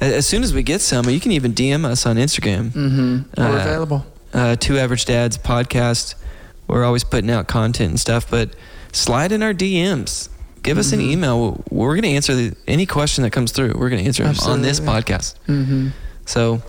as 0.00 0.26
soon 0.26 0.42
as 0.42 0.52
we 0.52 0.62
get 0.62 0.80
some, 0.80 1.08
you 1.08 1.20
can 1.20 1.32
even 1.32 1.52
DM 1.52 1.84
us 1.84 2.04
on 2.06 2.16
Instagram. 2.16 2.70
Mm-hmm. 2.70 3.18
We're 3.40 3.44
Uh, 3.58 3.60
available. 3.62 4.06
Uh, 4.32 4.56
Two 4.56 4.78
Average 4.78 5.04
Dads 5.06 5.38
podcast. 5.38 6.14
We're 6.66 6.84
always 6.84 7.04
putting 7.04 7.30
out 7.30 7.46
content 7.46 7.90
and 7.90 8.00
stuff, 8.00 8.28
but 8.30 8.50
slide 8.92 9.32
in 9.32 9.42
our 9.42 9.52
DMs. 9.54 10.28
Give 10.62 10.78
us 10.78 10.92
an 10.92 11.00
Mhm. 11.00 11.10
email. 11.12 11.62
We're 11.70 11.90
going 11.94 12.02
to 12.04 12.08
answer 12.08 12.34
the, 12.34 12.54
any 12.66 12.86
question 12.86 13.22
that 13.22 13.30
comes 13.30 13.52
through. 13.52 13.74
We're 13.76 13.90
going 13.90 14.00
to 14.00 14.06
answer 14.06 14.24
them 14.24 14.34
on 14.48 14.62
this 14.62 14.80
podcast. 14.80 15.34
Mm-hmm. 15.46 15.88
So, 16.24 16.62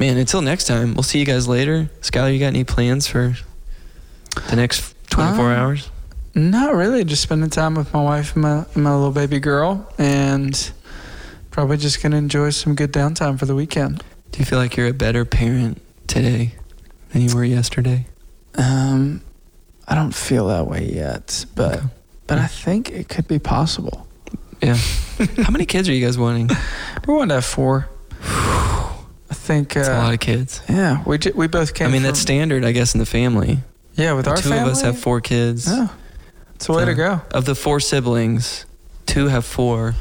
man, 0.00 0.16
until 0.16 0.42
next 0.42 0.64
time, 0.64 0.94
we'll 0.94 1.04
see 1.04 1.20
you 1.20 1.24
guys 1.24 1.46
later. 1.46 1.88
Skylar, 2.02 2.32
you 2.32 2.40
got 2.40 2.48
any 2.48 2.64
plans 2.64 3.06
for 3.06 3.36
the 4.48 4.56
next 4.56 4.94
24 5.10 5.52
Um, 5.52 5.58
hours? 5.58 5.90
Not 6.34 6.74
really. 6.74 7.04
Just 7.04 7.22
spending 7.22 7.50
time 7.50 7.76
with 7.76 7.92
my 7.94 8.02
wife 8.02 8.34
and 8.34 8.42
my, 8.42 8.64
and 8.74 8.82
my 8.82 8.92
little 8.92 9.12
baby 9.12 9.38
girl, 9.38 9.88
and 9.96 10.72
probably 11.54 11.76
just 11.76 12.02
gonna 12.02 12.16
enjoy 12.16 12.50
some 12.50 12.74
good 12.74 12.92
downtime 12.92 13.38
for 13.38 13.46
the 13.46 13.54
weekend. 13.54 14.02
Do 14.32 14.40
you 14.40 14.44
feel 14.44 14.58
like 14.58 14.76
you're 14.76 14.88
a 14.88 14.92
better 14.92 15.24
parent 15.24 15.80
today 16.08 16.54
than 17.12 17.22
you 17.22 17.32
were 17.34 17.44
yesterday? 17.44 18.06
Um, 18.56 19.20
I 19.86 19.94
don't 19.94 20.12
feel 20.14 20.48
that 20.48 20.66
way 20.66 20.90
yet, 20.92 21.46
but 21.54 21.76
Okay. 21.76 21.86
but 22.26 22.38
I 22.38 22.48
think 22.48 22.90
it 22.90 23.08
could 23.08 23.28
be 23.28 23.38
possible. 23.38 24.04
Yeah. 24.60 24.74
How 25.44 25.50
many 25.52 25.64
kids 25.64 25.88
are 25.88 25.92
you 25.92 26.04
guys 26.04 26.18
wanting? 26.18 26.50
We're 27.06 27.14
wanting 27.14 27.28
to 27.28 27.34
have 27.36 27.44
four. 27.44 27.88
I 28.22 28.96
think. 29.34 29.76
Uh, 29.76 29.80
That's 29.80 29.88
a 29.90 29.98
lot 29.98 30.14
of 30.14 30.20
kids. 30.20 30.60
yeah, 30.68 31.02
we 31.06 31.18
ju- 31.18 31.32
we 31.36 31.46
both 31.46 31.72
came. 31.74 31.88
I 31.88 31.90
mean, 31.92 32.02
that's 32.02 32.18
standard, 32.18 32.64
I 32.64 32.72
guess, 32.72 32.94
in 32.94 32.98
the 33.00 33.06
family. 33.06 33.58
Yeah, 33.94 34.14
with 34.14 34.26
our 34.26 34.36
Two 34.36 34.48
family. 34.48 34.58
of 34.64 34.68
us 34.68 34.82
have 34.82 34.98
four 34.98 35.20
kids. 35.20 35.68
Yeah, 35.68 35.88
it's 36.56 36.68
a 36.68 36.72
way 36.72 36.84
to 36.84 36.94
go. 36.94 37.20
Of 37.30 37.44
the 37.44 37.54
four 37.54 37.78
siblings, 37.78 38.64
two 39.06 39.28
have 39.28 39.44
four, 39.44 39.94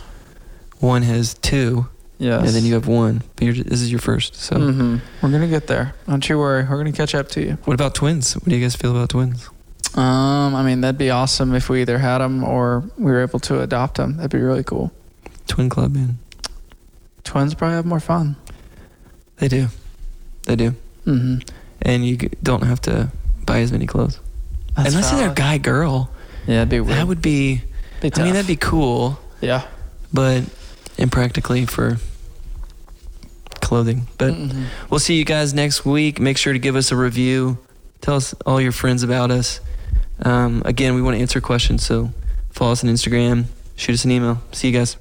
one 0.84 1.02
has 1.02 1.34
two, 1.36 1.88
Yes. 2.20 2.46
and 2.46 2.50
then 2.50 2.64
you 2.64 2.74
have 2.76 2.88
one. 2.88 3.24
But 3.36 3.46
you're, 3.46 3.54
this 3.64 3.82
is 3.82 3.90
your 3.92 4.00
first. 4.00 4.36
So, 4.36 4.56
hmm 4.60 4.98
We're 5.22 5.32
gonna 5.32 5.48
get 5.48 5.68
there. 5.68 5.96
Don't 6.08 6.28
you 6.30 6.38
worry. 6.38 6.64
We're 6.64 6.78
gonna 6.78 6.92
catch 6.92 7.16
up 7.16 7.30
to 7.30 7.42
you. 7.42 7.58
what 7.66 7.74
about 7.74 7.96
twins? 7.96 8.34
What 8.36 8.46
do 8.46 8.56
you 8.56 8.62
guys 8.62 8.76
feel 8.76 8.92
about 8.92 9.10
twins? 9.10 9.50
Um, 9.96 10.56
I 10.56 10.64
mean, 10.64 10.82
that'd 10.82 10.98
be 10.98 11.10
awesome 11.12 11.54
if 11.54 11.70
we 11.70 11.82
either 11.82 11.98
had 12.00 12.18
them 12.20 12.44
or 12.44 12.84
we 12.98 13.12
were 13.12 13.22
able 13.22 13.40
to 13.42 13.62
adopt 13.62 13.96
them. 13.98 14.18
That'd 14.18 14.32
be 14.32 14.40
really 14.40 14.64
cool. 14.64 14.92
Twin 15.48 15.70
club, 15.70 15.94
man. 15.94 16.18
Twins 17.24 17.54
probably 17.54 17.76
have 17.76 17.86
more 17.86 18.00
fun. 18.00 18.36
They 19.38 19.48
do. 19.48 19.68
They 20.44 20.56
do. 20.56 20.72
Mm-hmm. 21.06 21.48
And 21.84 22.06
you 22.06 22.18
don't 22.42 22.64
have 22.64 22.82
to 22.82 23.12
buy 23.46 23.60
as 23.60 23.72
many 23.72 23.86
clothes. 23.86 24.20
Unless 24.76 25.12
they're 25.12 25.34
guy 25.34 25.58
girl. 25.60 26.10
Yeah, 26.48 26.58
it'd 26.62 26.70
be 26.70 26.80
weird. 26.80 26.98
That 26.98 27.08
would 27.08 27.22
be, 27.22 27.62
be 28.02 28.12
I 28.16 28.24
mean, 28.24 28.34
that'd 28.34 28.48
be 28.48 28.56
cool, 28.56 29.20
yeah. 29.42 29.68
but 30.12 30.44
impractically 30.98 31.66
for 31.66 31.98
clothing. 33.62 34.08
But 34.18 34.34
Mhm. 34.34 34.66
We'll 34.90 35.00
see 35.00 35.16
you 35.16 35.26
guys 35.26 35.54
next 35.54 35.86
week. 35.86 36.20
Make 36.20 36.38
sure 36.38 36.54
to 36.54 36.60
give 36.60 36.76
us 36.76 36.92
a 36.92 36.96
review. 36.96 37.58
Tell 38.02 38.16
us 38.16 38.34
all 38.46 38.60
your 38.62 38.72
friends 38.74 39.04
about 39.04 39.32
us. 39.32 39.60
Um, 40.22 40.62
again, 40.66 40.94
we 40.96 41.02
want 41.02 41.16
to 41.16 41.22
answer 41.22 41.42
questions, 41.42 41.84
so 41.84 42.12
follow 42.52 42.72
us 42.74 42.84
on 42.84 42.90
Instagram. 42.90 43.46
Shoot 43.76 43.94
us 43.94 44.06
an 44.06 44.12
email. 44.12 44.42
See 44.52 44.68
you 44.70 44.74
guys. 44.78 44.98